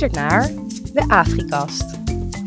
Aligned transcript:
luistert 0.00 0.30
naar 0.30 0.50
de 0.92 1.14
Afrikast. 1.14 1.84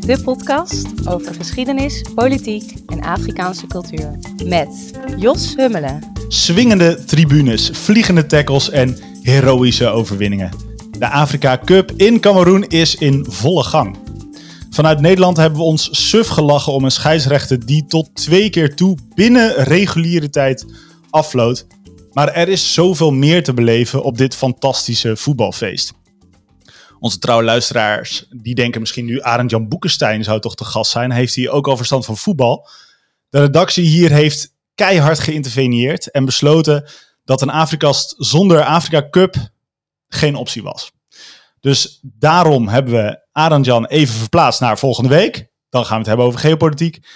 De 0.06 0.22
podcast 0.22 1.08
over 1.08 1.34
geschiedenis, 1.34 2.04
politiek 2.14 2.74
en 2.86 3.02
Afrikaanse 3.02 3.66
cultuur. 3.66 4.18
Met 4.44 4.92
Jos 5.16 5.54
Hummelen. 5.56 6.12
Swingende 6.28 7.04
tribunes, 7.04 7.70
vliegende 7.72 8.26
tackles 8.26 8.70
en 8.70 8.96
heroïsche 9.22 9.86
overwinningen. 9.86 10.50
De 10.98 11.08
Afrika 11.08 11.58
Cup 11.64 11.92
in 11.96 12.20
Cameroen 12.20 12.68
is 12.68 12.94
in 12.94 13.26
volle 13.28 13.64
gang. 13.64 13.96
Vanuit 14.70 15.00
Nederland 15.00 15.36
hebben 15.36 15.58
we 15.58 15.64
ons 15.64 16.08
suf 16.08 16.28
gelachen 16.28 16.72
om 16.72 16.84
een 16.84 16.90
scheidsrechter 16.90 17.66
die 17.66 17.86
tot 17.86 18.14
twee 18.14 18.50
keer 18.50 18.74
toe 18.74 18.96
binnen 19.14 19.54
reguliere 19.64 20.30
tijd 20.30 20.66
afvloot. 21.10 21.66
Maar 22.12 22.28
er 22.28 22.48
is 22.48 22.74
zoveel 22.74 23.10
meer 23.10 23.42
te 23.42 23.54
beleven 23.54 24.02
op 24.02 24.18
dit 24.18 24.34
fantastische 24.34 25.16
voetbalfeest. 25.16 26.00
Onze 27.02 27.18
trouwe 27.18 27.42
luisteraars, 27.42 28.26
die 28.30 28.54
denken 28.54 28.80
misschien 28.80 29.04
nu 29.04 29.20
Arend 29.20 29.50
Jan 29.50 29.68
Boekenstein 29.68 30.24
zou 30.24 30.40
toch 30.40 30.54
de 30.54 30.64
gast 30.64 30.90
zijn. 30.90 31.10
Heeft 31.10 31.34
hij 31.34 31.50
ook 31.50 31.68
al 31.68 31.76
verstand 31.76 32.04
van 32.04 32.16
voetbal? 32.16 32.68
De 33.28 33.40
redactie 33.40 33.84
hier 33.84 34.10
heeft 34.10 34.54
keihard 34.74 35.18
geïnterveneerd 35.18 36.10
en 36.10 36.24
besloten 36.24 36.84
dat 37.24 37.42
een 37.42 37.50
Afrikast 37.50 38.14
zonder 38.18 38.64
Afrika 38.64 39.08
Cup 39.10 39.36
geen 40.08 40.34
optie 40.34 40.62
was. 40.62 40.92
Dus 41.60 42.00
daarom 42.02 42.68
hebben 42.68 42.92
we 42.92 43.26
Arend 43.32 43.90
even 43.90 44.14
verplaatst 44.14 44.60
naar 44.60 44.78
volgende 44.78 45.08
week. 45.08 45.50
Dan 45.68 45.82
gaan 45.84 45.92
we 45.92 45.98
het 45.98 46.06
hebben 46.06 46.26
over 46.26 46.40
geopolitiek. 46.40 47.06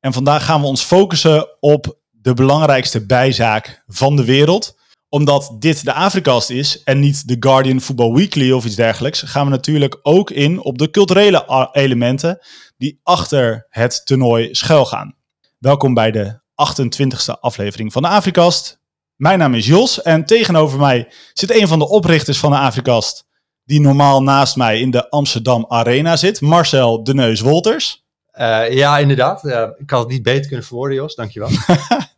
En 0.00 0.12
vandaag 0.12 0.44
gaan 0.44 0.60
we 0.60 0.66
ons 0.66 0.82
focussen 0.82 1.60
op 1.60 1.98
de 2.10 2.34
belangrijkste 2.34 3.06
bijzaak 3.06 3.82
van 3.86 4.16
de 4.16 4.24
wereld 4.24 4.78
omdat 5.10 5.56
dit 5.58 5.84
de 5.84 5.92
Afrikast 5.92 6.50
is 6.50 6.82
en 6.82 6.98
niet 6.98 7.28
de 7.28 7.36
Guardian 7.40 7.80
Football 7.80 8.12
Weekly 8.12 8.52
of 8.52 8.64
iets 8.64 8.74
dergelijks, 8.74 9.22
gaan 9.22 9.44
we 9.44 9.50
natuurlijk 9.50 9.98
ook 10.02 10.30
in 10.30 10.62
op 10.62 10.78
de 10.78 10.90
culturele 10.90 11.68
elementen 11.72 12.38
die 12.76 13.00
achter 13.02 13.66
het 13.68 14.06
toernooi 14.06 14.54
schuilgaan. 14.54 15.16
Welkom 15.58 15.94
bij 15.94 16.10
de 16.10 16.40
28e 16.40 17.40
aflevering 17.40 17.92
van 17.92 18.02
de 18.02 18.08
Afrikast. 18.08 18.80
Mijn 19.16 19.38
naam 19.38 19.54
is 19.54 19.66
Jos 19.66 20.02
en 20.02 20.24
tegenover 20.24 20.78
mij 20.78 21.12
zit 21.32 21.60
een 21.60 21.68
van 21.68 21.78
de 21.78 21.88
oprichters 21.88 22.38
van 22.38 22.50
de 22.50 22.58
Afrikast, 22.58 23.26
die 23.64 23.80
normaal 23.80 24.22
naast 24.22 24.56
mij 24.56 24.80
in 24.80 24.90
de 24.90 25.10
Amsterdam 25.10 25.64
Arena 25.68 26.16
zit, 26.16 26.40
Marcel 26.40 27.04
de 27.04 27.14
Neus 27.14 27.40
Wolters. 27.40 28.04
Uh, 28.40 28.72
ja, 28.72 28.98
inderdaad. 28.98 29.44
Uh, 29.44 29.68
ik 29.78 29.90
had 29.90 30.00
het 30.00 30.08
niet 30.08 30.22
beter 30.22 30.46
kunnen 30.46 30.66
verwoorden, 30.66 30.96
Jos. 30.96 31.14
Dankjewel. 31.14 31.48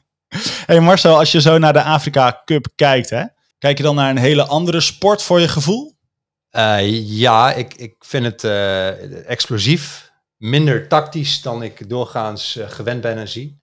hey 0.73 0.81
Marcel, 0.81 1.19
als 1.19 1.33
je 1.33 1.41
zo 1.41 1.59
naar 1.59 1.73
de 1.73 1.83
Afrika 1.83 2.43
Cup 2.45 2.67
kijkt, 2.75 3.11
hè, 3.11 3.25
kijk 3.59 3.77
je 3.77 3.83
dan 3.83 3.95
naar 3.95 4.11
een 4.11 4.17
hele 4.17 4.45
andere 4.45 4.81
sport 4.81 5.23
voor 5.23 5.41
je 5.41 5.49
gevoel? 5.49 5.97
Uh, 6.51 7.09
ja, 7.09 7.53
ik, 7.53 7.75
ik 7.75 7.95
vind 7.99 8.25
het 8.25 8.45
uh, 8.45 9.29
explosief. 9.31 10.13
Minder 10.37 10.89
tactisch 10.89 11.43
dan 11.43 11.63
ik 11.63 11.89
doorgaans 11.89 12.57
uh, 12.57 12.69
gewend 12.69 13.01
ben 13.01 13.19
en 13.19 13.29
zie. 13.29 13.61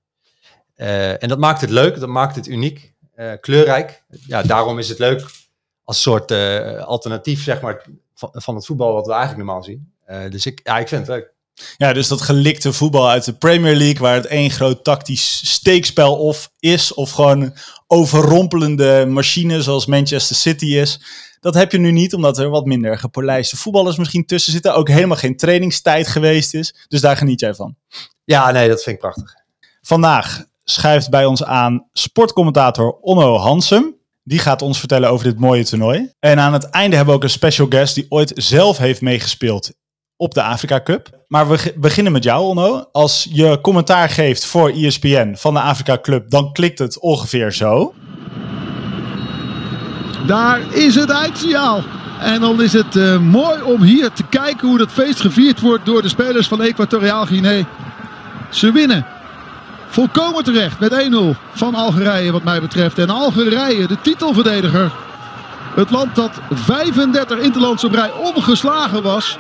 en 0.76 1.28
dat 1.28 1.38
maakt 1.38 1.62
het 1.62 1.70
leuk, 1.70 2.00
dat 2.00 2.10
maakt 2.10 2.36
het 2.36 2.48
uniek, 2.48 2.94
kleurrijk. 3.42 4.04
Ja, 4.28 4.42
daarom 4.42 4.80
is 4.80 4.90
het 4.90 5.00
leuk 5.00 5.26
als 5.84 6.02
soort 6.02 6.32
alternatief 6.82 7.44
zeg 7.44 7.62
maar, 7.62 7.86
van, 8.14 8.30
van 8.34 8.56
het 8.56 8.66
voetbal 8.66 8.94
wat 8.94 9.06
we 9.06 9.14
eigenlijk 9.14 9.46
normaal 9.46 9.64
zien. 9.64 9.94
dus 10.30 10.46
ik, 10.46 10.60
ja, 10.64 10.80
ik 10.80 10.88
vind 10.88 11.08
het 11.08 11.16
leuk. 11.16 11.34
Ja, 11.78 11.94
dus 11.94 12.08
dat 12.08 12.22
gelikte 12.22 12.74
voetbal 12.74 13.10
uit 13.10 13.26
de 13.26 13.34
Premier 13.34 13.76
League, 13.76 14.00
waar 14.00 14.16
het 14.16 14.26
één 14.26 14.50
groot 14.50 14.84
tactisch 14.84 15.42
steekspel 15.52 16.16
of 16.16 16.52
is, 16.60 16.94
of 16.94 17.12
gewoon 17.12 17.54
overrompelende 17.88 19.06
machine 19.08 19.62
zoals 19.62 19.86
Manchester 19.86 20.36
City 20.36 20.66
is. 20.66 21.00
Dat 21.40 21.54
heb 21.54 21.72
je 21.72 21.78
nu 21.78 21.92
niet, 21.92 22.14
omdat 22.14 22.38
er 22.38 22.50
wat 22.50 22.66
minder 22.66 22.98
gepolijste 22.98 23.58
voetballers 23.58 23.98
misschien 23.98 24.26
tussen 24.26 24.52
zitten. 24.52 24.76
Ook 24.76 24.88
helemaal 24.88 25.18
geen 25.18 25.38
trainingstijd 25.38 26.08
geweest 26.08 26.54
is. 26.54 26.76
Dus 26.88 27.02
daar 27.02 27.18
geniet 27.18 27.40
jij 27.40 27.54
van. 27.54 27.76
Ja, 28.24 28.52
nee, 28.52 28.68
dat 28.68 28.84
vind 28.84 28.96
ik 28.96 29.02
prachtig. 29.02 29.34
Vandaag 29.82 30.46
schuift 30.64 31.10
bij 31.10 31.26
ons 31.26 31.44
aan 31.44 31.88
sportcommentator 31.94 32.92
Onno 33.02 33.38
Hansum. 33.38 33.98
Die 34.24 34.40
gaat 34.40 34.62
ons 34.62 34.80
vertellen 34.80 35.10
over 35.10 35.26
dit 35.26 35.40
mooie 35.40 35.66
toernooi. 35.66 36.12
En 36.20 36.40
aan 36.40 36.54
het 36.54 36.64
einde 36.64 36.96
hebben 36.96 37.14
we 37.14 37.20
ook 37.20 37.26
een 37.26 37.36
special 37.36 37.68
guest 37.70 37.96
die 37.96 38.06
ooit 38.10 38.32
zelf 38.36 38.78
heeft 38.78 39.02
meegespeeld 39.02 39.72
op 40.20 40.34
de 40.34 40.44
Afrika 40.44 40.82
Cup. 40.82 41.10
Maar 41.28 41.50
we 41.50 41.74
beginnen 41.76 42.12
met 42.12 42.24
jou, 42.24 42.44
Onno. 42.44 42.86
Als 42.92 43.28
je 43.32 43.60
commentaar 43.62 44.10
geeft 44.10 44.46
voor 44.46 44.70
ESPN 44.70 45.36
van 45.36 45.54
de 45.54 45.60
Afrika 45.60 45.98
Club, 46.02 46.30
dan 46.30 46.54
klikt 46.54 46.80
het 46.80 47.00
ongeveer 47.00 47.52
zo. 47.52 47.94
Daar 50.28 50.62
is 50.74 50.96
het 50.96 51.10
eindsignaal. 51.10 51.84
En 52.20 52.42
dan 52.42 52.62
is 52.62 52.74
het 52.74 52.96
uh, 52.96 53.20
mooi 53.20 53.62
om 53.62 53.82
hier 53.82 54.12
te 54.12 54.24
kijken 54.24 54.68
hoe 54.68 54.78
dat 54.78 54.92
feest 54.92 55.20
gevierd 55.20 55.60
wordt 55.60 55.86
door 55.86 56.02
de 56.02 56.10
spelers 56.10 56.48
van 56.48 56.62
Equatoriaal 56.62 57.26
Guinea. 57.26 57.66
Ze 58.50 58.72
winnen. 58.72 59.06
Volkomen 59.88 60.44
terecht 60.44 60.80
met 60.80 61.10
1-0 61.36 61.40
van 61.54 61.76
Algerije 61.76 62.32
wat 62.32 62.44
mij 62.44 62.62
betreft. 62.62 62.98
En 62.98 63.10
Algerije, 63.10 63.88
de 63.88 64.02
titelverdediger. 64.02 64.92
Het 65.76 65.92
land 65.92 66.16
dat 66.16 66.32
35 66.50 67.40
interlands 67.40 67.84
op 67.84 67.94
rij 67.94 68.12
ongeslagen 68.12 69.04
was 69.04 69.38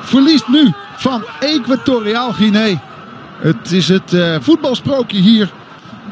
verliest 0.00 0.48
nu 0.48 0.72
van 0.96 1.24
Equatoriaal 1.40 2.32
Guinea. 2.32 2.80
Het 3.38 3.72
is 3.72 3.88
het 3.88 4.12
uh, 4.12 4.36
voetbalsprookje 4.40 5.18
hier 5.18 5.50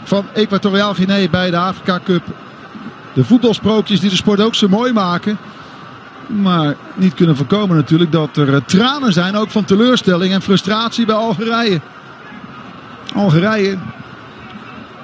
van 0.04 0.26
Equatoriaal 0.34 0.94
Guinea 0.94 1.28
bij 1.28 1.50
de 1.50 1.56
Afrika 1.56 2.00
Cup. 2.04 2.22
De 3.12 3.24
voetbalsprookjes 3.24 4.00
die 4.00 4.10
de 4.10 4.16
sport 4.16 4.40
ook 4.40 4.54
zo 4.54 4.68
mooi 4.68 4.92
maken. 4.92 5.38
Maar 6.26 6.76
niet 6.94 7.14
kunnen 7.14 7.36
voorkomen 7.36 7.76
natuurlijk 7.76 8.12
dat 8.12 8.36
er 8.36 8.48
uh, 8.48 8.56
tranen 8.66 9.12
zijn, 9.12 9.36
ook 9.36 9.50
van 9.50 9.64
teleurstelling 9.64 10.32
en 10.32 10.42
frustratie 10.42 11.06
bij 11.06 11.14
Algerije. 11.14 11.80
Algerije, 13.14 13.78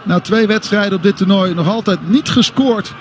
na 0.02 0.20
twee 0.20 0.46
wedstrijden 0.46 0.96
op 0.96 1.02
dit 1.02 1.16
toernooi, 1.16 1.54
nog 1.54 1.68
altijd 1.68 2.08
niet 2.08 2.28
gescoord. 2.28 2.94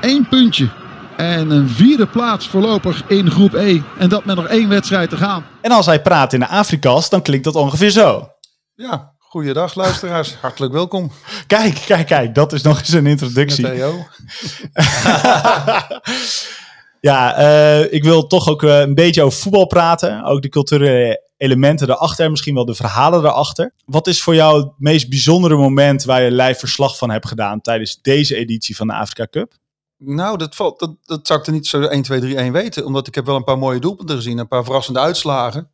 Eén 0.00 0.26
puntje 0.28 0.68
en 1.18 1.50
een 1.50 1.68
vierde 1.68 2.06
plaats 2.06 2.48
voorlopig 2.48 3.04
in 3.06 3.30
groep 3.30 3.54
E. 3.54 3.80
En 3.98 4.08
dat 4.08 4.24
met 4.24 4.36
nog 4.36 4.46
één 4.46 4.68
wedstrijd 4.68 5.10
te 5.10 5.16
gaan. 5.16 5.44
En 5.60 5.70
als 5.70 5.86
hij 5.86 6.02
praat 6.02 6.32
in 6.32 6.40
de 6.40 6.48
Afrika's, 6.48 7.10
dan 7.10 7.22
klinkt 7.22 7.44
dat 7.44 7.54
ongeveer 7.54 7.90
zo. 7.90 8.28
Ja, 8.74 9.14
goeiedag 9.18 9.74
luisteraars. 9.74 10.34
Hartelijk 10.34 10.72
welkom. 10.72 11.10
Kijk, 11.46 11.82
kijk, 11.86 12.06
kijk. 12.06 12.34
Dat 12.34 12.52
is 12.52 12.62
nog 12.62 12.78
eens 12.78 12.92
een 12.92 13.06
introductie. 13.06 13.64
Theo. 13.64 13.94
ja, 17.10 17.40
uh, 17.40 17.92
ik 17.92 18.04
wil 18.04 18.26
toch 18.26 18.48
ook 18.48 18.62
uh, 18.62 18.78
een 18.80 18.94
beetje 18.94 19.22
over 19.22 19.38
voetbal 19.38 19.66
praten. 19.66 20.24
Ook 20.24 20.42
de 20.42 20.48
culturele 20.48 21.26
elementen 21.36 21.90
erachter. 21.90 22.30
Misschien 22.30 22.54
wel 22.54 22.64
de 22.64 22.74
verhalen 22.74 23.20
erachter. 23.20 23.72
Wat 23.84 24.06
is 24.06 24.22
voor 24.22 24.34
jou 24.34 24.60
het 24.60 24.72
meest 24.76 25.08
bijzondere 25.08 25.56
moment 25.56 26.04
waar 26.04 26.22
je 26.22 26.32
live 26.32 26.58
verslag 26.58 26.98
van 26.98 27.10
hebt 27.10 27.28
gedaan 27.28 27.60
tijdens 27.60 27.98
deze 28.02 28.36
editie 28.36 28.76
van 28.76 28.86
de 28.86 28.94
Afrika 28.94 29.26
Cup? 29.30 29.52
Nou, 29.98 30.38
dat, 30.38 30.54
valt, 30.54 30.78
dat, 30.78 30.96
dat 31.04 31.26
zou 31.26 31.40
ik 31.40 31.46
er 31.46 31.52
niet 31.52 31.66
zo 31.66 31.82
1, 31.82 32.02
2, 32.02 32.20
3, 32.20 32.36
1 32.36 32.52
weten. 32.52 32.84
Omdat 32.84 33.06
ik 33.06 33.14
heb 33.14 33.26
wel 33.26 33.36
een 33.36 33.44
paar 33.44 33.58
mooie 33.58 33.80
doelpunten 33.80 34.16
gezien. 34.16 34.38
Een 34.38 34.48
paar 34.48 34.64
verrassende 34.64 35.00
uitslagen. 35.00 35.70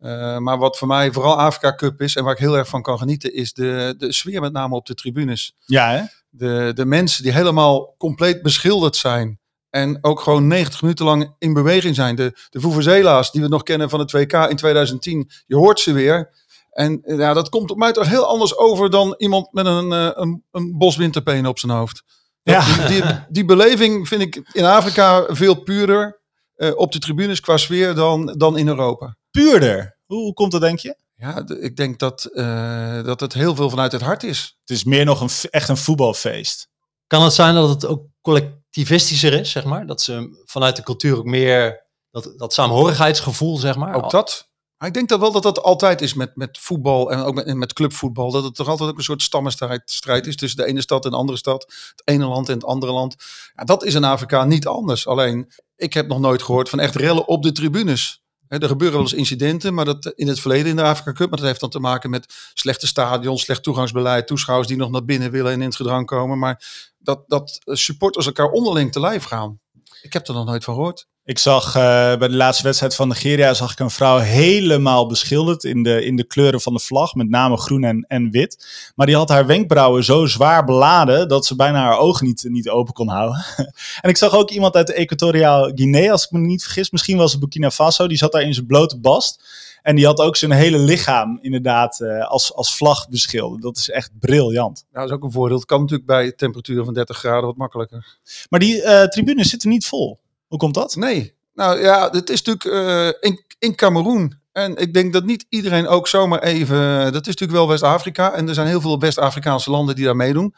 Uh, 0.00 0.38
maar 0.38 0.58
wat 0.58 0.78
voor 0.78 0.88
mij 0.88 1.12
vooral 1.12 1.38
Afrika 1.38 1.74
Cup 1.74 2.00
is 2.00 2.16
en 2.16 2.24
waar 2.24 2.32
ik 2.32 2.38
heel 2.38 2.56
erg 2.56 2.68
van 2.68 2.82
kan 2.82 2.98
genieten, 2.98 3.34
is 3.34 3.52
de, 3.52 3.94
de 3.98 4.12
sfeer 4.12 4.40
met 4.40 4.52
name 4.52 4.74
op 4.74 4.86
de 4.86 4.94
tribunes. 4.94 5.56
Ja, 5.64 5.90
hè? 5.90 6.02
De, 6.30 6.72
de 6.74 6.84
mensen 6.84 7.22
die 7.22 7.32
helemaal 7.32 7.94
compleet 7.98 8.42
beschilderd 8.42 8.96
zijn. 8.96 9.38
En 9.70 9.98
ook 10.00 10.20
gewoon 10.20 10.46
90 10.46 10.82
minuten 10.82 11.04
lang 11.04 11.34
in 11.38 11.52
beweging 11.52 11.94
zijn. 11.94 12.16
De, 12.16 12.32
de 12.50 12.60
Vuvuzela's 12.60 13.32
die 13.32 13.42
we 13.42 13.48
nog 13.48 13.62
kennen 13.62 13.90
van 13.90 13.98
het 13.98 14.12
WK 14.12 14.32
in 14.32 14.56
2010. 14.56 15.30
Je 15.46 15.56
hoort 15.56 15.80
ze 15.80 15.92
weer. 15.92 16.30
En 16.70 17.02
ja, 17.04 17.32
dat 17.32 17.48
komt 17.48 17.70
op 17.70 17.76
mij 17.76 17.92
toch 17.92 18.08
heel 18.08 18.26
anders 18.26 18.56
over 18.56 18.90
dan 18.90 19.14
iemand 19.18 19.52
met 19.52 19.66
een, 19.66 19.90
een, 19.90 20.44
een 20.50 20.78
bos 20.78 20.96
winterpenen 20.96 21.50
op 21.50 21.58
zijn 21.58 21.72
hoofd. 21.72 22.02
Ja. 22.42 22.86
Die, 22.86 23.02
die, 23.28 23.44
beleving 23.44 24.08
vind 24.08 24.22
ik 24.22 24.50
in 24.52 24.64
Afrika 24.64 25.26
veel 25.28 25.54
puurder 25.54 26.20
uh, 26.56 26.76
op 26.76 26.92
de 26.92 26.98
tribunes 26.98 27.40
qua 27.40 27.56
sfeer 27.56 27.94
dan, 27.94 28.26
dan 28.26 28.58
in 28.58 28.68
Europa. 28.68 29.16
Puurder? 29.30 29.98
Hoe, 30.06 30.18
hoe 30.18 30.34
komt 30.34 30.52
dat, 30.52 30.60
denk 30.60 30.78
je? 30.78 30.96
Ja, 31.14 31.42
ik 31.60 31.76
denk 31.76 31.98
dat, 31.98 32.28
uh, 32.32 33.04
dat 33.04 33.20
het 33.20 33.32
heel 33.32 33.54
veel 33.54 33.70
vanuit 33.70 33.92
het 33.92 34.00
hart 34.00 34.22
is. 34.22 34.56
Het 34.60 34.76
is 34.76 34.84
meer 34.84 35.04
nog 35.04 35.20
een, 35.20 35.50
echt 35.50 35.68
een 35.68 35.76
voetbalfeest. 35.76 36.68
Kan 37.06 37.22
het 37.22 37.32
zijn 37.32 37.54
dat 37.54 37.68
het 37.68 37.86
ook 37.86 38.06
collectivistischer 38.20 39.32
is, 39.32 39.50
zeg 39.50 39.64
maar? 39.64 39.86
Dat 39.86 40.02
ze 40.02 40.42
vanuit 40.44 40.76
de 40.76 40.82
cultuur 40.82 41.18
ook 41.18 41.24
meer 41.24 41.86
dat, 42.10 42.32
dat 42.36 42.52
saamhorigheidsgevoel, 42.52 43.56
zeg 43.56 43.76
maar? 43.76 43.94
Ook 43.94 44.10
dat. 44.10 44.49
Ik 44.86 44.94
denk 44.94 45.08
dat 45.08 45.20
wel 45.20 45.32
dat 45.32 45.42
dat 45.42 45.62
altijd 45.62 46.00
is 46.00 46.14
met, 46.14 46.36
met 46.36 46.58
voetbal 46.58 47.10
en 47.10 47.18
ook 47.18 47.34
met, 47.34 47.54
met 47.54 47.72
clubvoetbal. 47.72 48.30
Dat 48.30 48.44
het 48.44 48.54
toch 48.54 48.68
altijd 48.68 48.90
ook 48.90 48.96
een 48.96 49.04
soort 49.04 49.22
stammenstrijd 49.22 50.26
is 50.26 50.36
tussen 50.36 50.58
de 50.58 50.66
ene 50.66 50.80
stad 50.80 51.04
en 51.04 51.10
de 51.10 51.16
andere 51.16 51.38
stad. 51.38 51.62
Het 51.90 52.02
ene 52.04 52.24
land 52.24 52.48
en 52.48 52.54
het 52.54 52.64
andere 52.64 52.92
land. 52.92 53.16
Ja, 53.54 53.64
dat 53.64 53.84
is 53.84 53.94
in 53.94 54.04
Afrika 54.04 54.44
niet 54.44 54.66
anders. 54.66 55.06
Alleen, 55.06 55.52
ik 55.76 55.94
heb 55.94 56.08
nog 56.08 56.20
nooit 56.20 56.42
gehoord 56.42 56.68
van 56.68 56.80
echt 56.80 56.94
rellen 56.94 57.28
op 57.28 57.42
de 57.42 57.52
tribunes. 57.52 58.22
er 58.48 58.68
gebeuren 58.68 58.96
wel 58.96 59.06
eens 59.06 59.16
incidenten, 59.16 59.74
maar 59.74 59.84
dat 59.84 60.12
in 60.14 60.28
het 60.28 60.40
verleden 60.40 60.66
in 60.66 60.76
de 60.76 60.82
Afrika 60.82 61.12
Cup. 61.12 61.28
Maar 61.28 61.38
dat 61.38 61.48
heeft 61.48 61.60
dan 61.60 61.70
te 61.70 61.80
maken 61.80 62.10
met 62.10 62.34
slechte 62.54 62.86
stadions, 62.86 63.42
slecht 63.42 63.62
toegangsbeleid, 63.62 64.26
toeschouwers 64.26 64.68
die 64.68 64.76
nog 64.76 64.90
naar 64.90 65.04
binnen 65.04 65.30
willen 65.30 65.52
en 65.52 65.60
in 65.60 65.66
het 65.66 65.76
gedrang 65.76 66.06
komen. 66.06 66.38
Maar 66.38 66.64
dat, 66.98 67.24
dat 67.26 67.60
supporters 67.64 68.26
elkaar 68.26 68.50
onderling 68.50 68.92
te 68.92 69.00
lijf 69.00 69.24
gaan. 69.24 69.60
Ik 70.02 70.12
heb 70.12 70.28
er 70.28 70.34
nog 70.34 70.46
nooit 70.46 70.64
van 70.64 70.74
gehoord. 70.74 71.06
Ik 71.24 71.38
zag 71.38 71.66
uh, 71.66 71.72
bij 72.16 72.28
de 72.28 72.36
laatste 72.36 72.62
wedstrijd 72.62 72.94
van 72.94 73.08
Nigeria 73.08 73.54
zag 73.54 73.72
ik 73.72 73.78
een 73.78 73.90
vrouw 73.90 74.18
helemaal 74.18 75.06
beschilderd 75.06 75.64
in 75.64 75.82
de, 75.82 76.04
in 76.04 76.16
de 76.16 76.24
kleuren 76.24 76.60
van 76.60 76.72
de 76.72 76.78
vlag, 76.78 77.14
met 77.14 77.28
name 77.28 77.56
groen 77.56 77.84
en, 77.84 78.04
en 78.08 78.30
wit. 78.30 78.66
Maar 78.94 79.06
die 79.06 79.16
had 79.16 79.28
haar 79.28 79.46
wenkbrauwen 79.46 80.04
zo 80.04 80.26
zwaar 80.26 80.64
beladen 80.64 81.28
dat 81.28 81.46
ze 81.46 81.56
bijna 81.56 81.82
haar 81.82 81.98
ogen 81.98 82.26
niet, 82.26 82.44
niet 82.48 82.68
open 82.68 82.94
kon 82.94 83.08
houden. 83.08 83.44
en 84.02 84.08
ik 84.10 84.16
zag 84.16 84.34
ook 84.34 84.50
iemand 84.50 84.74
uit 84.74 84.86
de 84.86 84.94
Equatoriaal 84.94 85.70
Guinea, 85.74 86.12
als 86.12 86.24
ik 86.24 86.30
me 86.30 86.38
niet 86.38 86.62
vergis, 86.62 86.90
misschien 86.90 87.16
was 87.16 87.30
het 87.30 87.40
Burkina 87.40 87.70
Faso, 87.70 88.08
die 88.08 88.16
zat 88.16 88.32
daar 88.32 88.42
in 88.42 88.54
zijn 88.54 88.66
blote 88.66 88.98
bast. 88.98 89.58
En 89.82 89.96
die 89.96 90.06
had 90.06 90.20
ook 90.20 90.36
zijn 90.36 90.50
hele 90.50 90.78
lichaam 90.78 91.38
inderdaad 91.42 92.00
uh, 92.00 92.28
als, 92.28 92.54
als 92.54 92.76
vlag 92.76 93.08
beschilderd. 93.08 93.62
Dat 93.62 93.76
is 93.76 93.90
echt 93.90 94.10
briljant. 94.18 94.84
Nou, 94.92 95.06
dat 95.06 95.10
is 95.10 95.22
ook 95.22 95.24
een 95.24 95.32
voordeel. 95.32 95.56
Het 95.56 95.66
kan 95.66 95.80
natuurlijk 95.80 96.06
bij 96.06 96.32
temperaturen 96.32 96.84
van 96.84 96.94
30 96.94 97.18
graden 97.18 97.44
wat 97.44 97.56
makkelijker. 97.56 98.18
Maar 98.48 98.60
die 98.60 98.82
uh, 98.82 99.02
tribunes 99.02 99.50
zitten 99.50 99.68
niet 99.68 99.86
vol. 99.86 100.18
Hoe 100.50 100.58
komt 100.58 100.74
dat? 100.74 100.96
Nee. 100.96 101.34
Nou 101.54 101.80
ja, 101.80 102.10
het 102.10 102.30
is 102.30 102.42
natuurlijk 102.42 102.64
uh, 102.64 103.30
in, 103.30 103.44
in 103.58 103.74
Cameroen. 103.74 104.38
En 104.52 104.76
ik 104.76 104.94
denk 104.94 105.12
dat 105.12 105.24
niet 105.24 105.46
iedereen 105.48 105.86
ook 105.88 106.08
zomaar 106.08 106.42
even. 106.42 107.12
Dat 107.12 107.26
is 107.26 107.26
natuurlijk 107.26 107.58
wel 107.58 107.68
West-Afrika. 107.68 108.32
En 108.32 108.48
er 108.48 108.54
zijn 108.54 108.66
heel 108.66 108.80
veel 108.80 108.98
West-Afrikaanse 108.98 109.70
landen 109.70 109.94
die 109.94 110.04
daar 110.04 110.16
meedoen. 110.16 110.54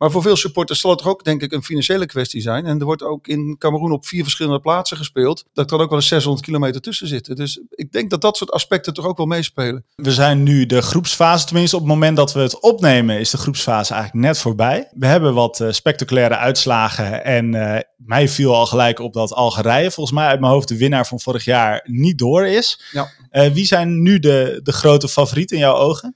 Maar 0.00 0.10
voor 0.10 0.22
veel 0.22 0.36
supporters 0.36 0.80
zal 0.80 0.90
het 0.90 0.98
toch 0.98 1.08
ook, 1.08 1.24
denk 1.24 1.42
ik, 1.42 1.52
een 1.52 1.62
financiële 1.62 2.06
kwestie 2.06 2.40
zijn. 2.40 2.66
En 2.66 2.78
er 2.78 2.84
wordt 2.84 3.02
ook 3.02 3.26
in 3.26 3.56
Cameroen 3.58 3.92
op 3.92 4.06
vier 4.06 4.22
verschillende 4.22 4.60
plaatsen 4.60 4.96
gespeeld. 4.96 5.44
Daar 5.52 5.64
kan 5.64 5.80
ook 5.80 5.88
wel 5.88 5.98
eens 5.98 6.08
600 6.08 6.44
kilometer 6.44 6.80
tussen 6.80 7.06
zitten. 7.06 7.36
Dus 7.36 7.60
ik 7.70 7.92
denk 7.92 8.10
dat 8.10 8.20
dat 8.20 8.36
soort 8.36 8.50
aspecten 8.50 8.94
toch 8.94 9.06
ook 9.06 9.16
wel 9.16 9.26
meespelen. 9.26 9.84
We 9.94 10.12
zijn 10.12 10.42
nu 10.42 10.66
de 10.66 10.82
groepsfase, 10.82 11.46
tenminste 11.46 11.76
op 11.76 11.82
het 11.82 11.90
moment 11.90 12.16
dat 12.16 12.32
we 12.32 12.40
het 12.40 12.60
opnemen, 12.60 13.18
is 13.18 13.30
de 13.30 13.36
groepsfase 13.36 13.94
eigenlijk 13.94 14.24
net 14.26 14.38
voorbij. 14.38 14.90
We 14.94 15.06
hebben 15.06 15.34
wat 15.34 15.60
uh, 15.60 15.70
spectaculaire 15.70 16.36
uitslagen. 16.36 17.24
En 17.24 17.54
uh, 17.54 17.76
mij 17.96 18.28
viel 18.28 18.54
al 18.54 18.66
gelijk 18.66 18.98
op 18.98 19.12
dat 19.12 19.32
Algerije, 19.32 19.90
volgens 19.90 20.16
mij 20.16 20.26
uit 20.26 20.40
mijn 20.40 20.52
hoofd 20.52 20.68
de 20.68 20.76
winnaar 20.76 21.06
van 21.06 21.20
vorig 21.20 21.44
jaar, 21.44 21.80
niet 21.84 22.18
door 22.18 22.46
is. 22.46 22.82
Ja. 22.92 23.10
Uh, 23.32 23.46
wie 23.52 23.66
zijn 23.66 24.02
nu 24.02 24.18
de, 24.18 24.60
de 24.62 24.72
grote 24.72 25.08
favorieten 25.08 25.56
in 25.56 25.62
jouw 25.62 25.76
ogen? 25.76 26.14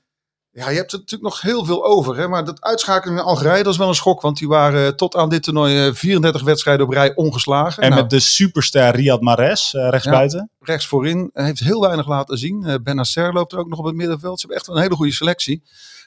Ja, 0.57 0.71
je 0.71 0.77
hebt 0.77 0.93
er 0.93 0.99
natuurlijk 0.99 1.31
nog 1.31 1.41
heel 1.41 1.65
veel 1.65 1.85
over. 1.85 2.17
Hè? 2.17 2.29
Maar 2.29 2.45
dat 2.45 2.63
uitschakelen 2.63 3.17
in 3.17 3.23
Algerije, 3.23 3.63
dat 3.63 3.73
is 3.73 3.79
wel 3.79 3.89
een 3.89 3.95
schok. 3.95 4.21
Want 4.21 4.39
die 4.39 4.49
waren 4.49 4.97
tot 4.97 5.17
aan 5.17 5.29
dit 5.29 5.43
toernooi 5.43 5.95
34 5.95 6.43
wedstrijden 6.43 6.87
op 6.87 6.93
rij 6.93 7.15
ongeslagen. 7.15 7.83
En 7.83 7.91
nou, 7.91 8.01
met 8.01 8.11
de 8.11 8.21
superster 8.21 8.95
Riyad 8.95 9.21
Mahrez 9.21 9.75
uh, 9.75 9.89
rechtsbuiten. 9.89 10.51
Ja, 10.59 10.67
rechts 10.67 10.87
voorin. 10.87 11.31
Hij 11.33 11.45
heeft 11.45 11.61
heel 11.61 11.81
weinig 11.81 12.09
laten 12.09 12.39
zien. 12.39 12.65
Uh, 12.67 12.75
Benacer 12.83 13.33
loopt 13.33 13.53
er 13.53 13.59
ook 13.59 13.69
nog 13.69 13.79
op 13.79 13.85
het 13.85 13.95
middenveld. 13.95 14.41
Ze 14.41 14.47
hebben 14.47 14.65
echt 14.65 14.77
een 14.77 14.83
hele 14.83 14.97
goede 14.97 15.13
selectie. 15.13 15.63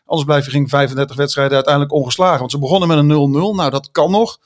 Anders 0.06 0.28
blijf 0.28 0.46
je 0.46 0.52
ging 0.52 0.70
35 0.70 1.16
wedstrijden 1.16 1.56
uiteindelijk 1.56 1.94
ongeslagen. 1.94 2.40
Want 2.40 2.52
ze 2.52 2.60
begonnen 2.60 2.88
met 2.88 2.98
een 2.98 3.54
0-0. 3.54 3.56
Nou, 3.56 3.70
dat 3.70 3.92
kan 3.92 4.12
nog. 4.12 4.38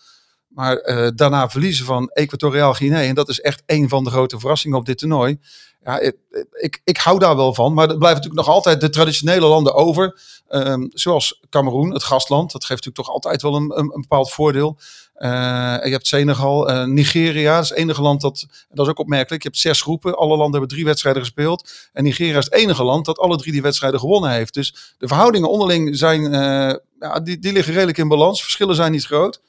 Maar 0.53 0.87
uh, 0.87 1.09
daarna 1.15 1.49
verliezen 1.49 1.85
van 1.85 2.09
Equatoriaal 2.09 2.73
Guinea. 2.73 3.01
En 3.01 3.15
dat 3.15 3.29
is 3.29 3.39
echt 3.39 3.63
een 3.65 3.89
van 3.89 4.03
de 4.03 4.09
grote 4.09 4.39
verrassingen 4.39 4.77
op 4.77 4.85
dit 4.85 4.97
toernooi. 4.97 5.39
Ja, 5.83 5.99
ik, 5.99 6.15
ik, 6.51 6.81
ik, 6.83 6.97
hou 6.97 7.19
daar 7.19 7.35
wel 7.35 7.53
van. 7.53 7.73
Maar 7.73 7.89
er 7.89 7.97
blijven 7.97 8.21
natuurlijk 8.21 8.47
nog 8.47 8.55
altijd 8.55 8.81
de 8.81 8.89
traditionele 8.89 9.45
landen 9.45 9.73
over. 9.73 10.19
Um, 10.49 10.89
zoals 10.93 11.39
Cameroen, 11.49 11.93
het 11.93 12.03
gastland. 12.03 12.51
Dat 12.51 12.65
geeft 12.65 12.85
natuurlijk 12.85 13.05
toch 13.05 13.15
altijd 13.15 13.41
wel 13.41 13.55
een, 13.55 13.77
een, 13.77 14.01
bepaald 14.01 14.31
voordeel. 14.31 14.77
Uh, 15.17 15.29
je 15.83 15.91
hebt 15.91 16.07
Senegal, 16.07 16.69
uh, 16.69 16.83
Nigeria. 16.83 17.59
Is 17.59 17.69
het 17.69 17.77
enige 17.77 18.01
land 18.01 18.21
dat, 18.21 18.45
dat 18.69 18.85
is 18.85 18.91
ook 18.91 18.99
opmerkelijk. 18.99 19.43
Je 19.43 19.49
hebt 19.49 19.61
zes 19.61 19.81
groepen. 19.81 20.17
Alle 20.17 20.37
landen 20.37 20.51
hebben 20.51 20.69
drie 20.69 20.85
wedstrijden 20.85 21.21
gespeeld. 21.21 21.71
En 21.93 22.03
Nigeria 22.03 22.37
is 22.37 22.45
het 22.45 22.53
enige 22.53 22.83
land 22.83 23.05
dat 23.05 23.19
alle 23.19 23.37
drie 23.37 23.51
die 23.51 23.61
wedstrijden 23.61 23.99
gewonnen 23.99 24.31
heeft. 24.31 24.53
Dus 24.53 24.95
de 24.97 25.07
verhoudingen 25.07 25.49
onderling 25.49 25.97
zijn, 25.97 26.31
ja, 26.99 27.19
die, 27.23 27.39
die 27.39 27.53
liggen 27.53 27.73
redelijk 27.73 27.97
in 27.97 28.07
balans. 28.07 28.41
Verschillen 28.43 28.75
zijn 28.75 28.91
niet 28.91 29.05
groot. 29.05 29.41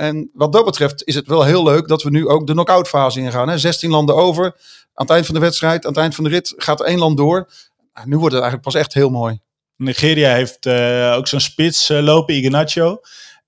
En 0.00 0.30
wat 0.32 0.52
dat 0.52 0.64
betreft 0.64 1.04
is 1.04 1.14
het 1.14 1.26
wel 1.26 1.44
heel 1.44 1.62
leuk 1.62 1.88
dat 1.88 2.02
we 2.02 2.10
nu 2.10 2.28
ook 2.28 2.46
de 2.46 2.52
knock-out 2.52 2.88
fase 2.88 3.20
ingaan. 3.20 3.48
Hè? 3.48 3.58
16 3.58 3.90
landen 3.90 4.14
over. 4.14 4.44
Aan 4.44 5.06
het 5.06 5.10
eind 5.10 5.26
van 5.26 5.34
de 5.34 5.40
wedstrijd, 5.40 5.84
aan 5.84 5.90
het 5.90 6.00
eind 6.00 6.14
van 6.14 6.24
de 6.24 6.30
rit 6.30 6.54
gaat 6.56 6.82
één 6.82 6.98
land 6.98 7.16
door. 7.16 7.50
Nou, 7.94 8.08
nu 8.08 8.18
wordt 8.18 8.34
het 8.34 8.42
eigenlijk 8.42 8.62
pas 8.62 8.74
echt 8.74 8.94
heel 8.94 9.10
mooi. 9.10 9.40
Nigeria 9.76 10.34
heeft 10.34 10.66
uh, 10.66 11.14
ook 11.16 11.26
zo'n 11.26 11.40
spits 11.40 11.90
uh, 11.90 12.00
lopen, 12.00 12.34
Ignacio. 12.34 13.00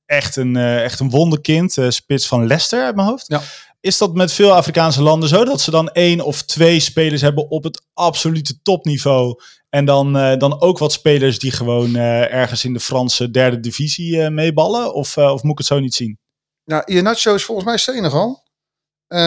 Echt 0.07 0.37
een, 0.37 0.55
uh, 0.55 0.83
echt 0.83 1.01
een 1.01 1.11
wonderkind, 1.11 1.77
spits 1.89 2.27
van 2.27 2.47
Leicester 2.47 2.85
uit 2.85 2.95
mijn 2.95 3.09
hoofd. 3.09 3.25
Ja. 3.27 3.41
Is 3.81 3.99
dat 3.99 4.15
met 4.15 4.33
veel 4.33 4.53
Afrikaanse 4.53 5.03
landen 5.03 5.29
zo 5.29 5.45
dat 5.45 5.61
ze 5.61 5.71
dan 5.71 5.91
één 5.91 6.21
of 6.21 6.43
twee 6.43 6.81
spelers 6.81 7.21
hebben 7.21 7.51
op 7.51 7.65
het 7.65 7.83
absolute 7.95 8.63
topniveau? 8.63 9.41
En 9.69 9.85
dan, 9.85 10.13
dan 10.39 10.61
ook 10.61 10.79
wat 10.79 10.93
spelers 10.93 11.39
die 11.39 11.51
gewoon 11.51 11.97
ergens 11.97 12.65
in 12.65 12.73
de 12.73 12.81
Franse 12.81 13.31
derde 13.31 13.61
divisie 13.61 14.31
meeballen? 14.31 14.95
Of, 14.95 15.17
of 15.17 15.43
moet 15.43 15.53
ik 15.53 15.59
het 15.59 15.67
zo 15.67 15.81
niet 15.81 15.95
zien? 15.95 16.19
Nou, 16.71 16.83
Iheanacho 16.87 17.35
is 17.35 17.45
volgens 17.45 17.67
mij 17.67 17.77
Senegal. 17.77 18.43
Uh, 19.09 19.19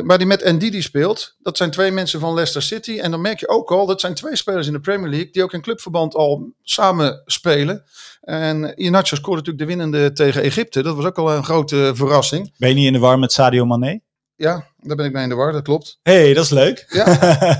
maar 0.00 0.18
die 0.18 0.26
met 0.26 0.52
Ndidi 0.52 0.82
speelt. 0.82 1.36
Dat 1.38 1.56
zijn 1.56 1.70
twee 1.70 1.90
mensen 1.90 2.20
van 2.20 2.34
Leicester 2.34 2.62
City. 2.62 2.98
En 2.98 3.10
dan 3.10 3.20
merk 3.20 3.40
je 3.40 3.48
ook 3.48 3.70
al, 3.70 3.86
dat 3.86 4.00
zijn 4.00 4.14
twee 4.14 4.36
spelers 4.36 4.66
in 4.66 4.72
de 4.72 4.80
Premier 4.80 5.08
League... 5.08 5.30
die 5.30 5.42
ook 5.42 5.52
in 5.52 5.60
clubverband 5.60 6.14
al 6.14 6.52
samen 6.62 7.22
spelen. 7.24 7.84
En 8.20 8.74
Iheanacho 8.76 9.16
scoorde 9.16 9.40
natuurlijk 9.40 9.58
de 9.58 9.76
winnende 9.76 10.12
tegen 10.12 10.42
Egypte. 10.42 10.82
Dat 10.82 10.96
was 10.96 11.04
ook 11.04 11.18
al 11.18 11.32
een 11.32 11.44
grote 11.44 11.92
verrassing. 11.94 12.54
Ben 12.58 12.68
je 12.68 12.74
niet 12.74 12.86
in 12.86 12.92
de 12.92 12.98
war 12.98 13.18
met 13.18 13.32
Sadio 13.32 13.64
Mané? 13.64 14.00
Ja, 14.36 14.66
daar 14.78 14.96
ben 14.96 15.06
ik 15.06 15.12
mee 15.12 15.22
in 15.22 15.28
de 15.28 15.34
war, 15.34 15.52
dat 15.52 15.62
klopt. 15.62 15.98
hey, 16.02 16.34
dat 16.34 16.44
is 16.44 16.50
leuk. 16.50 16.84
Ja, 16.88 17.04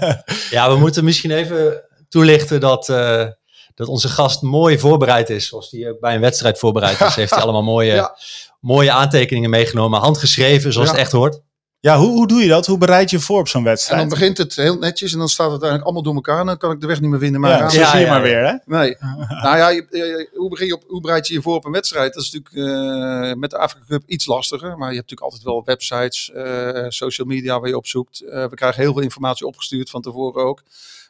ja 0.51 0.73
we 0.73 0.79
moeten 0.79 1.05
misschien 1.05 1.31
even 1.31 1.83
toelichten 2.09 2.61
dat... 2.61 2.89
Uh 2.89 3.27
dat 3.75 3.89
onze 3.89 4.09
gast 4.09 4.43
mooi 4.43 4.79
voorbereid 4.79 5.31
is. 5.31 5.47
Zoals 5.47 5.71
hij 5.71 5.97
bij 6.01 6.15
een 6.15 6.21
wedstrijd 6.21 6.59
voorbereid 6.59 7.01
is. 7.01 7.15
Heeft 7.23 7.35
hij 7.35 7.43
allemaal 7.43 7.63
mooie, 7.63 7.93
ja. 7.93 8.17
Mooie 8.63 8.93
aantekeningen 8.93 9.51
meegenomen. 9.51 10.01
Handgeschreven, 10.01 10.73
zoals 10.73 10.89
ja. 10.89 10.95
het 10.95 11.03
echt 11.03 11.13
hoort. 11.13 11.41
Ja, 11.81 11.99
hoe, 11.99 12.09
hoe 12.09 12.27
doe 12.27 12.43
je 12.43 12.49
dat? 12.49 12.67
Hoe 12.67 12.79
bereid 12.79 13.11
je 13.11 13.21
voor 13.21 13.39
op 13.39 13.49
zo'n 13.49 13.65
wedstrijd? 13.65 14.03
En 14.03 14.09
dan 14.09 14.19
begint 14.19 14.39
het 14.39 14.57
heel 14.57 14.79
netjes 14.79 15.13
en 15.13 15.19
dan 15.19 15.29
staat 15.29 15.53
het 15.53 15.63
eigenlijk 15.63 15.85
allemaal 15.85 16.03
door 16.03 16.15
elkaar. 16.15 16.41
En 16.41 16.47
dan 16.47 16.57
kan 16.57 16.71
ik 16.71 16.81
de 16.81 16.87
weg 16.87 17.01
niet 17.01 17.11
meer 17.11 17.19
vinden. 17.19 17.41
Maar 17.41 17.51
ja, 17.51 17.71
ja, 17.71 17.91
zie 17.91 18.01
je 18.01 18.07
maar 18.07 18.23
weer, 18.23 18.47
hè? 18.47 18.55
Nee. 18.65 18.97
nou 19.45 19.57
ja, 19.57 19.69
je, 19.69 20.29
hoe, 20.35 20.51
begin 20.51 20.67
je 20.67 20.75
op, 20.75 20.85
hoe 20.87 21.01
bereid 21.01 21.27
je 21.27 21.35
je 21.35 21.43
voor 21.43 21.55
op 21.55 21.65
een 21.65 21.73
wedstrijd? 21.73 22.15
Dat 22.15 22.23
is 22.23 22.33
natuurlijk 22.33 22.75
uh, 22.75 23.33
met 23.35 23.51
de 23.51 23.59
Afrika 23.59 23.85
Cup 23.89 24.03
iets 24.07 24.27
lastiger. 24.27 24.79
Maar 24.79 24.91
je 24.91 24.97
hebt 24.97 25.11
natuurlijk 25.11 25.23
altijd 25.23 25.43
wel 25.43 25.63
websites, 25.65 26.31
uh, 26.35 26.85
social 26.89 27.27
media 27.27 27.61
waar 27.61 27.69
je 27.69 27.77
op 27.77 27.87
zoekt. 27.87 28.23
Uh, 28.23 28.31
we 28.31 28.55
krijgen 28.55 28.83
heel 28.83 28.93
veel 28.93 29.03
informatie 29.03 29.47
opgestuurd 29.47 29.91
van 29.91 30.03
tevoren 30.03 30.45
ook. 30.45 30.63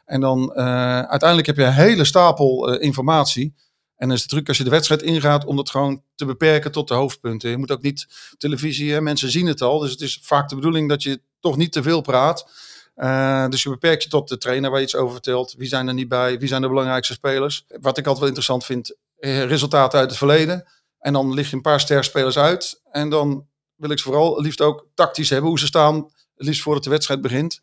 En 0.05 0.21
dan 0.21 0.53
uiteindelijk 0.55 1.47
heb 1.47 1.57
je 1.57 1.65
een 1.65 1.73
hele 1.73 2.05
stapel 2.05 2.79
informatie. 2.79 3.55
En 4.03 4.09
dan 4.09 4.17
is 4.17 4.23
de 4.23 4.29
truc 4.29 4.49
als 4.49 4.57
je 4.57 4.65
de 4.65 4.71
wedstrijd 4.71 5.03
ingaat 5.03 5.44
om 5.44 5.56
dat 5.56 5.71
gewoon 5.71 6.03
te 6.15 6.25
beperken 6.25 6.73
tot 6.73 6.89
de 6.89 6.94
hoofdpunten. 6.94 7.51
Je 7.51 7.56
moet 7.56 7.71
ook 7.71 7.82
niet 7.82 8.06
televisie, 8.39 8.93
hè, 8.93 9.01
mensen 9.01 9.31
zien 9.31 9.47
het 9.47 9.61
al. 9.61 9.79
Dus 9.79 9.91
het 9.91 10.01
is 10.01 10.19
vaak 10.23 10.49
de 10.49 10.55
bedoeling 10.55 10.89
dat 10.89 11.03
je 11.03 11.21
toch 11.41 11.56
niet 11.56 11.73
te 11.73 11.82
veel 11.82 12.01
praat. 12.01 12.51
Uh, 12.97 13.49
dus 13.49 13.63
je 13.63 13.69
beperkt 13.69 14.03
je 14.03 14.09
tot 14.09 14.29
de 14.29 14.39
trainer 14.39 14.71
waar 14.71 14.79
je 14.79 14.85
iets 14.85 14.97
over 14.97 15.13
vertelt. 15.13 15.55
Wie 15.59 15.69
zijn 15.69 15.89
er 15.89 15.94
niet 15.94 16.09
bij? 16.09 16.39
Wie 16.39 16.49
zijn 16.49 16.63
de 16.63 16.69
belangrijkste 16.69 17.13
spelers? 17.13 17.65
Wat 17.69 17.99
ik 17.99 18.06
altijd 18.06 18.19
wel 18.19 18.27
interessant 18.27 18.65
vind, 18.65 18.97
eh, 19.19 19.44
resultaten 19.44 19.99
uit 19.99 20.09
het 20.09 20.19
verleden. 20.19 20.65
En 20.99 21.13
dan 21.13 21.35
lig 21.35 21.51
je 21.51 21.56
een 21.56 21.63
paar 21.63 21.81
sterspelers 21.81 22.39
uit. 22.39 22.81
En 22.91 23.11
dan 23.11 23.47
wil 23.77 23.91
ik 23.91 23.99
ze 23.99 24.05
vooral 24.05 24.41
liefst 24.41 24.61
ook 24.61 24.87
tactisch 24.94 25.31
hebben. 25.31 25.49
Hoe 25.49 25.59
ze 25.59 25.67
staan, 25.67 25.94
het 26.37 26.47
liefst 26.47 26.63
voordat 26.63 26.85
de 26.85 26.91
wedstrijd 26.91 27.21
begint. 27.21 27.61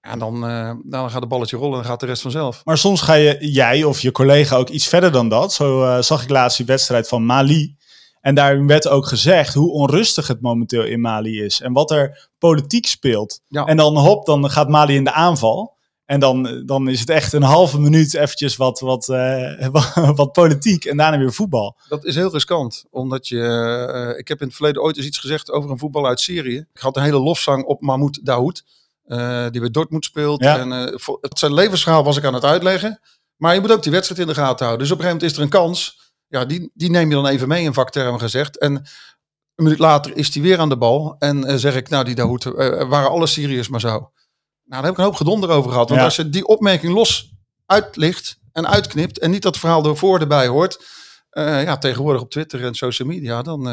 En 0.00 0.18
dan, 0.18 0.50
uh, 0.50 0.72
dan 0.84 1.10
gaat 1.10 1.20
het 1.20 1.28
balletje 1.28 1.56
rollen 1.56 1.78
en 1.78 1.84
gaat 1.84 2.00
de 2.00 2.06
rest 2.06 2.22
vanzelf. 2.22 2.64
Maar 2.64 2.78
soms 2.78 3.00
ga 3.00 3.14
je, 3.14 3.50
jij 3.50 3.84
of 3.84 4.00
je 4.00 4.12
collega 4.12 4.56
ook 4.56 4.68
iets 4.68 4.86
verder 4.86 5.12
dan 5.12 5.28
dat. 5.28 5.52
Zo 5.52 5.82
uh, 5.82 6.00
zag 6.00 6.22
ik 6.22 6.28
laatst 6.28 6.56
die 6.56 6.66
wedstrijd 6.66 7.08
van 7.08 7.24
Mali. 7.24 7.76
En 8.20 8.34
daar 8.34 8.66
werd 8.66 8.88
ook 8.88 9.06
gezegd 9.06 9.54
hoe 9.54 9.72
onrustig 9.72 10.26
het 10.26 10.40
momenteel 10.40 10.84
in 10.84 11.00
Mali 11.00 11.42
is. 11.42 11.60
En 11.60 11.72
wat 11.72 11.90
er 11.90 12.28
politiek 12.38 12.86
speelt. 12.86 13.40
Ja. 13.48 13.64
En 13.64 13.76
dan 13.76 13.96
hop, 13.96 14.26
dan 14.26 14.50
gaat 14.50 14.68
Mali 14.68 14.94
in 14.94 15.04
de 15.04 15.12
aanval. 15.12 15.76
En 16.08 16.20
dan, 16.20 16.62
dan 16.66 16.88
is 16.88 17.00
het 17.00 17.08
echt 17.08 17.32
een 17.32 17.42
halve 17.42 17.80
minuut 17.80 18.14
eventjes 18.14 18.56
wat, 18.56 18.80
wat, 18.80 19.08
uh, 19.12 20.10
wat 20.14 20.32
politiek 20.32 20.84
en 20.84 20.96
daarna 20.96 21.18
weer 21.18 21.32
voetbal. 21.32 21.76
Dat 21.88 22.04
is 22.04 22.14
heel 22.14 22.32
riskant, 22.32 22.84
omdat 22.90 23.28
je... 23.28 23.36
Uh, 23.36 24.18
ik 24.18 24.28
heb 24.28 24.40
in 24.40 24.46
het 24.46 24.56
verleden 24.56 24.82
ooit 24.82 24.96
eens 24.96 25.06
iets 25.06 25.18
gezegd 25.18 25.50
over 25.50 25.70
een 25.70 25.78
voetbal 25.78 26.06
uit 26.06 26.20
Syrië. 26.20 26.56
Ik 26.74 26.80
had 26.80 26.96
een 26.96 27.02
hele 27.02 27.18
lofzang 27.18 27.64
op 27.64 27.80
Mahmoud 27.80 28.20
Daoud. 28.22 28.64
Uh, 29.08 29.46
die 29.50 29.60
bij 29.60 29.70
Dortmund 29.70 30.04
speelt. 30.04 30.42
Ja. 30.42 30.58
En, 30.58 30.72
uh, 30.72 30.98
voor, 30.98 31.18
het 31.20 31.38
zijn 31.38 31.54
levensverhaal 31.54 32.04
was 32.04 32.16
ik 32.16 32.24
aan 32.24 32.34
het 32.34 32.44
uitleggen. 32.44 33.00
Maar 33.36 33.54
je 33.54 33.60
moet 33.60 33.72
ook 33.72 33.82
die 33.82 33.92
wedstrijd 33.92 34.20
in 34.20 34.26
de 34.26 34.34
gaten 34.34 34.66
houden. 34.66 34.78
Dus 34.86 34.94
op 34.94 34.98
een 34.98 35.04
gegeven 35.04 35.26
moment 35.26 35.30
is 35.30 35.36
er 35.36 35.42
een 35.42 35.66
kans. 35.66 36.12
Ja, 36.26 36.44
die, 36.44 36.70
die 36.74 36.90
neem 36.90 37.08
je 37.08 37.14
dan 37.14 37.26
even 37.26 37.48
mee 37.48 37.64
in 37.64 37.74
vaktermen 37.74 38.20
gezegd. 38.20 38.58
En 38.58 38.74
een 38.74 39.64
minuut 39.64 39.78
later 39.78 40.16
is 40.16 40.34
hij 40.34 40.42
weer 40.42 40.58
aan 40.58 40.68
de 40.68 40.76
bal. 40.76 41.16
En 41.18 41.50
uh, 41.50 41.54
zeg 41.54 41.74
ik, 41.74 41.88
nou 41.88 42.04
die 42.04 42.14
Dahoed, 42.14 42.44
waren 42.44 43.10
alle 43.10 43.26
Syriërs 43.26 43.68
maar 43.68 43.80
zo. 43.80 43.88
Nou, 43.88 44.10
daar 44.64 44.82
heb 44.82 44.92
ik 44.92 44.98
een 44.98 45.04
hoop 45.04 45.14
gedonder 45.14 45.50
over 45.50 45.70
gehad. 45.70 45.88
Want 45.88 46.00
ja. 46.00 46.06
als 46.06 46.16
je 46.16 46.28
die 46.28 46.46
opmerking 46.46 46.92
los 46.92 47.32
uitlicht 47.66 48.38
en 48.52 48.68
uitknipt... 48.68 49.18
en 49.18 49.30
niet 49.30 49.42
dat 49.42 49.58
verhaal 49.58 49.84
ervoor 49.84 50.20
erbij 50.20 50.46
hoort... 50.46 50.86
ja, 51.30 51.78
tegenwoordig 51.78 52.22
op 52.22 52.30
Twitter 52.30 52.64
en 52.64 52.74
social 52.74 53.08
media... 53.08 53.42
dan, 53.42 53.64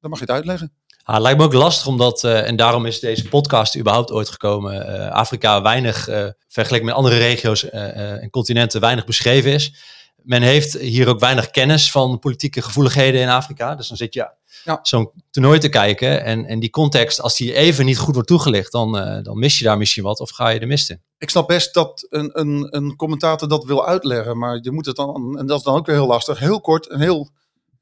dan 0.00 0.10
mag 0.10 0.18
je 0.18 0.24
het 0.24 0.34
uitleggen. 0.34 0.72
Ah, 1.04 1.20
lijkt 1.20 1.38
me 1.38 1.44
ook 1.44 1.52
lastig, 1.52 1.86
omdat, 1.86 2.22
uh, 2.24 2.48
en 2.48 2.56
daarom 2.56 2.86
is 2.86 3.00
deze 3.00 3.28
podcast 3.28 3.76
überhaupt 3.76 4.10
ooit 4.12 4.28
gekomen, 4.28 4.74
uh, 5.00 5.10
Afrika 5.10 5.62
weinig, 5.62 6.08
uh, 6.08 6.26
vergeleken 6.48 6.86
met 6.86 6.94
andere 6.94 7.16
regio's 7.18 7.70
en 7.70 8.30
continenten, 8.30 8.80
weinig 8.80 9.04
beschreven 9.04 9.52
is. 9.52 9.74
men 10.22 10.42
heeft 10.42 10.72
hier 10.78 11.08
ook 11.08 11.20
weinig 11.20 11.50
kennis 11.50 11.90
van 11.90 12.18
politieke 12.18 12.62
gevoeligheden 12.62 13.20
in 13.20 13.28
Afrika. 13.28 13.74
Dus 13.74 13.88
dan 13.88 13.96
zit 13.96 14.14
je 14.14 14.30
Ja. 14.64 14.78
zo'n 14.82 15.10
toernooi 15.30 15.58
te 15.58 15.68
kijken. 15.68 16.24
En, 16.24 16.46
en 16.46 16.60
die 16.60 16.70
context, 16.70 17.20
als 17.20 17.36
die 17.36 17.54
even 17.54 17.84
niet 17.84 17.98
goed 17.98 18.14
wordt 18.14 18.28
toegelicht, 18.28 18.72
dan, 18.72 18.98
eh, 18.98 19.22
dan 19.22 19.38
mis 19.38 19.58
je 19.58 19.64
daar 19.64 19.78
misschien 19.78 20.02
wat 20.02 20.20
of 20.20 20.30
ga 20.30 20.48
je 20.48 20.60
de 20.60 20.66
mist 20.66 20.90
in. 20.90 21.02
Ik 21.18 21.30
snap 21.30 21.46
best 21.48 21.74
dat 21.74 22.06
een, 22.10 22.30
een, 22.32 22.66
een 22.70 22.96
commentator 22.96 23.48
dat 23.48 23.64
wil 23.64 23.86
uitleggen, 23.86 24.38
maar 24.38 24.58
je 24.62 24.70
moet 24.70 24.86
het 24.86 24.96
dan, 24.96 25.36
en 25.38 25.46
dat 25.46 25.58
is 25.58 25.64
dan 25.64 25.76
ook 25.76 25.86
weer 25.86 25.94
heel 25.94 26.06
lastig, 26.06 26.38
heel 26.38 26.60
kort 26.60 26.88
en 26.88 27.00
heel, 27.00 27.28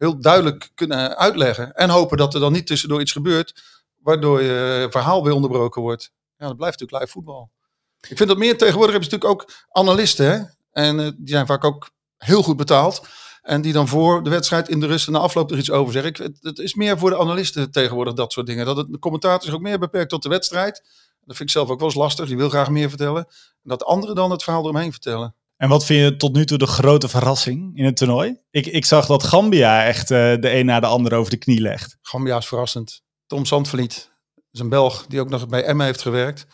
heel 0.01 0.21
duidelijk 0.21 0.71
kunnen 0.75 1.17
uitleggen. 1.17 1.73
En 1.73 1.91
hopen 1.91 2.17
dat 2.17 2.35
er 2.35 2.41
dan 2.41 2.53
niet 2.53 2.67
tussendoor 2.67 3.01
iets 3.01 3.13
gebeurt, 3.13 3.63
waardoor 3.99 4.43
je 4.43 4.87
verhaal 4.91 5.25
weer 5.25 5.33
onderbroken 5.33 5.83
wordt. 5.83 6.13
Ja, 6.37 6.47
dat 6.47 6.57
blijft 6.57 6.81
natuurlijk 6.81 7.03
live 7.03 7.19
voetbal. 7.19 7.51
Ik 8.09 8.17
vind 8.17 8.29
dat 8.29 8.39
meer 8.39 8.59
tegenwoordig 8.59 8.93
heb 8.93 9.03
je 9.03 9.11
natuurlijk 9.11 9.41
ook 9.41 9.67
analisten, 9.71 10.27
hè? 10.27 10.45
En 10.73 11.01
eh, 11.01 11.11
die 11.17 11.35
zijn 11.35 11.47
vaak 11.47 11.65
ook 11.65 11.91
heel 12.17 12.43
goed 12.43 12.57
betaald. 12.57 13.09
En 13.43 13.61
die 13.61 13.73
dan 13.73 13.89
voor 13.89 14.23
de 14.23 14.31
wedstrijd 14.31 14.69
in 14.69 14.81
de 14.81 14.87
rust 14.87 15.07
en 15.07 15.13
de 15.13 15.19
afloop 15.19 15.51
er 15.51 15.59
iets 15.59 15.71
over 15.71 15.93
zeggen. 15.93 16.11
Ik, 16.11 16.17
het, 16.17 16.39
het 16.41 16.59
is 16.59 16.75
meer 16.75 16.99
voor 16.99 17.11
de 17.11 17.19
analisten 17.19 17.71
tegenwoordig 17.71 18.15
dat 18.15 18.33
soort 18.33 18.47
dingen. 18.47 18.67
Dat 18.67 18.77
het, 18.77 18.93
de 18.93 18.99
commentator 18.99 19.45
zich 19.45 19.55
ook 19.55 19.61
meer 19.61 19.79
beperkt 19.79 20.11
tot 20.11 20.23
de 20.23 20.29
wedstrijd. 20.29 20.83
Dat 21.25 21.37
vind 21.37 21.49
ik 21.49 21.55
zelf 21.55 21.69
ook 21.69 21.79
wel 21.79 21.89
eens 21.89 21.97
lastig. 21.97 22.27
Die 22.27 22.37
wil 22.37 22.49
graag 22.49 22.71
meer 22.71 22.89
vertellen. 22.89 23.25
En 23.63 23.69
dat 23.69 23.85
anderen 23.85 24.15
dan 24.15 24.31
het 24.31 24.43
verhaal 24.43 24.63
eromheen 24.63 24.93
vertellen. 24.93 25.35
En 25.61 25.69
wat 25.69 25.85
vind 25.85 26.05
je 26.05 26.17
tot 26.17 26.35
nu 26.35 26.45
toe 26.47 26.59
de 26.59 26.67
grote 26.67 27.09
verrassing 27.09 27.77
in 27.77 27.85
het 27.85 27.97
toernooi? 27.97 28.41
Ik, 28.51 28.67
ik 28.67 28.85
zag 28.85 29.07
dat 29.07 29.23
Gambia 29.23 29.85
echt 29.85 30.11
eh, 30.11 30.19
de 30.19 30.55
een 30.55 30.67
na 30.67 30.81
de 30.81 30.87
ander 30.87 31.15
over 31.15 31.31
de 31.31 31.37
knie 31.37 31.61
legt. 31.61 31.97
Gambia 32.03 32.37
is 32.37 32.47
verrassend. 32.47 33.03
Tom 33.27 33.47
Zandvliet, 33.47 34.11
dat 34.35 34.45
is 34.53 34.61
een 34.61 34.69
Belg 34.69 35.05
die 35.09 35.21
ook 35.21 35.29
nog 35.29 35.47
bij 35.49 35.65
Emma 35.65 35.85
heeft 35.85 36.03
gewerkt. 36.03 36.47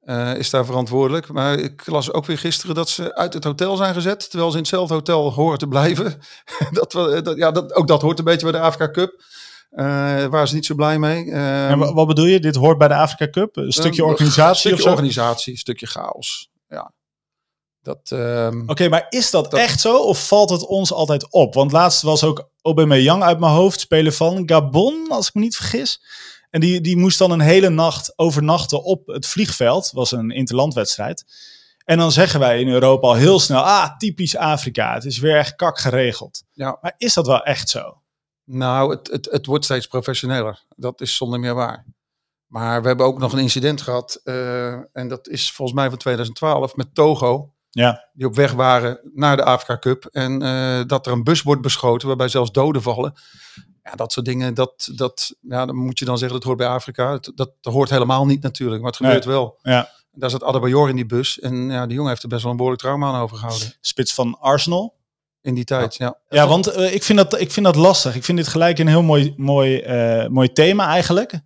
eh, 0.00 0.34
is 0.36 0.50
daar 0.50 0.64
verantwoordelijk. 0.64 1.28
Maar 1.32 1.58
ik 1.58 1.86
las 1.86 2.12
ook 2.12 2.26
weer 2.26 2.38
gisteren 2.38 2.74
dat 2.74 2.88
ze 2.88 3.14
uit 3.14 3.34
het 3.34 3.44
hotel 3.44 3.76
zijn 3.76 3.94
gezet. 3.94 4.30
Terwijl 4.30 4.50
ze 4.50 4.56
in 4.56 4.62
hetzelfde 4.62 4.94
hotel 4.94 5.32
horen 5.32 5.58
te 5.58 5.66
blijven. 5.68 6.18
dat, 6.70 6.92
we- 6.92 7.20
dat, 7.22 7.36
ja, 7.36 7.50
dat, 7.50 7.74
ook 7.74 7.86
dat 7.88 8.02
hoort 8.02 8.18
een 8.18 8.24
beetje 8.24 8.50
bij 8.50 8.60
de 8.60 8.66
Afrika 8.66 8.90
Cup. 8.90 9.22
Eh 9.70 9.84
waren 10.26 10.48
ze 10.48 10.54
niet 10.54 10.66
zo 10.66 10.74
blij 10.74 10.98
mee. 10.98 11.30
Eh, 11.32 11.70
en 11.70 11.78
wa- 11.78 11.92
wat 11.92 12.06
bedoel 12.06 12.24
je? 12.26 12.40
Dit 12.40 12.56
hoort 12.56 12.78
bij 12.78 12.88
de 12.88 12.94
Afrika 12.96 13.30
Cup? 13.30 13.56
Een 13.56 13.72
stukje 13.72 14.02
Een 14.02 14.08
organisatie 14.08 14.58
stukje 14.58 14.76
of 14.76 14.82
zo? 14.82 14.90
organisatie, 14.90 15.52
een 15.52 15.58
stukje 15.58 15.86
chaos. 15.86 16.50
Ja. 16.68 16.92
Dat, 17.82 18.10
ehm, 18.10 18.62
Oké, 18.66 18.88
maar 18.88 19.06
is 19.08 19.30
dat, 19.30 19.50
Dat- 19.50 19.60
echt 19.60 19.80
zo 19.80 19.96
of 20.02 20.26
valt 20.26 20.50
het 20.50 20.66
ons 20.66 20.92
altijd 20.92 21.30
op? 21.30 21.54
Want 21.54 21.72
laatst 21.72 22.02
was 22.02 22.24
ook 22.24 22.48
Aubameyang 22.62 23.22
uit 23.22 23.38
mijn 23.38 23.52
hoofd, 23.52 23.80
speler 23.80 24.12
van 24.12 24.42
Gabon, 24.48 25.06
als 25.10 25.28
ik 25.28 25.34
me 25.34 25.40
niet 25.40 25.56
vergis. 25.56 26.02
En 26.50 26.60
die, 26.60 26.80
die 26.80 26.96
moest 26.96 27.18
dan 27.18 27.30
een 27.30 27.40
hele 27.40 27.68
nacht 27.68 28.12
overnachten 28.18 28.82
op 28.84 29.06
het 29.06 29.26
vliegveld. 29.26 29.90
was 29.92 30.12
een 30.12 30.30
interlandwedstrijd. 30.30 31.24
En 31.84 31.98
dan 31.98 32.12
zeggen 32.12 32.40
wij 32.40 32.60
in 32.60 32.68
Europa 32.68 33.06
al 33.06 33.14
heel 33.14 33.40
snel, 33.40 33.60
ah, 33.62 33.96
typisch 33.98 34.36
Afrika. 34.36 34.94
Het 34.94 35.04
is 35.04 35.18
weer 35.18 35.36
echt 35.36 35.56
kak 35.56 35.78
geregeld. 35.78 36.42
Ja. 36.52 36.78
Maar 36.80 36.94
is 36.98 37.14
dat 37.14 37.26
wel 37.26 37.42
echt 37.42 37.68
zo? 37.68 38.00
Nou, 38.44 38.90
het, 38.90 39.10
het, 39.10 39.28
het 39.30 39.46
wordt 39.46 39.64
steeds 39.64 39.86
professioneler. 39.86 40.64
Dat 40.76 41.00
is 41.00 41.16
zonder 41.16 41.40
meer 41.40 41.54
waar. 41.54 41.84
Maar 42.46 42.82
we 42.82 42.86
hebben 42.88 43.06
ook 43.06 43.18
nog 43.18 43.32
een 43.32 43.38
incident 43.38 43.80
gehad. 43.82 44.20
eh, 44.24 44.72
en 44.72 45.08
dat 45.08 45.28
is 45.28 45.52
volgens 45.52 45.78
mij 45.78 45.88
van 45.88 45.98
2012 45.98 46.76
met 46.76 46.94
Togo. 46.94 47.52
Ja. 47.74 48.08
Die 48.12 48.26
op 48.26 48.34
weg 48.34 48.52
waren 48.52 49.00
naar 49.14 49.36
de 49.36 49.44
Afrika 49.44 49.78
Cup. 49.78 50.04
En 50.04 50.42
eh, 50.42 50.80
dat 50.86 51.06
er 51.06 51.12
een 51.12 51.24
bus 51.24 51.42
wordt 51.42 51.62
beschoten 51.62 52.08
waarbij 52.08 52.28
zelfs 52.28 52.52
doden 52.52 52.82
vallen. 52.82 53.12
Ja, 53.82 53.92
dat 53.94 54.12
soort 54.12 54.26
dingen, 54.26 54.54
dat, 54.54 54.88
dat, 54.94 55.34
ja, 55.40 55.66
dan 55.66 55.76
moet 55.76 55.98
je 55.98 56.04
dan 56.04 56.18
zeggen 56.18 56.36
dat 56.38 56.46
hoort 56.46 56.58
bij 56.58 56.66
Afrika. 56.66 57.10
Dat, 57.18 57.32
dat 57.34 57.72
hoort 57.72 57.90
helemaal 57.90 58.26
niet 58.26 58.42
natuurlijk, 58.42 58.82
maar 58.82 58.90
het 58.90 59.00
Nee. 59.00 59.08
gebeurt 59.10 59.28
wel. 59.28 59.58
Ja. 59.62 59.88
Daar 60.12 60.30
zat 60.30 60.42
Adebayor 60.42 60.88
in 60.88 60.96
die 60.96 61.06
bus. 61.06 61.40
En 61.40 61.70
ja, 61.70 61.86
die 61.86 61.94
jongen 61.94 62.10
heeft 62.10 62.22
er 62.22 62.28
best 62.28 62.42
wel 62.42 62.50
een 62.50 62.56
behoorlijk 62.56 62.82
trauma 62.84 63.12
aan 63.12 63.20
overgehouden. 63.20 63.72
Spits 63.80 64.14
van 64.14 64.36
Arsenal. 64.40 65.00
In 65.40 65.54
die 65.54 65.64
tijd, 65.64 65.96
ja. 65.96 66.18
Ja, 66.28 66.48
want 66.48 66.66
eh, 66.66 66.94
ik, 66.94 67.02
vind 67.02 67.18
dat, 67.18 67.40
ik 67.40 67.50
vind 67.50 67.66
dat 67.66 67.76
lastig. 67.76 68.14
Ik 68.14 68.24
vind 68.24 68.38
dit 68.38 68.48
gelijk 68.48 68.78
een 68.78 68.86
heel 68.86 69.02
mooi, 69.02 69.34
mooi, 69.36 69.78
eh, 69.78 70.28
mooi 70.28 70.52
thema 70.52 70.86
eigenlijk. 70.86 71.40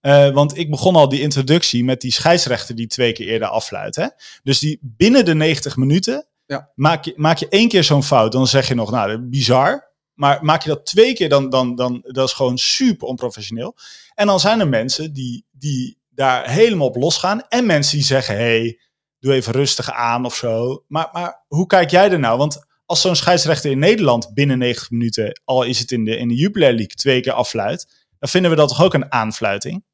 Eh, 0.00 0.30
want 0.30 0.56
ik 0.58 0.70
begon 0.70 0.96
al 0.96 1.08
die 1.08 1.20
introductie 1.20 1.84
met 1.84 2.00
die 2.00 2.12
scheidsrechter 2.12 2.74
die 2.74 2.86
twee 2.86 3.12
keer 3.12 3.26
eerder 3.26 3.48
afluit. 3.48 3.96
Hè? 3.96 4.06
Dus 4.42 4.58
die 4.58 4.78
binnen 4.82 5.24
de 5.24 5.34
90 5.34 5.76
minuten 5.76 6.26
Ja. 6.46 6.70
maak, 6.74 7.04
je, 7.04 7.12
maak 7.16 7.38
je 7.38 7.48
één 7.48 7.68
keer 7.68 7.84
zo'n 7.84 8.02
fout. 8.02 8.32
Dan 8.32 8.46
zeg 8.46 8.68
je 8.68 8.74
nog, 8.74 8.90
nou, 8.90 9.18
bizar. 9.18 9.88
Maar 10.14 10.44
maak 10.44 10.62
je 10.62 10.68
dat 10.68 10.86
twee 10.86 11.12
keer, 11.14 11.28
dan, 11.28 11.50
dan, 11.50 11.74
dan 11.74 12.00
dat 12.02 12.28
is 12.28 12.34
gewoon 12.34 12.58
super 12.58 13.08
onprofessioneel. 13.08 13.76
En 14.14 14.26
dan 14.26 14.40
zijn 14.40 14.60
er 14.60 14.68
mensen 14.68 15.12
die, 15.12 15.46
die 15.50 15.98
daar 16.10 16.50
helemaal 16.50 16.86
op 16.86 16.96
losgaan. 16.96 17.42
En 17.48 17.66
mensen 17.66 17.96
die 17.96 18.06
zeggen, 18.06 18.34
hey, 18.34 18.80
doe 19.18 19.32
even 19.32 19.52
rustig 19.52 19.90
aan 19.92 20.24
of 20.24 20.34
zo. 20.34 20.84
Maar, 20.88 21.08
maar 21.12 21.44
hoe 21.46 21.66
kijk 21.66 21.90
jij 21.90 22.10
er 22.10 22.18
nou? 22.18 22.38
Want 22.38 22.66
als 22.86 23.00
zo'n 23.00 23.16
scheidsrechter 23.16 23.70
in 23.70 23.78
Nederland 23.78 24.34
binnen 24.34 24.58
90 24.58 24.90
minuten, 24.90 25.40
al 25.44 25.62
is 25.62 25.78
het 25.78 25.90
in 25.90 26.04
de, 26.04 26.16
in 26.16 26.28
de 26.28 26.34
Jupiler 26.34 26.68
League, 26.70 26.94
twee 26.94 27.20
keer 27.20 27.32
affluit, 27.32 28.06
dan 28.18 28.28
vinden 28.28 28.50
we 28.50 28.56
dat 28.56 28.68
toch 28.68 28.82
ook 28.82 28.94
een 28.94 29.12
aanfluiting? 29.12 29.84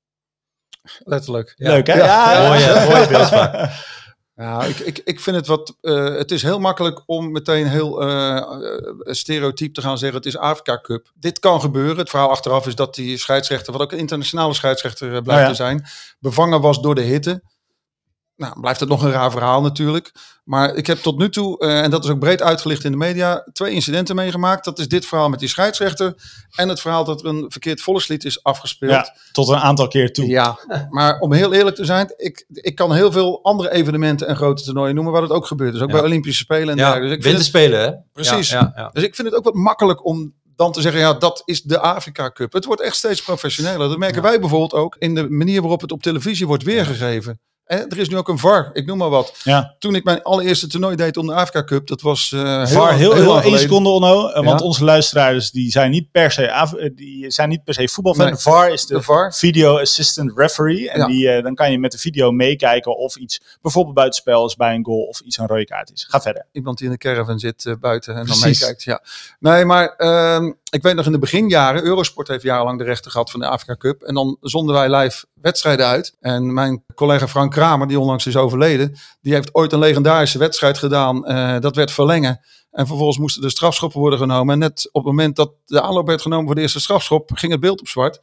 Letterlijk. 0.98 1.52
Leuk, 1.56 1.86
hè? 1.86 1.94
Ja. 1.94 2.48
Mooie, 2.48 2.86
mooie 2.90 3.08
beeldspraak. 3.08 3.70
Ja, 4.38 4.64
ik, 4.64 4.78
ik, 4.78 5.00
ik 5.04 5.20
vind 5.20 5.36
het 5.36 5.46
wat. 5.46 5.76
eh, 5.80 6.14
het 6.14 6.30
is 6.30 6.42
heel 6.42 6.58
makkelijk 6.58 7.02
om 7.06 7.32
meteen 7.32 7.66
heel 7.66 8.02
eh, 8.02 8.36
eh, 8.36 8.44
stereotyp 9.04 9.74
te 9.74 9.80
gaan 9.80 9.98
zeggen: 9.98 10.16
het 10.16 10.26
is 10.26 10.36
Afrika 10.36 10.80
Cup. 10.80 11.10
Dit 11.14 11.38
kan 11.38 11.60
gebeuren. 11.60 11.96
Het 11.96 12.10
verhaal 12.10 12.30
achteraf 12.30 12.66
is 12.66 12.74
dat 12.74 12.94
die 12.94 13.18
scheidsrechter, 13.18 13.72
wat 13.72 13.82
ook 13.82 13.92
een 13.92 13.98
internationale 13.98 14.54
scheidsrechter 14.54 15.22
blijft 15.22 15.42
ja. 15.42 15.48
te 15.48 15.54
zijn, 15.54 15.86
bevangen 16.18 16.60
was 16.60 16.80
door 16.80 16.94
de 16.94 17.00
hitte. 17.00 17.42
Nou, 18.36 18.60
blijft 18.60 18.80
het 18.80 18.88
nog 18.88 19.02
een 19.02 19.10
raar 19.10 19.30
verhaal 19.30 19.62
natuurlijk. 19.62 20.12
Maar 20.44 20.74
ik 20.74 20.86
heb 20.86 20.98
tot 20.98 21.18
nu 21.18 21.30
toe, 21.30 21.58
eh, 21.58 21.82
en 21.82 21.90
dat 21.90 22.04
is 22.04 22.10
ook 22.10 22.18
breed 22.18 22.42
uitgelicht 22.42 22.84
in 22.84 22.90
de 22.90 22.96
media, 22.96 23.46
twee 23.52 23.72
incidenten 23.72 24.16
meegemaakt. 24.16 24.64
Dat 24.64 24.78
is 24.78 24.88
dit 24.88 25.06
verhaal 25.06 25.28
met 25.28 25.38
die 25.38 25.48
scheidsrechter 25.48 26.14
en 26.54 26.68
het 26.68 26.80
verhaal 26.80 27.04
dat 27.04 27.20
er 27.20 27.26
een 27.26 27.44
verkeerd 27.48 27.80
volkslied 27.80 28.24
is 28.24 28.42
afgespeeld. 28.42 28.90
Ja, 28.90 29.14
tot 29.32 29.48
een 29.48 29.56
aantal 29.56 29.88
keer 29.88 30.12
toe. 30.12 30.26
Ja, 30.26 30.58
maar 30.90 31.18
om 31.18 31.32
heel 31.32 31.52
eerlijk 31.52 31.76
te 31.76 31.84
zijn, 31.84 32.14
ik, 32.16 32.46
ik 32.52 32.74
kan 32.74 32.92
heel 32.92 33.12
veel 33.12 33.42
andere 33.42 33.72
evenementen 33.72 34.26
en 34.28 34.36
grote 34.36 34.62
toernooien 34.64 34.94
noemen 34.94 35.12
waar 35.12 35.22
het 35.22 35.30
ook 35.30 35.46
gebeurt. 35.46 35.72
Dus 35.72 35.82
ook 35.82 35.88
Ja. 35.88 35.94
bij 35.94 36.04
Olympische 36.04 36.42
Spelen 36.42 36.68
en 36.68 36.76
Ja, 36.76 36.92
dergelijke. 36.92 37.08
Dus 37.08 37.16
ik, 37.16 37.22
vind 37.22 37.36
het, 37.36 37.52
winterspelen, 37.52 37.80
hè? 37.80 38.12
Precies. 38.12 38.50
Ja, 38.50 38.72
ja, 38.76 38.82
ja. 38.82 38.90
dus 38.92 39.02
ik 39.02 39.14
vind 39.14 39.28
het 39.28 39.36
ook 39.36 39.44
wat 39.44 39.54
makkelijk 39.54 40.04
om 40.04 40.34
dan 40.56 40.72
te 40.72 40.80
zeggen, 40.80 41.00
ja, 41.00 41.12
dat 41.12 41.42
is 41.44 41.62
de 41.62 41.78
Afrika 41.80 42.30
Cup. 42.30 42.52
Het 42.52 42.64
wordt 42.64 42.82
echt 42.82 42.96
steeds 42.96 43.22
professioneler. 43.22 43.88
Dat 43.88 43.98
merken 43.98 44.22
wij 44.22 44.40
bijvoorbeeld 44.40 44.74
ook 44.74 44.96
in 44.98 45.14
de 45.14 45.30
manier 45.30 45.60
waarop 45.60 45.80
het 45.80 45.92
op 45.92 46.02
televisie 46.02 46.46
wordt 46.46 46.62
weergegeven. 46.62 47.40
En 47.66 47.88
er 47.88 47.98
is 47.98 48.08
nu 48.08 48.16
ook 48.16 48.28
een 48.28 48.38
VAR, 48.38 48.70
ik 48.72 48.86
noem 48.86 48.98
maar 48.98 49.08
wat. 49.10 49.34
Ja. 49.44 49.74
Toen 49.78 49.94
ik 49.94 50.04
mijn 50.04 50.22
allereerste 50.22 50.66
toernooi 50.66 50.96
deed 50.96 51.16
om 51.16 51.26
de 51.26 51.32
Afrika 51.34 51.64
Cup, 51.64 51.86
dat 51.86 52.00
was 52.00 52.32
eh 52.32 52.40
heel, 52.56 52.66
VAR, 52.66 52.94
heel, 52.94 53.14
heel, 53.14 53.40
één 53.42 53.58
seconde, 53.58 53.88
Onno. 53.88 54.28
eh, 54.28 54.44
Want 54.44 54.60
onze 54.60 54.84
luisteraars 54.84 55.50
die 55.50 55.70
zijn 55.70 55.90
niet 55.90 56.10
per 56.10 56.30
se, 56.30 56.52
Af- 56.52 56.74
eh, 56.74 56.90
die 56.94 57.30
zijn 57.30 57.48
niet 57.48 57.64
per 57.64 57.74
se 57.74 57.88
voetbalfan. 57.88 58.24
Nee. 58.26 58.36
VAR 58.36 58.70
is 58.72 58.86
de, 58.86 58.94
De 58.94 59.02
VAR. 59.02 59.34
Video 59.34 59.78
Assistant 59.78 60.32
Referee. 60.38 60.90
En 60.90 61.00
Ja. 61.00 61.06
die, 61.06 61.42
dan 61.42 61.54
kan 61.54 61.70
je 61.70 61.78
met 61.78 61.92
de 61.92 61.98
video 61.98 62.30
meekijken 62.30 62.96
of 62.96 63.16
iets 63.16 63.40
bijvoorbeeld 63.62 63.94
buitenspel 63.94 64.46
is 64.46 64.56
bij 64.56 64.74
een 64.74 64.84
goal 64.84 65.02
of 65.02 65.20
iets 65.20 65.38
een 65.38 65.46
rode 65.46 65.64
kaart 65.64 65.92
is. 65.92 66.06
Ga 66.08 66.20
verder. 66.20 66.46
iemand 66.52 66.78
die 66.78 66.86
in 66.86 66.92
de 66.92 66.98
caravan 66.98 67.38
zit 67.38 67.76
buiten 67.80 68.14
en 68.16 68.26
dan 68.26 68.38
meekijkt. 68.38 68.82
Ja. 68.82 69.02
Nee, 69.38 69.64
maar 69.64 69.88
ehm, 69.96 70.52
ik 70.76 70.82
weet 70.82 70.94
nog 70.94 71.06
in 71.06 71.12
de 71.12 71.18
beginjaren, 71.18 71.84
Eurosport 71.84 72.28
heeft 72.28 72.42
jarenlang 72.42 72.78
de 72.78 72.84
rechten 72.84 73.10
gehad 73.10 73.30
van 73.30 73.40
de 73.40 73.46
Afrika 73.46 73.76
Cup. 73.76 74.02
En 74.02 74.14
dan 74.14 74.36
zonden 74.40 74.74
wij 74.74 74.96
live 74.96 75.26
wedstrijden 75.34 75.86
uit. 75.86 76.16
En 76.20 76.52
mijn 76.52 76.84
collega 76.94 77.28
Frank 77.28 77.52
Kramer, 77.52 77.88
die 77.88 78.00
onlangs 78.00 78.26
is 78.26 78.36
overleden, 78.36 78.96
die 79.20 79.32
heeft 79.32 79.54
ooit 79.54 79.72
een 79.72 79.78
legendarische 79.78 80.38
wedstrijd 80.38 80.78
gedaan. 80.78 81.26
Eh, 81.26 81.60
dat 81.60 81.76
werd 81.76 81.90
verlengen. 81.90 82.40
En 82.70 82.86
vervolgens 82.86 83.18
moesten 83.18 83.42
de 83.42 83.50
strafschoppen 83.50 84.00
worden 84.00 84.18
genomen. 84.18 84.52
En 84.52 84.58
net 84.58 84.88
op 84.92 85.04
het 85.04 85.12
moment 85.12 85.36
dat 85.36 85.52
de 85.64 85.82
aanloop 85.82 86.06
werd 86.06 86.22
genomen 86.22 86.46
voor 86.46 86.54
de 86.54 86.60
eerste 86.60 86.80
strafschop, 86.80 87.30
ging 87.34 87.52
het 87.52 87.60
beeld 87.60 87.80
op 87.80 87.88
zwart. 87.88 88.22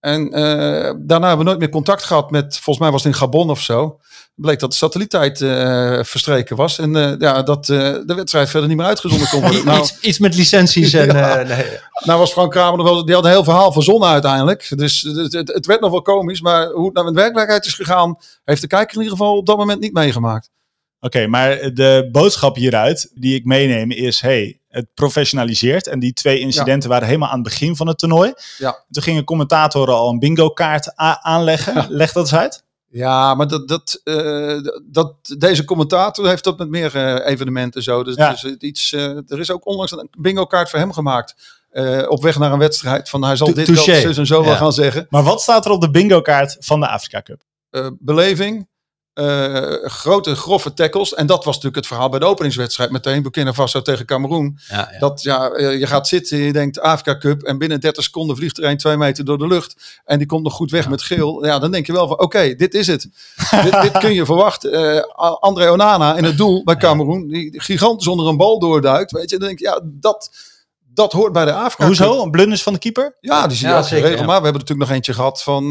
En 0.00 0.32
eh, 0.32 0.94
daarna 0.98 1.26
hebben 1.26 1.38
we 1.38 1.44
nooit 1.44 1.58
meer 1.58 1.68
contact 1.68 2.02
gehad 2.02 2.30
met, 2.30 2.58
volgens 2.58 2.78
mij 2.78 2.90
was 2.90 3.02
het 3.02 3.12
in 3.12 3.18
Gabon 3.18 3.50
of 3.50 3.60
zo. 3.60 4.00
Bleek 4.34 4.58
dat 4.58 4.70
de 4.70 4.76
satelliettijd 4.76 5.40
eh, 5.40 6.02
verstreken 6.02 6.56
was. 6.56 6.78
En 6.78 6.96
eh, 6.96 7.18
ja, 7.18 7.42
dat 7.42 7.66
de 7.66 8.12
wedstrijd 8.16 8.50
verder 8.50 8.68
niet 8.68 8.78
meer 8.78 8.86
uitgezonden 8.86 9.28
kon 9.28 9.40
worden. 9.40 9.64
nou, 9.66 9.78
iets, 9.78 10.00
iets 10.00 10.18
met 10.18 10.34
licenties 10.34 10.92
en... 10.92 11.06
Ja. 11.16 11.42
nee. 11.42 11.66
nou 12.04 12.18
was 12.18 12.32
Frank 12.32 12.50
Kramer 12.50 12.76
nog 12.78 12.88
wel, 12.88 13.04
die 13.04 13.14
had 13.14 13.24
een 13.24 13.30
heel 13.30 13.44
verhaal 13.44 13.72
verzonnen 13.72 14.08
uiteindelijk. 14.08 14.72
Dus 14.76 15.02
het, 15.02 15.32
het, 15.32 15.48
het 15.48 15.66
werd 15.66 15.80
nog 15.80 15.90
wel 15.90 16.02
komisch. 16.02 16.40
Maar 16.40 16.66
hoe 16.66 16.84
het 16.84 16.94
nou 16.94 17.06
in 17.06 17.12
de 17.12 17.20
werkelijkheid 17.20 17.66
is 17.66 17.74
gegaan, 17.74 18.18
heeft 18.44 18.60
de 18.60 18.66
kijker 18.66 18.96
in 18.96 19.02
ieder 19.02 19.16
geval 19.16 19.36
op 19.36 19.46
dat 19.46 19.56
moment 19.56 19.80
niet 19.80 19.92
meegemaakt. 19.92 20.50
Oké, 21.00 21.26
maar 21.26 21.74
de 21.74 22.08
boodschap 22.12 22.56
hieruit 22.56 23.10
die 23.14 23.34
ik 23.34 23.44
meeneem 23.44 23.90
is: 23.90 24.20
hey, 24.20 24.60
het 24.68 24.86
professionaliseert. 24.94 25.86
En 25.86 25.98
die 25.98 26.12
twee 26.12 26.38
incidenten 26.38 26.88
waren 26.88 27.06
helemaal 27.06 27.28
aan 27.28 27.34
het 27.40 27.48
begin 27.48 27.76
van 27.76 27.86
het 27.88 27.98
toernooi. 27.98 28.32
Ja. 28.58 28.84
Toen 28.90 29.02
gingen 29.02 29.24
commentatoren 29.24 29.94
al 29.94 30.10
een 30.10 30.18
bingo-kaart 30.18 30.92
aanleggen. 31.22 31.86
Leg 31.88 32.12
dat 32.12 32.22
eens 32.22 32.34
uit. 32.40 32.66
Ja, 32.90 33.34
maar 33.34 33.48
dat, 33.48 33.68
dat, 33.68 34.00
eh, 34.04 34.58
dat, 34.90 35.14
deze 35.38 35.64
commentator 35.64 36.28
heeft 36.28 36.44
dat 36.44 36.58
met 36.58 36.68
meer 36.68 36.94
eh, 36.96 37.30
evenementen 37.32 37.82
zo. 37.82 38.04
Dus 38.04 38.14
Ja. 38.14 38.32
is 38.32 38.44
iets, 38.44 38.92
eh, 38.92 39.02
er 39.30 39.38
is 39.38 39.50
ook 39.50 39.66
onlangs 39.66 39.92
een 39.92 40.08
bingo 40.18 40.44
kaart 40.46 40.70
voor 40.70 40.78
hem 40.78 40.92
gemaakt. 40.92 41.56
eh, 41.68 42.04
op 42.08 42.22
weg 42.22 42.38
naar 42.38 42.52
een 42.52 42.58
wedstrijd. 42.58 43.08
Van 43.08 43.24
hij 43.24 43.36
zal 43.36 43.54
dit 43.54 43.68
wel 43.68 43.84
zus 43.84 44.16
en 44.18 44.26
zo 44.26 44.44
wel 44.44 44.56
gaan 44.56 44.72
zeggen. 44.72 45.06
Maar 45.10 45.22
wat 45.22 45.40
staat 45.40 45.64
er 45.64 45.70
op 45.70 45.80
de 45.80 45.90
bingo-kaart 45.90 46.56
van 46.60 46.80
de 46.80 46.88
Afrika 46.88 47.22
Cup? 47.22 47.42
Eh, 47.70 47.86
beleving, 47.98 48.68
eh, 49.18 49.90
grote, 49.90 50.34
grove 50.34 50.74
tackles. 50.74 51.14
En 51.14 51.26
dat 51.26 51.36
was 51.36 51.46
natuurlijk 51.46 51.76
het 51.76 51.86
verhaal 51.86 52.08
bij 52.08 52.18
de 52.18 52.24
openingswedstrijd. 52.24 52.90
Meteen 52.90 53.22
Burkina 53.22 53.54
Faso 53.54 53.82
tegen 53.82 54.06
Cameroen. 54.06 54.58
Ja, 54.68 54.88
ja. 54.92 54.98
Dat 54.98 55.22
ja, 55.22 55.50
eh, 55.50 55.78
je 55.78 55.86
gaat 55.86 56.08
zitten, 56.08 56.38
je 56.38 56.52
denkt 56.52 56.80
Afrika 56.80 57.18
Cup. 57.18 57.42
En 57.42 57.58
binnen 57.58 57.80
30 57.80 58.04
seconden 58.04 58.36
vliegt 58.36 58.58
er 58.58 58.64
een 58.64 58.76
twee 58.76 58.96
meter 58.96 59.24
door 59.24 59.38
de 59.38 59.46
lucht. 59.46 60.00
En 60.04 60.18
die 60.18 60.26
komt 60.26 60.42
nog 60.42 60.52
goed 60.52 60.70
weg 60.70 60.88
met 60.88 61.02
geel. 61.02 61.44
Ja, 61.44 61.58
dan 61.58 61.70
denk 61.70 61.86
je 61.86 61.92
wel 61.92 62.08
van 62.08 62.18
oké, 62.18 62.54
dit 62.54 62.74
is 62.74 62.86
het. 62.86 63.08
dit, 63.64 63.82
dit 63.82 63.98
kun 63.98 64.14
je 64.14 64.24
verwachten. 64.24 64.72
Eh, 64.72 65.02
André 65.40 65.70
Onana 65.70 66.16
in 66.16 66.24
het 66.24 66.36
doel 66.36 66.64
bij 66.64 66.76
Cameroen. 66.76 67.28
Die 67.28 67.60
gigantisch 67.60 68.06
onder 68.06 68.26
een 68.26 68.36
bal 68.36 68.58
doorduikt. 68.58 69.10
Weet 69.10 69.30
je, 69.30 69.38
dan 69.38 69.46
denk 69.46 69.58
je, 69.58 69.64
ja, 69.64 69.80
dat, 69.84 70.30
dat 70.94 71.12
hoort 71.12 71.32
bij 71.32 71.44
de 71.44 71.52
Afrika 71.52 71.76
Cup. 71.76 71.86
Hoezo? 71.86 72.22
Een 72.22 72.30
blunders 72.30 72.62
van 72.62 72.72
de 72.72 72.78
keeper? 72.78 73.16
Ja, 73.20 73.46
die 73.46 73.56
zie 73.56 73.66
je 73.66 73.72
Ja, 73.72 73.82
zeker, 73.82 74.10
ja. 74.10 74.16
Maar 74.16 74.26
we 74.26 74.44
hebben 74.44 74.52
natuurlijk 74.52 74.88
nog 74.88 74.90
eentje 74.90 75.14
gehad 75.14 75.42
van 75.42 75.64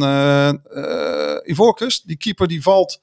Ivoorkust. 1.44 2.08
Die 2.08 2.18
keeper 2.18 2.48
die 2.48 2.62
valt 2.62 3.00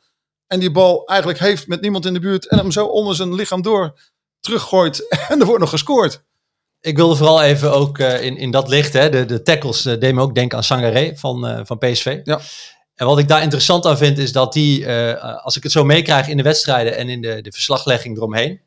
en 0.54 0.60
die 0.60 0.70
bal 0.70 1.06
eigenlijk 1.06 1.38
heeft 1.38 1.66
met 1.66 1.80
niemand 1.80 2.06
in 2.06 2.12
de 2.12 2.20
buurt. 2.20 2.48
En 2.48 2.58
hem 2.58 2.70
zo 2.70 2.86
onder 2.86 3.14
zijn 3.14 3.34
lichaam 3.34 3.62
door 3.62 3.98
teruggooit. 4.40 5.16
En 5.28 5.40
er 5.40 5.46
wordt 5.46 5.60
nog 5.60 5.70
gescoord. 5.70 6.22
Ik 6.80 6.96
wilde 6.96 7.16
vooral 7.16 7.42
even 7.42 7.72
ook 7.72 7.98
eh, 7.98 8.22
in, 8.22 8.36
in 8.36 8.50
dat 8.50 8.68
licht, 8.68 8.92
hè, 8.92 9.08
de, 9.08 9.24
de 9.24 9.42
tackles 9.42 9.82
deed 9.82 10.14
me 10.14 10.20
ook 10.20 10.34
denken 10.34 10.56
aan 10.56 10.64
Sangaré 10.64 11.12
van, 11.16 11.46
eh, 11.46 11.60
van 11.64 11.78
PSV. 11.78 12.20
Ja. 12.24 12.40
En 12.94 13.06
wat 13.06 13.18
ik 13.18 13.28
daar 13.28 13.42
interessant 13.42 13.86
aan 13.86 13.96
vind, 13.96 14.18
is 14.18 14.32
dat 14.32 14.52
die, 14.52 14.88
als 15.18 15.56
ik 15.56 15.62
het 15.62 15.72
zo 15.72 15.84
meekrijg 15.84 16.28
in 16.28 16.36
de 16.36 16.42
wedstrijden 16.42 16.96
en 16.96 17.08
in 17.08 17.20
de, 17.20 17.40
de 17.40 17.52
verslaglegging 17.52 18.16
eromheen, 18.16 18.60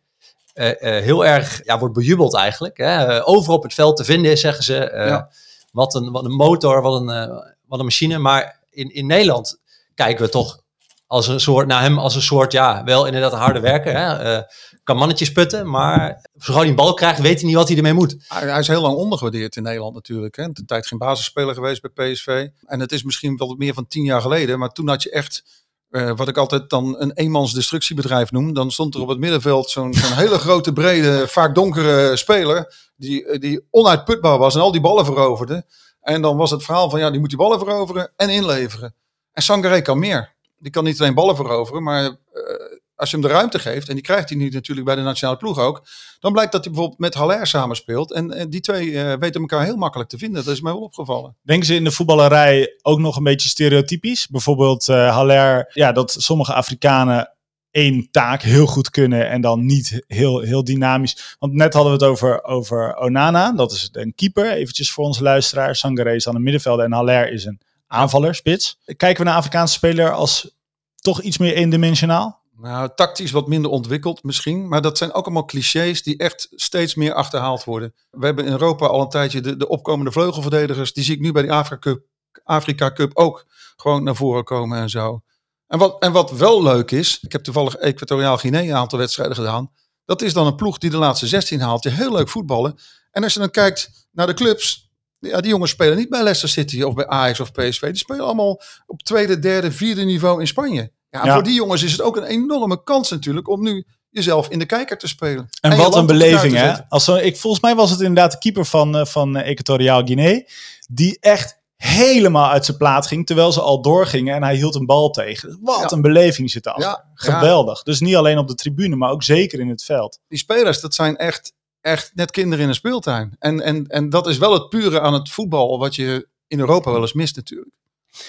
heel 0.80 1.26
erg 1.26 1.62
ja, 1.64 1.80
wordt 1.80 1.94
bejubeld 1.94 2.36
eigenlijk. 2.36 2.78
Hè. 2.78 3.26
Overal 3.28 3.58
op 3.58 3.64
het 3.64 3.74
veld 3.74 3.98
te 3.98 4.04
vinden 4.04 4.32
is, 4.32 4.40
zeggen 4.42 4.64
ze. 4.64 4.92
Ja. 4.94 5.30
wat, 5.72 5.96
een, 5.96 6.12
wat 6.12 6.26
een 6.26 6.36
motor, 6.36 6.82
wat 6.82 7.02
een, 7.02 7.42
wat 7.68 7.80
een 7.80 7.86
machine. 7.86 8.18
Maar 8.18 8.60
in, 8.70 8.94
in 8.94 9.06
Nederland 9.06 9.60
kijken 9.96 10.26
we 10.26 10.32
toch 10.32 10.62
als 11.08 11.28
een 11.28 11.40
soort, 11.40 11.68
naar 11.68 11.82
hem 11.82 11.98
als 11.98 12.16
een 12.16 12.22
soort, 12.22 12.52
ja, 12.52 12.84
wel 12.84 13.06
inderdaad 13.06 13.32
een 13.32 13.38
harde 13.38 13.60
werker. 13.60 13.94
Hè. 13.94 14.14
Eh, 14.14 14.44
kan 14.84 14.98
mannetjes 14.98 15.32
putten, 15.32 15.70
maar 15.70 16.30
zodra 16.36 16.62
hij 16.62 16.70
een 16.70 16.76
bal 16.76 16.94
krijgt, 16.94 17.20
weet 17.20 17.38
hij 17.38 17.46
niet 17.46 17.56
wat 17.56 17.68
hij 17.68 17.78
ermee 17.78 17.94
moet. 17.94 18.16
Hij, 18.28 18.50
hij 18.50 18.60
is 18.60 18.68
heel 18.68 18.82
lang 18.82 18.96
ondergewaardeerd 18.96 19.56
in 19.56 19.64
Nederland 19.64 19.94
natuurlijk. 19.94 20.36
Hè. 20.36 20.52
De 20.52 20.66
tijd 20.66 20.88
geen 20.88 21.00
basisspeler 21.00 21.54
geweest 21.54 21.82
bij 21.82 22.12
PSV. 22.12 22.48
En 22.66 22.80
het 22.80 22.92
is 22.92 23.04
misschien 23.04 23.38
wel 23.38 23.56
meer 23.58 23.74
van 23.74 23.88
tien 23.88 24.04
jaar 24.04 24.22
geleden. 24.22 24.60
Maar 24.60 24.70
toen 24.70 24.90
had 24.90 25.04
je 25.04 25.12
echt, 25.12 25.44
eh, 25.90 26.12
wat 26.16 26.28
ik 26.28 26.38
altijd 26.38 26.70
dan 26.70 26.96
een 27.00 27.12
eenmans 27.12 27.54
destructiebedrijf 27.54 28.32
noem. 28.32 28.54
Dan 28.54 28.72
stond 28.72 28.96
er 28.96 29.02
op 29.02 29.08
het 29.08 29.20
middenveld 29.20 29.70
zo'n 29.70 29.94
zo'n 29.94 30.18
hele 30.24 30.38
grote, 30.38 30.74
brede, 30.74 31.28
vaak 31.28 31.56
donkere 31.56 32.16
speler. 32.18 32.76
Die, 32.96 33.26
eh, 33.26 33.40
die 33.40 33.68
onuitputbaar 33.70 34.38
was 34.38 34.56
en 34.56 34.62
al 34.62 34.72
die 34.72 34.82
ballen 34.82 35.06
veroverde. 35.06 35.66
En 36.02 36.22
dan 36.22 36.38
was 36.38 36.52
het 36.52 36.64
verhaal 36.64 36.90
van 36.90 37.00
ja, 37.00 37.12
die 37.12 37.20
moet 37.20 37.30
die 37.30 37.38
ballen 37.38 37.60
veroveren 37.60 38.12
en 38.16 38.30
inleveren. 38.30 38.96
En 39.32 39.44
Sangaré 39.44 39.82
kan 39.82 40.00
meer. 40.00 40.36
Die 40.58 40.72
kan 40.72 40.84
niet 40.84 41.00
alleen 41.00 41.14
ballen 41.14 41.36
veroveren, 41.36 41.84
maar 41.84 42.04
eh, 42.04 42.78
als 42.98 43.10
je 43.10 43.18
hem 43.18 43.26
de 43.26 43.32
ruimte 43.32 43.60
geeft, 43.60 43.88
en 43.88 43.94
die 43.94 44.04
krijgt 44.04 44.30
hij 44.30 44.38
nu 44.38 44.50
natuurlijk 44.50 44.88
bij 44.88 44.96
de 44.96 45.02
nationale 45.02 45.38
ploeg 45.38 45.60
ook, 45.60 45.88
dan 46.20 46.32
blijkt 46.32 46.52
dat 46.52 46.64
hij 46.64 46.74
bijvoorbeeld 46.74 47.02
met 47.02 47.14
Haller 47.14 47.48
samenspeelt. 47.48 48.12
En, 48.14 48.32
en 48.32 48.50
die 48.50 48.62
twee 48.62 49.00
eh, 49.00 49.20
weten 49.20 49.42
elkaar 49.42 49.64
heel 49.64 49.76
makkelijk 49.76 50.10
te 50.10 50.18
vinden. 50.18 50.44
Dat 50.44 50.54
is 50.54 50.62
mij 50.62 50.72
wel 50.72 50.82
opgevallen. 50.82 51.36
Denken 51.42 51.66
ze 51.66 51.76
in 51.76 51.84
de 51.84 51.92
voetballerij 51.92 52.78
ook 52.82 53.00
nog 53.00 53.18
een 53.18 53.24
beetje 53.24 53.50
stereotypisch? 53.50 54.28
Bijvoorbeeld 54.28 54.90
eh 54.90 55.16
Haller, 55.16 55.72
ja, 55.74 55.92
dat 55.92 56.16
sommige 56.20 56.54
Afrikanen 56.54 57.36
één 57.72 58.08
taak 58.12 58.42
heel 58.42 58.66
goed 58.66 58.90
kunnen 58.90 59.30
en 59.30 59.42
dan 59.42 59.66
niet 59.66 60.04
heel, 60.08 60.40
heel 60.40 60.64
dynamisch. 60.64 61.36
Want 61.40 61.54
net 61.54 61.74
hadden 61.74 61.92
we 61.98 62.04
het 62.04 62.08
over, 62.08 62.44
over 62.44 62.98
Onana, 62.98 63.52
dat 63.52 63.72
is 63.72 63.90
een 63.92 64.16
keeper, 64.16 64.52
eventjes 64.52 64.92
voor 64.92 65.06
onze 65.06 65.24
luisteraar. 65.24 65.76
Sangaré 65.76 66.16
is 66.16 66.24
dan 66.24 66.36
een 66.36 66.44
middenvelder 66.44 66.86
en 66.86 66.92
Haller 66.92 67.32
is 67.32 67.46
een 67.46 67.60
aanvaller, 67.88 68.36
spits. 68.36 68.80
Kijken 68.86 69.24
we 69.24 69.30
naar 69.30 69.38
Afrikaanse 69.38 69.74
speler 69.74 70.12
als 70.12 70.56
toch 70.96 71.22
iets 71.22 71.38
meer 71.38 71.54
eendimensionaal? 71.54 72.46
Nou, 72.58 72.90
tactisch 72.96 73.32
wat 73.32 73.48
minder 73.48 73.72
ontwikkeld 73.72 74.24
misschien. 74.24 74.68
Maar 74.68 74.82
dat 74.82 74.98
zijn 74.98 75.14
ook 75.14 75.26
allemaal 75.26 75.46
clichés 75.46 76.04
die 76.04 76.18
echt 76.18 76.48
steeds 76.52 76.96
meer 76.96 77.14
achterhaald 77.14 77.64
worden. 77.64 77.94
We 78.10 78.26
hebben 78.26 78.46
in 78.46 78.52
Europa 78.52 78.86
al 78.86 79.02
een 79.02 79.10
tijdje 79.10 79.42
de, 79.42 79.58
de 79.58 79.68
opkomende 79.68 80.12
vleugelverdedigers. 80.12 80.94
Die 80.94 81.04
zie 81.04 81.16
ik 81.16 81.22
nu 81.22 81.32
bij 81.32 81.42
die 81.42 81.52
Afrika 81.52 81.80
Cup, 81.80 82.06
Afrika 82.44 82.92
Cup 82.92 83.12
ook 83.14 83.46
gewoon 83.76 84.04
naar 84.04 84.16
voren 84.16 84.44
komen 84.44 84.78
en 84.80 84.90
zo. 84.90 85.22
En 85.68 85.80
wat, 85.80 86.02
en 86.02 86.12
wat 86.12 86.32
wel 86.32 86.64
leuk 86.64 86.92
is, 86.92 87.20
ik 87.22 87.32
heb 87.32 87.44
toevallig 87.44 87.76
Equatoriaal 87.76 88.38
Guinea 88.38 88.62
een 88.62 88.76
aantal 88.76 89.00
wedstrijden 89.00 89.36
gedaan. 89.36 89.72
Dat 90.06 90.22
is 90.22 90.34
dan 90.34 90.48
een 90.48 90.56
ploeg 90.56 90.78
die 90.78 90.90
de 90.90 90.98
laatste 90.98 91.28
16 91.28 91.60
haalt, 91.60 91.84
die 91.84 91.92
heel 91.92 92.12
leuk 92.12 92.30
voetballen. 92.30 92.78
En 93.12 93.24
als 93.24 93.34
je 93.34 93.40
dan 93.40 93.50
kijkt 93.50 94.08
naar 94.12 94.28
de 94.28 94.34
clubs, 94.34 94.87
ja, 95.20 95.42
die 95.42 95.50
jongens 95.50 95.72
spelen 95.72 95.98
niet 95.98 96.10
bij 96.10 96.20
Leicester 96.24 96.50
City 96.50 96.82
of 96.82 96.94
bij 96.94 97.08
Ajax 97.08 97.40
of 97.40 97.52
PSV. 97.52 97.82
Die 97.86 97.96
spelen 97.98 98.26
allemaal 98.26 98.62
op 98.86 99.04
tweede, 99.04 99.40
derde, 99.40 99.72
vierde 99.72 100.04
niveau 100.04 100.40
in 100.40 100.48
Spanje. 100.48 100.92
Ja, 101.10 101.34
voor 101.34 101.44
die 101.44 101.54
jongens 101.54 101.84
is 101.84 101.92
het 101.92 102.02
ook 102.02 102.18
een 102.18 102.24
enorme 102.24 102.84
kans 102.84 103.10
natuurlijk 103.10 103.48
om 103.50 103.64
nu 103.64 103.86
jezelf 104.10 104.50
in 104.50 104.60
de 104.60 104.66
kijker 104.66 104.98
te 104.98 105.08
spelen. 105.08 105.50
En, 105.62 105.78
wat 105.78 105.96
een 105.96 106.06
beleving, 106.06 106.54
hè? 106.54 106.74
Als 106.90 107.08
ik, 107.08 107.38
volgens 107.38 107.62
mij 107.62 107.76
was 107.76 107.90
het 107.90 108.00
inderdaad 108.00 108.32
de 108.32 108.38
keeper 108.38 108.66
van, 108.66 108.98
eh, 108.98 109.06
van 109.06 109.38
eh, 109.38 109.50
Equatoriaal 109.50 110.06
Guinea. 110.06 110.42
Die 110.90 111.18
echt 111.20 111.60
helemaal 111.76 112.50
uit 112.50 112.66
zijn 112.66 112.78
plaat 112.78 113.08
ging, 113.08 113.26
terwijl 113.26 113.52
ze 113.52 113.62
al 113.62 113.82
doorgingen 113.82 114.36
en 114.36 114.44
hij 114.44 114.56
hield 114.56 114.76
een 114.76 114.86
bal 114.86 115.10
tegen. 115.10 115.60
Wat 115.62 115.80
Ja. 115.80 115.96
een 115.96 116.02
beleving 116.02 116.52
zit. 116.52 116.72
Ja, 116.78 117.06
Geweldig. 117.14 117.84
Dus 117.84 118.00
niet 118.00 118.16
alleen 118.16 118.38
op 118.38 118.48
de 118.48 118.56
tribune, 118.56 118.96
maar 118.96 119.12
ook 119.12 119.24
zeker 119.24 119.60
in 119.60 119.70
het 119.70 119.84
veld. 119.84 120.20
die 120.28 120.40
spelers, 120.40 120.82
dat 120.82 120.94
zijn 120.94 121.18
echt, 121.18 121.54
echt 121.88 122.12
net 122.16 122.32
kinderen 122.32 122.64
in 122.64 122.70
een 122.70 122.76
speeltuin. 122.76 123.36
En, 123.40 123.62
en, 123.62 123.88
en 123.88 124.10
dat 124.10 124.28
is 124.28 124.38
wel 124.38 124.54
het 124.54 124.70
pure 124.70 125.02
aan 125.02 125.14
het 125.14 125.30
voetbal 125.30 125.80
wat 125.80 125.96
je 125.96 126.28
in 126.48 126.60
Europa 126.60 126.92
wel 126.92 127.02
eens 127.02 127.14
mist 127.14 127.36
natuurlijk. 127.36 127.76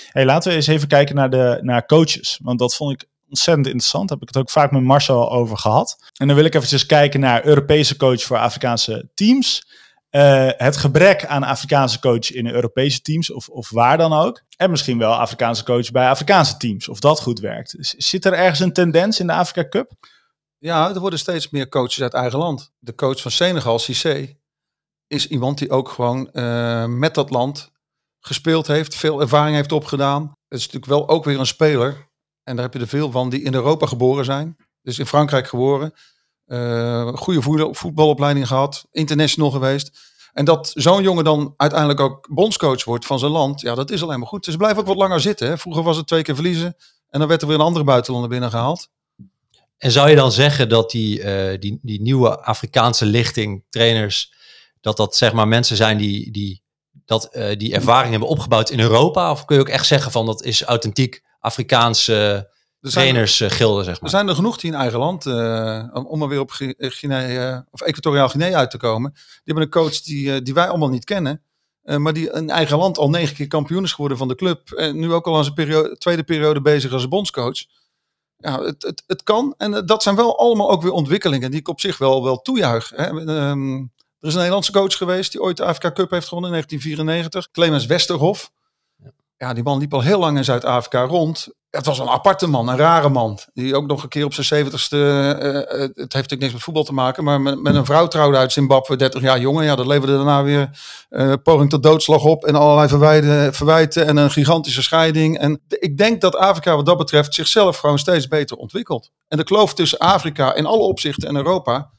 Hey, 0.09 0.25
laten 0.25 0.51
we 0.51 0.57
eens 0.57 0.67
even 0.67 0.89
kijken 0.89 1.15
naar, 1.15 1.31
de, 1.31 1.59
naar 1.63 1.87
coaches. 1.87 2.41
Want 2.43 2.59
dat 2.59 2.75
vond 2.75 2.93
ik 2.93 3.09
ontzettend 3.29 3.67
interessant. 3.67 4.11
Heb 4.11 4.23
ik 4.23 4.29
het 4.29 4.37
ook 4.37 4.51
vaak 4.51 4.71
met 4.71 4.83
Marcel 4.83 5.31
over 5.31 5.57
gehad. 5.57 5.97
En 6.17 6.27
dan 6.27 6.37
wil 6.37 6.45
ik 6.45 6.55
eventjes 6.55 6.87
kijken 6.87 7.21
naar 7.21 7.47
Europese 7.47 7.97
coach 7.97 8.23
voor 8.23 8.39
Afrikaanse 8.39 9.09
teams. 9.15 9.67
Eh, 10.11 10.49
het 10.57 10.77
gebrek 10.77 11.27
aan 11.27 11.43
Afrikaanse 11.43 12.01
coach 12.01 12.31
in 12.31 12.47
Europese 12.47 13.01
teams, 13.01 13.33
of, 13.33 13.49
of 13.49 13.71
waar 13.71 13.97
dan 13.99 14.13
ook. 14.13 14.43
En 14.57 14.71
misschien 14.71 14.99
wel 14.99 15.15
Afrikaanse 15.15 15.65
coach 15.65 15.91
bij 15.91 16.09
Afrikaanse 16.09 16.57
teams, 16.57 16.89
of 16.89 17.01
dat 17.01 17.21
goed 17.21 17.41
werkt. 17.41 17.75
Zit 17.79 18.25
er 18.25 18.33
ergens 18.33 18.61
een 18.61 18.73
tendens 18.73 19.21
in 19.21 19.27
de 19.27 19.33
Afrika 19.33 19.69
Cup? 19.69 19.93
Ja, 20.59 20.95
er 20.95 21.01
worden 21.01 21.19
steeds 21.19 21.51
meer 21.51 21.69
coaches 21.69 22.03
uit 22.03 22.15
eigen 22.15 22.39
land. 22.39 22.73
De 22.79 22.95
coach 22.95 23.23
van 23.23 23.31
Senegal, 23.31 23.79
Cissé, 23.79 24.37
is 25.07 25.29
iemand 25.29 25.59
die 25.59 25.71
ook 25.71 25.89
gewoon 25.89 26.31
eh, 26.31 26.87
met 26.87 27.15
dat 27.15 27.31
land 27.31 27.71
gespeeld 28.21 28.67
heeft, 28.67 28.95
veel 28.95 29.21
ervaring 29.21 29.57
heeft 29.57 29.73
opgedaan. 29.73 30.23
Het 30.23 30.59
is 30.59 30.67
natuurlijk 30.67 30.93
wel 30.93 31.09
ook 31.09 31.25
weer 31.25 31.39
een 31.39 31.47
speler, 31.47 32.09
en 32.43 32.57
daar 32.57 32.65
heb 32.65 32.75
je 32.75 32.81
er 32.81 32.89
veel 32.89 33.11
van, 33.11 33.29
die 33.29 33.43
in 33.43 33.55
Europa 33.55 33.87
geboren 33.87 34.25
zijn. 34.25 34.57
Dus 34.83 34.99
in 34.99 35.07
Frankrijk 35.07 35.47
geboren. 35.47 35.93
Eh, 36.45 37.09
goede 37.15 37.43
voetbal- 37.43 37.75
voetbalopleiding 37.75 38.47
gehad, 38.47 38.87
international 38.91 39.51
geweest. 39.51 39.99
En 40.33 40.45
dat 40.45 40.71
zo'n 40.75 41.03
jongen 41.03 41.25
dan 41.25 41.55
uiteindelijk 41.57 42.01
ook 42.01 42.29
bondscoach 42.31 42.85
wordt 42.85 43.07
van 43.07 43.19
zijn 43.19 43.33
land, 43.33 43.61
ja, 43.61 43.75
dat 43.75 43.91
is 43.91 44.03
alleen 44.03 44.19
maar 44.19 44.29
goed. 44.29 44.45
Dus 44.45 44.57
blijven 44.57 44.81
ook 44.81 44.87
wat 44.87 44.97
langer 44.97 45.21
zitten. 45.21 45.59
Vroeger 45.59 45.83
was 45.83 45.97
het 45.97 46.07
twee 46.07 46.23
keer 46.23 46.35
verliezen 46.35 46.77
en 47.09 47.19
dan 47.19 47.29
werd 47.29 47.43
er 47.43 47.49
weer 47.49 47.57
een 47.57 47.65
andere 47.65 47.85
buitenlander 47.85 48.31
binnengehaald. 48.31 48.89
En 49.79 49.91
zou 49.91 50.09
je 50.11 50.17
dan 50.17 50.33
zeggen 50.33 50.69
dat 50.69 50.91
die, 50.91 51.23
eh, 51.23 51.61
die, 51.61 51.79
die 51.83 52.01
nieuwe 52.03 52.43
Afrikaanse 52.43 53.07
lichting, 53.07 53.65
trainers, 53.69 54.33
dat 54.81 54.97
dat 54.97 55.17
zeg 55.17 55.33
maar 55.33 55.49
mensen 55.49 55.77
zijn 55.77 55.99
die, 55.99 56.31
die, 56.33 56.63
dat, 57.05 57.25
eh, 57.35 57.57
die 57.59 57.75
ervaring 57.75 58.11
hebben 58.11 58.29
opgebouwd 58.29 58.71
in 58.71 58.81
Europa? 58.81 59.31
Of 59.31 59.45
kun 59.45 59.57
je 59.57 59.63
ook 59.63 59.69
echt 59.69 59.87
zeggen 59.87 60.13
van 60.13 60.27
dat 60.27 60.43
is 60.45 60.63
authentiek 60.63 61.23
Afrikaanse 61.41 62.13
Er 62.81 62.91
trainers 62.91 63.41
eh, 63.41 63.51
zeg 63.51 63.59
Er 63.61 63.97
maar? 64.01 64.11
zijn 64.11 64.29
er 64.29 64.35
genoeg 64.35 64.57
die 64.59 64.71
in 64.71 64.77
eigen 64.77 64.99
land, 64.99 65.27
eh, 65.27 65.85
om- 65.93 66.19
maar 66.19 66.29
weer 66.29 66.41
op 66.41 66.51
Gu- 66.51 66.75
Guinea, 66.79 67.67
of 67.71 67.81
Equatoriaal 67.81 68.29
Guinea 68.29 68.57
uit 68.59 68.71
te 68.71 68.77
komen. 68.77 69.11
Die 69.13 69.23
hebben 69.45 69.63
een 69.65 69.71
coach 69.71 70.01
die, 70.01 70.43
die 70.43 70.55
wij 70.55 70.69
allemaal 70.69 70.89
niet 70.89 71.05
kennen. 71.05 71.43
maar 71.97 72.13
die 72.13 72.31
in 72.33 72.51
eigen 72.51 72.79
land 72.79 72.99
al 72.99 73.11
negen 73.11 73.35
keer 73.37 73.47
kampioen 73.47 73.85
is 73.85 73.93
geworden 73.93 74.19
van 74.19 74.29
de 74.29 74.35
club. 74.35 74.71
En 74.71 74.99
nu 74.99 75.13
ook 75.13 75.27
al 75.27 75.37
aan 75.37 75.43
zijn 75.43 75.55
periode, 75.55 75.97
tweede 75.99 76.23
periode 76.23 76.61
bezig 76.61 76.93
als 76.93 77.09
bondscoach. 77.09 77.65
Ja, 78.41 78.63
het, 78.63 78.83
het, 78.83 79.03
het 79.07 79.23
kan. 79.23 79.55
En 79.57 79.75
eh, 79.75 79.83
dat 79.85 80.03
zijn 80.03 80.17
wel 80.17 80.39
allemaal 80.39 80.71
ook 80.71 80.83
weer 80.83 80.93
ontwikkelingen 80.93 81.51
die 81.51 81.61
ik 81.61 81.69
op 81.69 81.81
zich 81.81 81.99
wel, 81.99 82.25
wel 82.25 82.43
toejuich. 82.43 82.91
Hè. 82.95 83.05
Ehm, 83.05 83.75
er 84.19 84.29
is 84.29 84.33
een 84.33 84.37
Nederlandse 84.37 84.73
coach 84.73 84.97
geweest 84.97 85.33
die 85.33 85.43
ooit 85.43 85.57
de 85.57 85.65
Afrika 85.65 85.93
Cup 85.93 86.11
heeft 86.11 86.29
gewonnen 86.29 86.51
in 86.51 86.57
1994. 86.57 87.51
Clemens 87.51 87.87
Westerhof. 87.87 88.51
Ja, 89.39 89.53
die 89.53 89.63
man 89.63 89.79
liep 89.79 89.95
al 89.95 90.01
heel 90.01 90.19
lang 90.19 90.37
in 90.37 90.45
Zuid-Afrika 90.45 91.03
rond. 91.03 91.49
Het 91.71 91.87
was 91.87 91.99
een 91.99 92.09
aparte 92.09 92.47
man, 92.47 92.69
een 92.69 92.77
rare 92.77 93.09
man. 93.09 93.39
Die 93.55 93.77
ook 93.77 93.87
nog 93.87 94.03
een 94.03 94.09
keer 94.09 94.25
op 94.25 94.33
zijn 94.35 94.47
zeventigste, 94.47 94.97
eh, 95.41 95.57
eh, 95.57 95.81
het 95.81 95.97
heeft 95.97 96.13
natuurlijk 96.13 96.41
niks 96.41 96.53
met 96.53 96.63
voetbal 96.63 96.85
te 96.85 96.93
maken, 96.93 97.25
maar 97.25 97.41
met, 97.41 97.75
een 97.75 97.85
vrouw 97.85 98.07
trouwde 98.09 98.37
uit 98.37 98.53
Zimbabwe, 98.53 98.97
30 98.97 99.21
jaar 99.23 99.41
jonger. 99.41 99.65
Ja, 99.65 99.77
dat 99.77 99.87
leverde 99.87 100.17
daarna 100.17 100.43
weer 100.43 100.71
eh, 101.09 101.33
poging 101.43 101.71
tot 101.71 101.83
doodslag 101.83 102.25
op 102.25 102.45
en 102.45 102.55
allerlei 102.55 102.89
verwijden, 102.89 103.55
verwijten 103.55 104.07
en 104.07 104.17
een 104.17 104.31
gigantische 104.31 104.83
scheiding. 104.83 105.39
En 105.39 105.61
ik 105.69 105.97
denk 105.97 106.21
dat 106.21 106.37
Afrika 106.37 106.77
wat 106.77 106.87
dat 106.87 106.99
betreft 106.99 107.35
zichzelf 107.35 107.77
gewoon 107.77 107.99
steeds 107.99 108.29
beter 108.29 108.57
ontwikkelt. 108.57 109.11
En 109.29 109.37
de 109.37 109.45
kloof 109.45 109.75
tussen 109.75 109.99
Afrika 109.99 110.55
in 110.55 110.67
alle 110.67 110.83
opzichten 110.83 111.29
en 111.29 111.37
Europa 111.37 111.91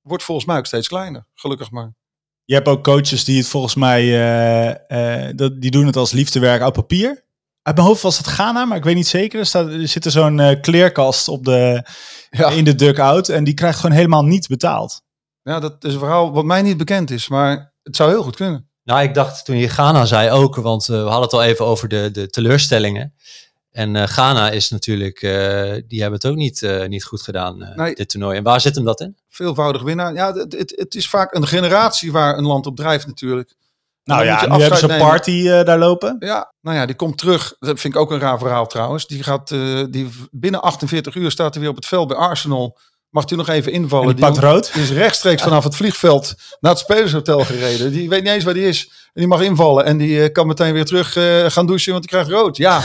wordt 0.00 0.24
volgens 0.24 0.46
mij 0.46 0.58
ook 0.58 0.66
steeds 0.66 0.88
kleiner. 0.88 1.26
Gelukkig 1.34 1.70
maar. 1.70 1.94
Je 2.52 2.58
hebt 2.58 2.70
ook 2.70 2.84
coaches 2.84 3.24
die 3.24 3.38
het 3.38 3.48
volgens 3.48 3.74
mij, 3.74 4.02
eh, 4.02 5.26
eh, 5.28 5.36
dat, 5.36 5.60
die 5.60 5.70
doen 5.70 5.86
het 5.86 5.96
als 5.96 6.12
liefdewerk 6.12 6.62
op 6.62 6.72
papier. 6.72 7.24
Uit 7.62 7.76
mijn 7.76 7.86
hoofd 7.88 8.02
was 8.02 8.18
het 8.18 8.26
Ghana, 8.26 8.64
maar 8.64 8.76
ik 8.76 8.84
weet 8.84 8.94
niet 8.94 9.06
zeker. 9.06 9.38
Er, 9.40 9.46
staat, 9.46 9.68
er 9.68 9.88
zit 9.88 10.04
er 10.04 10.10
zo'n 10.10 10.40
eh, 10.40 10.60
kleerkast 10.60 11.28
op 11.28 11.44
de, 11.44 11.88
Ja. 12.30 12.48
in 12.50 12.64
de 12.64 12.74
dugout 12.74 13.28
en 13.28 13.44
die 13.44 13.54
krijgt 13.54 13.80
gewoon 13.80 13.96
helemaal 13.96 14.24
niet 14.24 14.46
betaald. 14.48 15.02
Ja, 15.42 15.60
dat 15.60 15.84
is 15.84 15.92
een 15.92 15.98
verhaal 15.98 16.32
wat 16.32 16.44
mij 16.44 16.62
niet 16.62 16.76
bekend 16.76 17.10
is, 17.10 17.28
maar 17.28 17.74
het 17.82 17.96
zou 17.96 18.10
heel 18.10 18.22
goed 18.22 18.36
kunnen. 18.36 18.68
Nou, 18.84 19.02
ik 19.02 19.14
dacht 19.14 19.44
toen 19.44 19.56
je 19.56 19.68
Ghana 19.68 20.04
zei 20.04 20.30
ook, 20.30 20.56
want 20.56 20.88
eh, 20.88 20.96
we 20.96 21.02
hadden 21.02 21.22
het 21.22 21.32
al 21.32 21.42
even 21.42 21.64
over 21.64 21.88
de, 21.88 22.10
de 22.12 22.28
teleurstellingen. 22.28 23.14
En 23.72 23.96
eh, 23.96 24.02
Ghana 24.06 24.50
is 24.50 24.70
natuurlijk, 24.70 25.22
eh, 25.22 25.30
die 25.88 26.00
hebben 26.00 26.18
het 26.20 26.26
ook 26.26 26.36
niet, 26.36 26.62
eh, 26.62 26.86
niet 26.86 27.04
goed 27.04 27.22
gedaan, 27.22 27.62
eh, 27.62 27.76
Nee. 27.76 27.94
dit 27.94 28.08
toernooi. 28.08 28.36
En 28.36 28.42
waar 28.42 28.60
zit 28.60 28.74
hem 28.74 28.84
dat 28.84 29.00
in? 29.00 29.16
Veelvoudig 29.28 29.82
winnaar. 29.82 30.14
Ja, 30.14 30.32
het, 30.32 30.52
het, 30.52 30.72
het 30.76 30.94
is 30.94 31.08
vaak 31.08 31.34
een 31.34 31.46
generatie 31.46 32.12
waar 32.12 32.38
een 32.38 32.46
land 32.46 32.66
op 32.66 32.76
drijft 32.76 33.06
natuurlijk. 33.06 33.54
Nou 34.04 34.24
ja, 34.24 34.46
nu 34.46 34.60
hebben 34.60 34.78
ze 34.78 34.88
een 34.90 34.98
party 34.98 35.48
eh, 35.48 35.64
daar 35.64 35.78
lopen. 35.78 36.16
Ja, 36.18 36.52
nou 36.60 36.76
ja, 36.76 36.86
die 36.86 36.96
komt 36.96 37.18
terug. 37.18 37.56
Dat 37.58 37.80
vind 37.80 37.94
ik 37.94 38.00
ook 38.00 38.10
een 38.10 38.18
raar 38.18 38.38
verhaal 38.38 38.66
trouwens. 38.66 39.06
Die 39.06 39.22
gaat 39.22 39.50
eh, 39.50 39.84
die 39.90 40.08
binnen 40.30 40.62
48 40.62 41.14
uur 41.14 41.30
staat 41.30 41.52
hij 41.52 41.60
weer 41.62 41.70
op 41.70 41.76
het 41.76 41.86
veld 41.86 42.08
bij 42.08 42.16
Arsenal. 42.16 42.78
Mag 43.12 43.28
hij 43.28 43.38
nog 43.38 43.48
even 43.48 43.72
invallen? 43.72 44.08
En 44.08 44.16
die 44.16 44.24
pakt 44.24 44.38
rood. 44.38 44.72
die 44.72 44.82
is 44.82 44.90
rechtstreeks 44.90 45.42
vanaf 45.42 45.64
het 45.64 45.76
vliegveld 45.76 46.34
naar 46.60 46.72
het 46.72 46.80
spelershotel 46.80 47.44
gereden. 47.44 47.92
Die 47.92 48.08
weet 48.08 48.22
niet 48.22 48.32
eens 48.32 48.44
waar 48.44 48.54
die 48.54 48.66
is. 48.68 48.90
En 48.90 49.20
die 49.20 49.26
mag 49.26 49.40
invallen. 49.40 49.84
En 49.84 49.96
die 49.98 50.22
eh, 50.22 50.32
kan 50.32 50.46
meteen 50.46 50.72
weer 50.72 50.84
terug 50.84 51.16
eh, 51.16 51.44
gaan 51.46 51.66
douchen, 51.66 51.92
want 51.92 52.02
die 52.02 52.12
krijgt 52.12 52.30
rood. 52.30 52.56
Ja, 52.56 52.82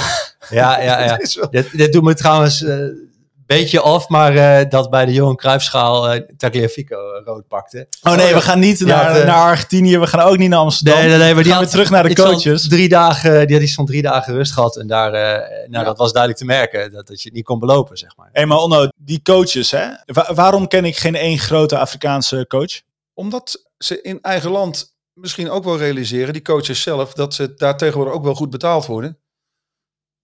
Ja, 0.49 0.81
ja, 0.81 1.03
ja. 1.03 1.17
dat 1.39 1.51
dit, 1.51 1.77
dit 1.77 1.93
doet 1.93 2.03
me 2.03 2.13
trouwens 2.13 2.61
een 2.61 3.09
beetje 3.47 3.79
af, 3.81 4.09
maar 4.09 4.35
eh, 4.35 4.69
dat 4.69 4.89
bij 4.89 5.05
de 5.05 5.13
Johan 5.13 5.35
Cruijffschaal 5.35 6.09
eh 6.09 6.21
Tagliafico 6.37 7.11
eh, 7.13 7.25
rood 7.25 7.47
pakte. 7.47 7.87
Oh 8.03 8.15
nee, 8.15 8.27
ja. 8.27 8.33
we 8.33 8.41
gaan 8.41 8.59
niet 8.59 8.79
Ja, 8.79 8.85
naar, 8.85 9.15
eh, 9.19 9.25
naar 9.25 9.35
Argentinië. 9.41 9.97
We 9.97 10.07
gaan 10.07 10.19
ook 10.27 10.37
niet 10.37 10.49
naar 10.49 10.59
Amsterdam. 10.59 10.97
Nee, 10.99 11.07
nee, 11.09 11.17
nee, 11.17 11.33
maar 11.33 11.43
die 11.43 11.51
gaan 11.51 11.61
had 11.61 11.71
we 11.71 11.75
terug 11.77 11.89
naar 11.89 12.03
de 12.07 12.15
coaches. 12.15 12.67
Drie 12.67 12.89
dagen, 12.89 13.47
die 13.47 13.59
had 13.59 13.67
stond 13.67 13.87
drie 13.87 14.01
dagen 14.01 14.33
rust 14.33 14.51
gehad 14.53 14.77
en 14.77 14.87
daar, 14.87 15.13
eh, 15.13 15.47
nou, 15.49 15.67
Ja. 15.71 15.83
dat 15.83 15.97
was 15.97 16.11
duidelijk 16.11 16.41
te 16.41 16.47
merken 16.47 16.91
dat, 16.91 17.07
dat 17.07 17.21
je 17.21 17.27
het 17.27 17.37
niet 17.37 17.45
kon 17.45 17.59
belopen, 17.59 17.97
zeg 17.97 18.15
maar. 18.17 18.29
Hé, 18.31 18.45
maar 18.45 18.57
Onno, 18.57 18.87
die 18.95 19.21
coaches, 19.21 19.71
hè? 19.71 19.87
Wa- 20.05 20.33
waarom 20.33 20.67
ken 20.67 20.85
ik 20.85 20.97
geen 20.97 21.15
één 21.15 21.37
grote 21.39 21.77
Afrikaanse 21.77 22.45
coach? 22.47 22.81
Omdat 23.13 23.63
ze 23.77 24.01
in 24.01 24.21
eigen 24.21 24.51
land 24.51 24.95
misschien 25.13 25.49
ook 25.49 25.63
wel 25.63 25.77
realiseren, 25.77 26.33
die 26.33 26.41
coaches 26.41 26.81
zelf, 26.81 27.13
dat 27.13 27.33
ze 27.33 27.53
daar 27.53 27.77
tegenwoordig 27.77 28.13
ook 28.13 28.23
wel 28.23 28.35
goed 28.35 28.49
betaald 28.49 28.85
worden. 28.85 29.17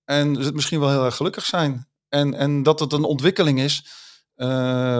En 0.05 0.35
ze 0.35 0.41
het 0.41 0.53
misschien 0.53 0.79
wel 0.79 0.89
heel 0.89 1.05
erg 1.05 1.15
gelukkig 1.15 1.45
zijn. 1.45 1.87
En, 2.13 2.33
en 2.33 2.63
dat 2.63 2.79
het 2.79 2.93
een 2.93 3.03
ontwikkeling 3.03 3.59
is, 3.59 3.85
eh, 4.35 4.47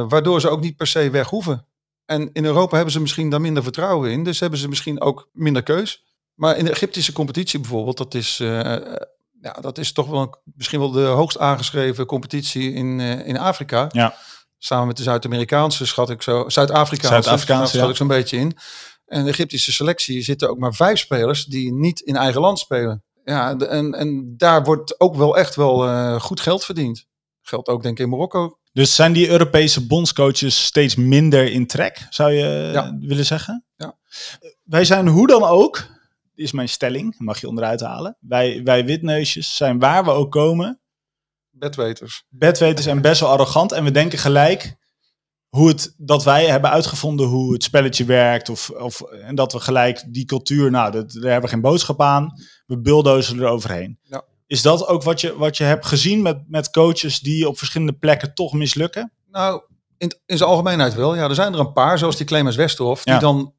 waardoor 0.08 0.42
ze 0.42 0.50
ook 0.50 0.62
niet 0.62 0.76
per 0.76 0.88
se 0.88 1.10
weg 1.10 1.30
hoeven. 1.30 1.68
En 2.06 2.30
in 2.34 2.46
Europa 2.46 2.76
hebben 2.76 2.94
ze 2.94 3.02
misschien 3.02 3.30
daar 3.30 3.42
minder 3.42 3.64
vertrouwen 3.64 4.12
in, 4.12 4.24
dus 4.24 4.40
hebben 4.40 4.60
ze 4.60 4.70
misschien 4.70 5.02
ook 5.02 5.30
minder 5.34 5.64
keus. 5.64 6.04
Maar 6.34 6.58
in 6.58 6.66
de 6.66 6.72
Egyptische 6.72 7.12
competitie 7.12 7.60
bijvoorbeeld, 7.60 7.98
dat 7.98 8.14
is, 8.14 8.40
eh, 8.40 8.48
ja, 9.42 9.54
dat 9.62 9.78
is 9.78 9.92
toch 9.92 10.08
wel 10.08 10.42
misschien 10.56 10.80
wel 10.80 10.92
de 10.92 11.02
hoogst 11.02 11.38
aangeschreven 11.38 12.06
competitie 12.06 12.74
in, 12.74 13.00
eh, 13.00 13.28
in 13.28 13.38
Afrika. 13.38 13.90
Ja. 13.92 14.16
Samen 14.58 14.88
met 14.88 14.98
de 14.98 15.04
Zuid-Amerikaanse 15.04 15.86
schat 15.86 16.10
ik 16.10 16.22
zo, 16.22 16.50
Zuid-Afrikaanse 16.50 17.38
schat 17.40 17.72
ja. 17.72 17.88
ik 17.90 17.96
zo'n 17.96 18.08
beetje 18.08 18.38
in. 18.38 18.58
En 19.06 19.24
de 19.24 19.30
Egyptische 19.30 19.72
selectie 19.72 20.22
zitten 20.22 20.50
ook 20.50 20.58
maar 20.58 20.74
vijf 20.74 21.00
spelers 21.00 21.46
die 21.46 21.74
niet 21.74 22.00
in 22.00 22.16
eigen 22.16 22.42
land 22.42 22.60
spelen. 22.60 23.04
Ja, 23.24 23.58
en, 23.58 23.94
en 23.94 24.34
daar 24.38 24.64
wordt 24.64 25.00
ook 25.00 25.16
wel 25.16 25.38
echt 25.38 25.56
wel 25.56 25.86
eh, 25.88 26.20
goed 26.20 26.40
geld 26.40 26.64
verdiend. 26.66 27.06
Geldt 27.42 27.68
ook 27.68 27.84
denk 27.84 27.98
ik 27.98 28.04
in 28.04 28.10
Marokko. 28.10 28.58
Dus 28.72 28.96
zijn 28.96 29.14
die 29.14 29.30
Europese 29.30 29.88
bondscoaches 29.88 30.64
steeds 30.66 30.96
minder 30.96 31.52
in 31.52 31.68
trek, 31.68 32.08
zou 32.10 32.32
je 32.32 32.70
Ja. 32.74 32.98
willen 33.00 33.26
zeggen? 33.26 33.66
Ja. 33.76 33.98
Wij 34.64 34.86
zijn 34.86 35.08
hoe 35.08 35.28
dan 35.28 35.44
ook, 35.44 35.88
is 36.36 36.52
mijn 36.52 36.70
stelling, 36.70 37.16
mag 37.18 37.42
je 37.42 37.48
onderuit 37.48 37.82
halen. 37.82 38.18
Wij, 38.20 38.62
wij 38.64 38.86
witneusjes 38.86 39.56
zijn 39.56 39.80
waar 39.80 40.04
we 40.04 40.12
ook 40.12 40.32
komen, 40.32 40.82
Bedweters. 41.50 42.24
bedweters 42.30 42.86
en 42.86 43.02
best 43.02 43.20
wel 43.20 43.30
arrogant. 43.30 43.72
En 43.72 43.84
we 43.84 43.92
denken 43.92 44.20
gelijk 44.20 44.76
hoe 45.56 45.68
het, 45.68 45.94
dat 45.98 46.24
wij 46.24 46.46
hebben 46.46 46.70
uitgevonden 46.70 47.28
hoe 47.28 47.54
het 47.54 47.64
spelletje 47.64 48.06
werkt. 48.06 48.50
Of, 48.50 48.70
of, 48.70 49.02
en 49.02 49.36
dat 49.36 49.54
we 49.54 49.60
gelijk 49.60 50.04
die 50.08 50.26
cultuur, 50.26 50.72
nou, 50.72 50.92
dat, 50.92 51.12
daar 51.12 51.24
hebben 51.32 51.42
we 51.42 51.48
geen 51.56 51.62
boodschap 51.62 52.02
aan. 52.02 52.34
We 52.66 52.80
bulldozen 52.82 53.40
er 53.40 53.48
overheen. 53.48 54.00
Ja. 54.02 54.24
Is 54.48 54.62
dat 54.62 54.88
ook 54.88 55.04
wat 55.04 55.22
je, 55.22 55.38
wat 55.38 55.58
je 55.58 55.64
hebt 55.64 55.86
gezien 55.86 56.22
met, 56.22 56.44
met 56.48 56.70
coaches 56.70 57.20
die 57.20 57.48
op 57.48 57.58
verschillende 57.58 57.94
plekken 57.94 58.34
toch 58.34 58.54
mislukken? 58.54 59.12
Nou, 59.32 59.62
in, 59.98 60.12
in 60.26 60.38
zijn 60.38 60.50
algemeenheid 60.50 60.94
wel. 60.94 61.16
Ja, 61.16 61.30
er 61.30 61.36
zijn 61.36 61.54
er 61.54 61.60
een 61.60 61.74
paar, 61.74 61.98
zoals 61.98 62.18
die 62.18 62.26
Clemens 62.26 62.56
Westerhof, 62.56 63.04
die 63.04 63.14
Ja. 63.14 63.20
dan 63.20 63.54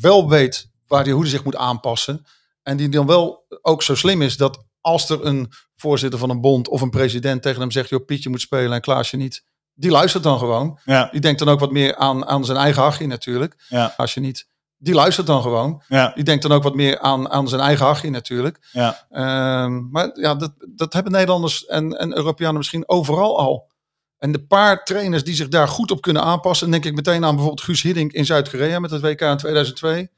wel 0.00 0.28
weet 0.28 0.70
waar 0.86 1.04
die, 1.04 1.12
hoe 1.12 1.22
hij 1.22 1.30
zich 1.30 1.44
moet 1.44 1.56
aanpassen. 1.56 2.24
En 2.62 2.76
die 2.76 2.88
dan 2.88 3.06
wel 3.06 3.46
ook 3.62 3.82
zo 3.82 3.94
slim 3.94 4.22
is 4.22 4.36
dat 4.36 4.64
als 4.80 5.10
er 5.10 5.24
een 5.26 5.52
voorzitter 5.76 6.18
van 6.18 6.30
een 6.30 6.40
bond 6.40 6.68
of 6.68 6.80
een 6.80 6.90
president 6.90 7.42
tegen 7.42 7.60
hem 7.60 7.70
zegt, 7.70 7.88
joh, 7.88 8.04
Pietje 8.04 8.30
moet 8.30 8.40
spelen 8.40 8.72
en 8.72 8.80
Klaasje 8.80 9.16
niet. 9.16 9.44
Die 9.80 9.90
luistert 9.90 10.22
dan 10.22 10.38
gewoon. 10.38 10.78
Ja, 10.84 11.08
Die 11.10 11.20
denkt 11.20 11.38
dan 11.38 11.48
ook 11.48 11.60
wat 11.60 11.70
meer 11.70 11.96
aan, 11.96 12.26
aan 12.26 12.44
zijn 12.44 12.58
eigen 12.58 12.82
hachje 12.82 13.06
natuurlijk. 13.06 13.64
Ja. 13.68 13.94
Als 13.96 14.14
je 14.14 14.20
niet. 14.20 14.48
Die 14.78 14.94
luistert 14.94 15.26
dan 15.26 15.42
gewoon. 15.42 15.82
ja, 15.88 16.12
Die 16.14 16.24
denkt 16.24 16.42
dan 16.42 16.52
ook 16.52 16.62
wat 16.62 16.74
meer 16.74 16.98
aan, 16.98 17.30
aan 17.30 17.48
zijn 17.48 17.60
eigen 17.60 17.86
hachje 17.86 18.10
natuurlijk. 18.10 18.68
ja. 18.72 19.06
Ehm, 19.10 19.90
maar 19.90 20.10
ja, 20.20 20.34
dat, 20.34 20.52
dat 20.68 20.92
hebben 20.92 21.12
Nederlanders 21.12 21.66
en, 21.66 21.92
en 21.98 22.16
Europeanen 22.16 22.56
misschien 22.56 22.88
overal 22.88 23.38
al. 23.38 23.70
En 24.18 24.32
de 24.32 24.46
paar 24.46 24.84
trainers 24.84 25.24
die 25.24 25.34
zich 25.34 25.48
daar 25.48 25.68
goed 25.68 25.90
op 25.90 26.00
kunnen 26.00 26.22
aanpassen, 26.22 26.70
denk 26.70 26.84
ik 26.84 26.94
meteen 26.94 27.24
aan 27.24 27.34
bijvoorbeeld 27.34 27.64
Guus 27.64 27.82
Hiddink 27.82 28.12
in 28.12 28.26
Zuid-Korea 28.26 28.78
met 28.78 28.90
het 28.90 29.00
WK 29.02 29.20
in 29.20 29.36
2002. 29.36 30.10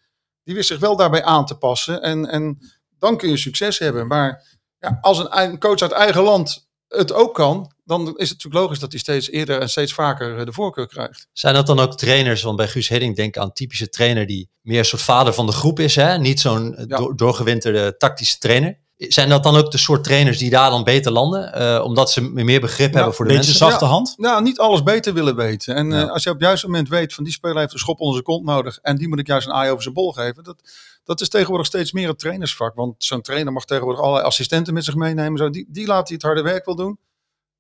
Die 0.44 0.54
wist 0.54 0.68
zich 0.68 0.78
wel 0.78 0.96
daarbij 0.96 1.24
aan 1.24 1.46
te 1.46 1.54
passen. 1.58 2.02
En, 2.02 2.26
en 2.26 2.58
dan 2.98 3.16
kun 3.16 3.28
je 3.28 3.36
succes 3.36 3.78
hebben. 3.78 4.06
Maar 4.06 4.58
ja, 4.78 4.98
als 5.00 5.18
een, 5.18 5.38
een 5.42 5.58
coach 5.58 5.80
uit 5.80 5.92
eigen 5.92 6.22
land 6.22 6.68
het 6.88 7.12
ook 7.12 7.34
kan, 7.34 7.72
dan 7.90 8.00
is 8.00 8.28
het 8.28 8.36
natuurlijk 8.36 8.54
logisch 8.62 8.78
dat 8.78 8.90
hij 8.90 9.00
steeds 9.00 9.30
eerder 9.30 9.60
en 9.60 9.68
steeds 9.70 9.92
vaker 9.94 10.38
eh, 10.38 10.44
de 10.44 10.52
voorkeur 10.52 10.86
krijgt. 10.86 11.26
Zijn 11.32 11.54
dat 11.54 11.66
dan 11.66 11.80
ook 11.80 11.96
trainers, 11.96 12.42
want 12.42 12.56
bij 12.56 12.68
Guus 12.68 12.88
Hiddink 12.88 13.16
denk 13.16 13.28
ik 13.28 13.40
aan 13.40 13.46
een 13.46 13.52
typische 13.52 13.88
trainer 13.88 14.26
die 14.26 14.50
meer 14.60 14.78
een 14.78 14.84
soort 14.84 15.02
vader 15.02 15.32
van 15.34 15.46
de 15.46 15.52
groep 15.52 15.78
is, 15.80 15.94
hè? 15.94 16.18
niet 16.18 16.40
zo'n 16.40 16.74
eh, 16.76 16.84
Ja. 16.88 17.12
doorgewinterde 17.16 17.96
tactische 17.96 18.38
trainer. 18.38 18.78
Zijn 18.96 19.28
dat 19.28 19.42
dan 19.42 19.56
ook 19.56 19.70
de 19.70 19.78
soort 19.78 20.04
trainers 20.04 20.38
die 20.38 20.50
daar 20.50 20.70
dan 20.70 20.84
beter 20.84 21.12
landen, 21.12 21.52
eh, 21.54 21.84
omdat 21.84 22.10
ze 22.10 22.20
meer 22.20 22.60
begrip 22.60 22.94
hebben 22.94 23.14
voor 23.14 23.24
de 23.24 23.30
Beetje 23.34 23.46
mensen? 23.48 23.68
zachte 23.68 23.84
hand. 23.84 24.14
Nou, 24.16 24.42
niet 24.42 24.58
alles 24.58 24.82
beter 24.82 25.14
willen 25.14 25.36
weten. 25.36 25.74
En 25.74 25.90
Ja. 25.90 26.02
eh, 26.02 26.10
als 26.10 26.22
je 26.22 26.28
op 26.30 26.34
het 26.34 26.44
juiste 26.44 26.66
moment 26.66 26.88
weet 26.88 27.14
van 27.14 27.24
die 27.24 27.32
speler 27.32 27.58
heeft 27.58 27.72
een 27.72 27.78
schop 27.78 27.98
onder 28.00 28.12
zijn 28.12 28.24
kont 28.24 28.44
nodig 28.44 28.78
en 28.82 28.96
die 28.96 29.08
moet 29.08 29.18
ik 29.18 29.26
juist 29.26 29.46
een 29.46 29.52
aai 29.52 29.70
over 29.70 29.82
zijn 29.82 29.94
bol 29.94 30.12
geven. 30.12 30.44
Dat, 30.44 30.56
dat 31.04 31.20
is 31.20 31.28
tegenwoordig 31.28 31.66
steeds 31.66 31.92
meer 31.92 32.08
het 32.08 32.18
trainersvak. 32.18 32.74
Want 32.74 32.94
zo'n 32.98 33.20
trainer 33.22 33.52
mag 33.52 33.64
tegenwoordig 33.64 34.00
allerlei 34.02 34.26
assistenten 34.26 34.74
met 34.74 34.84
zich 34.84 34.94
meenemen. 34.94 35.38
Zo. 35.38 35.50
Die, 35.50 35.66
die 35.68 35.86
laat 35.86 36.06
hij 36.08 36.16
het 36.16 36.24
harde 36.26 36.42
werk 36.42 36.64
wel 36.64 36.76
doen. 36.76 36.98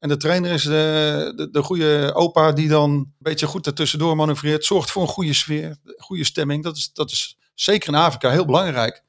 En 0.00 0.08
de 0.08 0.16
trainer 0.16 0.50
is 0.50 0.62
de, 0.62 1.32
de, 1.36 1.50
de 1.50 1.62
goede 1.62 2.10
opa 2.14 2.52
die 2.52 2.68
dan 2.68 2.90
een 2.90 3.14
beetje 3.18 3.46
goed 3.46 3.66
ertussendoor 3.66 4.16
manoeuvreert. 4.16 4.64
Zorgt 4.64 4.90
voor 4.90 5.02
een 5.02 5.08
goede 5.08 5.32
sfeer, 5.34 5.76
goede 5.96 6.24
stemming. 6.24 6.64
Dat 6.64 6.76
is, 6.76 6.90
dat 6.92 7.10
is 7.10 7.36
zeker 7.54 7.88
in 7.88 7.94
Afrika 7.94 8.30
heel 8.30 8.44
belangrijk. 8.46 9.02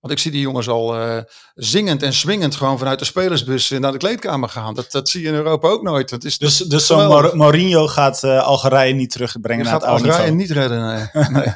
Want 0.00 0.16
ik 0.16 0.22
zie 0.22 0.30
die 0.32 0.40
jongens 0.40 0.68
al 0.68 0.96
eh, 0.96 1.18
zingend 1.54 2.02
en 2.02 2.12
swingend 2.12 2.54
gewoon 2.54 2.78
vanuit 2.78 2.98
de 2.98 3.04
spelersbus 3.04 3.70
eh, 3.70 3.78
naar 3.78 3.92
de 3.92 3.98
kleedkamer 3.98 4.48
gaan. 4.48 4.74
Dat, 4.74 4.90
dat 4.90 5.08
zie 5.08 5.22
je 5.22 5.28
in 5.28 5.34
Europa 5.34 5.68
ook 5.68 5.82
nooit. 5.82 6.08
Dat 6.08 6.24
is, 6.24 6.38
Dus, 6.38 6.56
dus 6.58 6.86
zo'n. 6.86 7.06
Mar- 7.08 7.36
Mourinho 7.36 7.86
gaat 7.86 8.24
eh, 8.24 8.42
Algerije 8.42 8.94
niet 8.94 9.10
terugbrengen 9.10 9.64
naar 9.64 9.74
het 9.74 9.82
oude 9.82 10.08
Algerije 10.08 10.32
niet 10.32 10.50
redden. 10.50 11.10
Nee. 11.32 11.54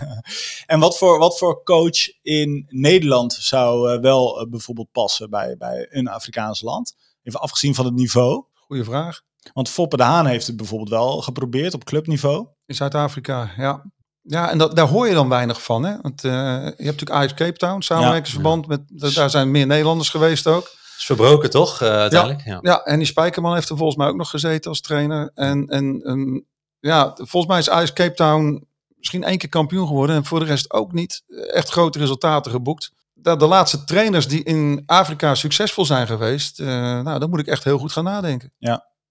En 0.66 0.81
wat 0.81 0.98
voor, 0.98 1.18
wat 1.18 1.38
voor 1.38 1.62
coach 1.62 2.22
in 2.22 2.66
Nederland 2.68 3.33
zou 3.40 3.92
eh, 3.92 4.00
wel 4.00 4.40
eh, 4.40 4.48
bijvoorbeeld 4.50 4.92
passen 4.92 5.31
bij, 5.31 5.57
bij 5.59 5.87
een 5.90 6.09
Afrikaans 6.09 6.61
land? 6.61 6.94
Even 7.22 7.40
afgezien 7.40 7.74
van 7.74 7.85
het 7.85 7.94
niveau. 7.94 8.44
Goeie 8.68 8.85
vraag. 8.85 9.20
Want 9.52 9.68
Foppe 9.68 9.96
de 9.96 10.02
Haan 10.02 10.26
heeft 10.26 10.46
het 10.46 10.57
bijvoorbeeld 10.57 10.90
wel 10.90 11.20
geprobeerd 11.22 11.74
op 11.74 11.85
clubniveau. 11.85 12.46
In 12.66 12.74
Zuid-Afrika, 12.74 13.50
ja. 13.57 13.85
Ja, 14.22 14.50
en 14.50 14.59
dat, 14.59 14.76
daar 14.76 14.88
hoor 14.88 15.09
je 15.09 15.14
dan 15.14 15.28
weinig 15.28 15.62
van. 15.62 15.85
Hè? 15.85 15.96
Want 16.00 16.24
eh, 16.24 16.33
je 16.33 16.38
hebt 16.64 16.78
natuurlijk 16.78 17.11
Ajax 17.11 17.35
Cape 17.35 17.57
Town, 17.59 17.81
samenwerkingsverband. 17.81 18.66
Met, 18.66 18.81
da- 18.88 19.11
daar 19.11 19.31
zijn 19.31 19.50
meer 19.50 19.66
Nederlanders 19.66 20.09
geweest 20.09 20.46
ook. 20.46 20.64
is 20.98 21.04
verbroken 21.04 21.50
toch, 21.50 21.81
eh, 21.83 21.88
uiteindelijk? 21.88 22.44
Ja. 22.44 22.59
Ja, 22.62 22.83
en 22.83 22.98
die 22.98 23.07
Spijkerman 23.07 23.54
heeft 23.54 23.68
er 23.68 23.76
volgens 23.76 23.98
mij 23.98 24.09
ook 24.09 24.16
nog 24.16 24.31
gezeten 24.31 24.70
als 24.70 24.81
trainer. 24.81 25.31
En, 25.35 25.66
en, 25.68 26.00
en 26.02 26.46
ja, 26.81 27.12
volgens 27.14 27.46
mij 27.46 27.59
is 27.59 27.70
Ajax 27.70 27.92
Cape 27.92 28.14
Town 28.14 28.66
misschien 28.96 29.24
één 29.24 29.38
keer 29.38 29.48
kampioen 29.48 29.87
geworden. 29.87 30.16
En 30.16 30.24
voor 30.24 30.38
de 30.38 30.44
rest 30.46 30.72
ook 30.72 30.92
niet 30.92 31.22
echt 31.52 31.68
grote 31.68 31.98
resultaten 31.98 32.50
geboekt. 32.52 32.92
De, 33.20 33.37
de 33.37 33.46
laatste 33.46 33.85
trainers 33.85 34.28
die 34.28 34.42
in 34.42 34.83
Afrika 34.87 35.35
succesvol 35.35 35.85
zijn 35.85 36.07
geweest, 36.07 36.61
eh, 36.61 36.66
nou, 37.00 37.18
daar 37.18 37.28
moet 37.28 37.40
ik 37.40 37.46
echt 37.46 37.64
heel 37.64 37.78
goed 37.78 37.92
gaan 37.92 38.04
nadenken. 38.04 38.52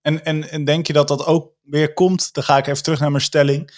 En, 0.02 0.26
en, 0.26 0.50
en 0.50 0.64
denk 0.64 0.88
je 0.88 0.94
dat 0.94 1.08
dat 1.08 1.26
ook 1.26 1.52
weer 1.64 1.94
komt? 1.94 2.34
Dan 2.34 2.44
ga 2.44 2.58
ik 2.58 2.68
even 2.68 2.84
terug 2.84 3.00
naar 3.00 3.12
mijn 3.12 3.24
stelling. 3.24 3.72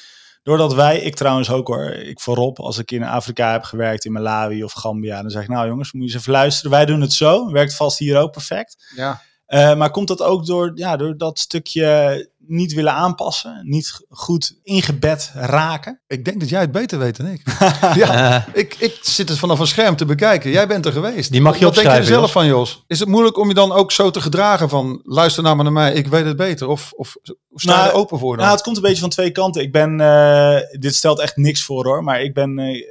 Doordat 0.43 0.73
wij, 0.73 0.99
ik 0.99 1.15
trouwens 1.15 1.49
ook 1.49 1.67
hoor, 1.67 1.89
ik 1.89 2.19
voorop, 2.19 2.59
als 2.59 2.77
ik 2.77 2.91
in 2.91 3.03
Afrika 3.03 3.51
heb 3.51 3.63
gewerkt, 3.63 4.05
in 4.05 4.11
Malawi 4.11 4.63
of 4.63 4.73
Gambia, 4.73 5.21
dan 5.21 5.31
zeg 5.31 5.41
ik, 5.41 5.49
nou 5.49 5.67
jongens, 5.67 5.91
moet 5.91 6.01
je 6.01 6.07
eens 6.07 6.19
even 6.19 6.31
luisteren. 6.31 6.71
Wij 6.71 6.85
doen 6.85 7.01
het 7.01 7.13
zo, 7.13 7.51
werkt 7.51 7.75
vast 7.75 7.97
hier 7.97 8.17
ook 8.17 8.31
perfect. 8.31 8.91
Ja, 8.95 9.21
Eh, 9.49 9.75
maar 9.75 9.91
komt 9.91 10.07
dat 10.07 10.21
ook 10.21 10.45
door, 10.45 10.71
ja, 10.75 10.97
door 10.97 11.17
dat 11.17 11.39
stukje 11.39 12.29
niet 12.37 12.73
willen 12.73 12.93
aanpassen, 12.93 13.61
niet 13.63 14.05
goed 14.09 14.59
ingebed 14.63 15.31
raken? 15.33 16.01
Ik 16.07 16.25
denk 16.25 16.39
dat 16.39 16.49
jij 16.49 16.61
het 16.61 16.71
beter 16.71 16.99
weet 16.99 17.17
dan 17.17 17.27
ik. 17.27 17.41
ja, 17.95 18.35
Eh, 18.35 18.53
ik, 18.53 18.75
ik 18.79 18.97
zit 19.01 19.29
het 19.29 19.37
vanaf 19.37 19.59
een 19.59 19.67
scherm 19.67 19.95
te 19.95 20.05
bekijken. 20.05 20.51
Jij 20.51 20.67
bent 20.67 20.85
er 20.85 20.91
geweest. 20.91 21.31
Die 21.31 21.41
mag 21.41 21.57
je 21.57 21.65
Wat 21.65 21.75
denk 21.75 21.87
je 21.87 21.93
er 21.93 22.03
zelf 22.03 22.31
van, 22.31 22.45
Jos? 22.45 22.83
Is 22.87 22.99
het 22.99 23.09
moeilijk 23.09 23.37
om 23.37 23.47
je 23.47 23.53
dan 23.53 23.71
ook 23.71 23.91
zo 23.91 24.09
te 24.09 24.21
gedragen 24.21 24.69
van... 24.69 25.01
luister 25.03 25.43
nou 25.43 25.55
maar 25.55 25.63
naar 25.63 25.73
mij, 25.73 25.93
ik 25.93 26.07
weet 26.07 26.25
het 26.25 26.37
beter. 26.37 26.67
Of, 26.67 26.91
of 26.95 27.15
sta 27.53 27.71
je 27.71 27.77
Nou, 27.77 27.89
er 27.89 27.95
open 27.95 28.19
voor 28.19 28.35
dan? 28.35 28.45
Nou, 28.45 28.55
het 28.55 28.63
komt 28.63 28.75
een 28.75 28.83
beetje 28.83 29.01
van 29.01 29.09
twee 29.09 29.31
kanten. 29.31 29.61
Ik 29.61 29.71
ben, 29.71 30.01
eh, 30.01 30.79
dit 30.79 30.95
stelt 30.95 31.19
echt 31.19 31.37
niks 31.37 31.63
voor 31.63 31.85
hoor, 31.85 32.03
maar 32.03 32.21
ik 32.21 32.33
ben 32.33 32.57
een 32.57 32.85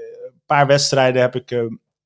paar 0.47 0.67
wedstrijden 0.67 1.23
heb 1.23 1.35
ik 1.35 1.51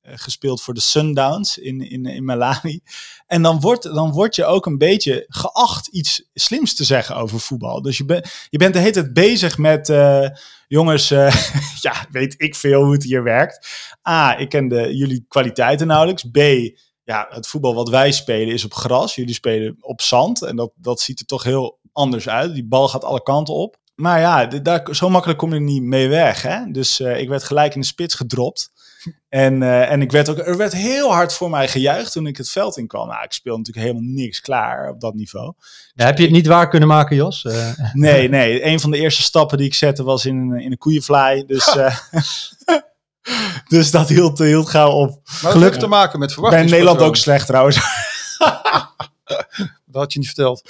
gespeeld 0.03 0.61
voor 0.61 0.73
de 0.73 0.81
Sundowns 0.81 1.57
in, 1.57 1.89
in, 1.89 2.05
in 2.05 2.25
Malawi. 2.25 2.79
En 3.27 3.41
dan 3.41 3.59
wordt, 3.59 3.83
dan 3.83 4.11
word 4.11 4.35
je 4.35 4.45
ook 4.45 4.65
een 4.65 4.77
beetje 4.77 5.25
geacht 5.27 5.87
iets 5.87 6.29
slims 6.33 6.75
te 6.75 6.83
zeggen 6.83 7.15
over 7.15 7.39
voetbal. 7.39 7.81
Dus 7.81 7.97
je, 7.97 8.05
ben, 8.05 8.25
je 8.49 8.57
bent 8.57 8.73
de 8.73 8.79
hele 8.79 8.91
tijd 8.91 9.13
bezig 9.13 9.57
met, 9.57 9.89
eh, 9.89 10.27
jongens, 10.67 11.11
eh, 11.11 11.35
ja, 11.81 12.05
weet 12.11 12.35
ik 12.37 12.55
veel 12.55 12.83
hoe 12.83 12.93
het 12.93 13.03
hier 13.03 13.23
werkt. 13.23 13.67
A, 14.09 14.37
ik 14.37 14.49
ken 14.49 14.67
de, 14.67 14.95
jullie 14.97 15.25
kwaliteiten 15.27 15.87
nauwelijks. 15.87 16.23
B, 16.23 16.37
ja, 17.03 17.27
het 17.29 17.47
voetbal 17.47 17.75
wat 17.75 17.89
wij 17.89 18.11
spelen 18.11 18.53
is 18.53 18.65
op 18.65 18.73
gras. 18.73 19.15
Jullie 19.15 19.33
spelen 19.33 19.77
op 19.79 20.01
zand. 20.01 20.41
En 20.41 20.55
dat, 20.55 20.71
dat 20.75 21.01
ziet 21.01 21.19
er 21.19 21.25
toch 21.25 21.43
heel 21.43 21.79
anders 21.91 22.29
uit. 22.29 22.53
Die 22.53 22.67
bal 22.67 22.87
gaat 22.87 23.03
alle 23.03 23.23
kanten 23.23 23.53
op. 23.53 23.81
Maar 23.95 24.19
ja, 24.19 24.45
daar, 24.45 24.87
zo 24.91 25.09
makkelijk 25.09 25.39
kom 25.39 25.53
je 25.53 25.59
niet 25.59 25.83
mee 25.83 26.07
weg. 26.07 26.41
Hè? 26.41 26.71
Dus 26.71 26.99
eh, 26.99 27.19
ik 27.19 27.29
werd 27.29 27.43
gelijk 27.43 27.75
in 27.75 27.81
de 27.81 27.87
spits 27.87 28.15
gedropt. 28.15 28.71
En, 29.29 29.63
eh, 29.63 29.91
en 29.91 30.01
ik 30.01 30.11
werd 30.11 30.29
ook, 30.29 30.37
er 30.37 30.57
werd 30.57 30.73
heel 30.73 31.11
hard 31.13 31.33
voor 31.33 31.49
mij 31.49 31.67
gejuicht 31.67 32.11
toen 32.11 32.27
ik 32.27 32.37
het 32.37 32.49
veld 32.49 32.77
in 32.77 32.87
kwam. 32.87 33.07
Nou, 33.07 33.23
ik 33.23 33.31
speel 33.31 33.57
natuurlijk 33.57 33.85
helemaal 33.85 34.11
niks 34.13 34.41
klaar 34.41 34.89
op 34.89 34.99
dat 34.99 35.13
niveau. 35.13 35.53
heb 35.95 36.17
je 36.17 36.23
het 36.23 36.31
niet 36.31 36.47
waar 36.47 36.69
kunnen 36.69 36.87
maken, 36.87 37.15
Jos? 37.15 37.45
Eh, 37.45 37.67
Nee, 37.93 38.29
nee. 38.29 38.65
Een 38.65 38.79
van 38.79 38.91
de 38.91 38.97
eerste 38.97 39.21
stappen 39.21 39.57
die 39.57 39.67
ik 39.67 39.73
zette 39.73 40.03
was 40.03 40.25
in, 40.25 40.35
een- 40.37 40.61
in 40.61 40.71
een 40.71 40.77
koeienvlaai. 40.77 41.45
Dus, 41.45 41.67
eh, 41.77 41.97
dus 43.67 43.91
dat 43.91 44.07
hield, 44.09 44.39
hield 44.39 44.69
gauw 44.69 44.91
op. 44.91 45.21
maar 45.41 45.51
geluk- 45.51 45.73
te 45.73 45.87
maken 45.87 46.19
met 46.19 46.27
Bij 46.27 46.35
verwachting. 46.35 46.69
Nederland 46.69 46.99
ook 46.99 47.15
slecht 47.15 47.47
trouwens. 47.47 47.79
Dat 49.85 50.01
had 50.01 50.13
je 50.13 50.19
niet 50.19 50.27
verteld. 50.27 50.69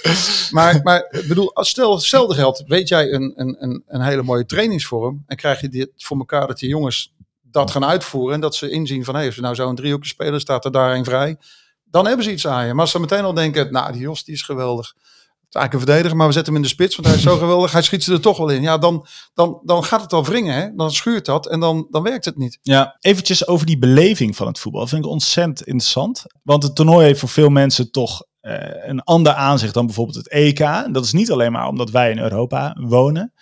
Maar, 0.50 0.80
maar 0.82 1.06
ik 1.10 1.28
bedoel, 1.28 1.54
als 1.54 1.68
stel 1.68 1.94
hetzelfde 1.94 2.34
geldt, 2.34 2.62
weet 2.66 2.88
jij 2.88 3.12
een, 3.12 3.32
een, 3.36 3.56
een, 3.62 3.82
een 3.86 4.00
hele 4.02 4.22
mooie 4.22 4.46
trainingsvorm 4.46 5.22
en 5.26 5.36
krijg 5.36 5.60
je 5.60 5.68
dit 5.68 5.90
voor 5.96 6.16
elkaar 6.18 6.46
dat 6.46 6.58
die 6.58 6.68
jongens 6.68 7.12
dat 7.54 7.70
gaan 7.70 7.84
uitvoeren 7.84 8.34
en 8.34 8.40
dat 8.40 8.54
ze 8.54 8.70
inzien 8.70 9.04
van, 9.04 9.14
hé, 9.14 9.26
als 9.26 9.34
we 9.34 9.42
nou 9.42 9.54
zo 9.54 9.68
een 9.68 9.74
driehoekje 9.74 10.08
spelen, 10.08 10.40
staat 10.40 10.64
er 10.64 10.72
daar 10.72 10.94
een 10.94 11.04
vrij. 11.04 11.36
Dan 11.84 12.06
hebben 12.06 12.24
ze 12.24 12.32
iets 12.32 12.46
aan 12.46 12.66
je. 12.66 12.72
Maar 12.72 12.80
als 12.80 12.90
ze 12.90 13.00
meteen 13.00 13.24
al 13.24 13.34
denken, 13.34 13.72
nou, 13.72 13.92
die 13.92 14.00
Jos 14.00 14.24
die 14.24 14.34
is 14.34 14.42
geweldig. 14.42 14.86
Het 14.88 15.54
is 15.54 15.60
eigenlijk 15.60 15.72
een 15.72 15.80
verdediger, 15.80 16.16
maar 16.16 16.26
we 16.26 16.32
zetten 16.32 16.52
hem 16.52 16.62
in 16.62 16.68
de 16.68 16.74
spits, 16.74 16.96
want 16.96 17.08
hij 17.08 17.16
is 17.16 17.22
zo 17.22 17.36
geweldig. 17.44 17.72
Hij 17.72 17.82
schiet 17.82 18.04
ze 18.04 18.12
er 18.12 18.20
toch 18.20 18.36
wel 18.36 18.48
in. 18.48 18.62
Ja, 18.62 18.78
dan, 18.78 19.06
dan, 19.34 19.60
dan 19.64 19.84
gaat 19.84 20.00
het 20.00 20.12
al 20.12 20.24
wringen, 20.24 20.54
hè? 20.54 20.74
Dan 20.74 20.90
schuurt 20.90 21.24
dat 21.24 21.46
en 21.46 21.60
dan, 21.60 21.86
dan 21.90 22.02
werkt 22.02 22.24
het 22.24 22.36
niet. 22.36 22.58
Ja, 22.62 22.96
eventjes 23.00 23.46
over 23.46 23.66
die 23.66 23.78
beleving 23.78 24.36
van 24.36 24.46
het 24.46 24.58
voetbal. 24.58 24.80
Dat 24.80 24.90
vind 24.90 25.04
ik 25.04 25.10
ontzettend 25.10 25.62
interessant. 25.62 26.24
Want 26.42 26.62
het 26.62 26.74
toernooi 26.74 27.06
heeft 27.06 27.20
voor 27.20 27.28
veel 27.28 27.50
mensen 27.50 27.90
toch 27.90 28.22
eh, 28.40 28.88
een 28.88 29.02
ander 29.02 29.32
aanzicht 29.32 29.74
dan 29.74 29.86
bijvoorbeeld 29.86 30.16
het 30.16 30.28
EK. 30.28 30.60
En 30.60 30.92
dat 30.92 31.04
is 31.04 31.12
niet 31.12 31.30
alleen 31.30 31.52
maar 31.52 31.68
omdat 31.68 31.90
wij 31.90 32.10
in 32.10 32.18
Europa 32.18 32.76
wonen. 32.80 33.32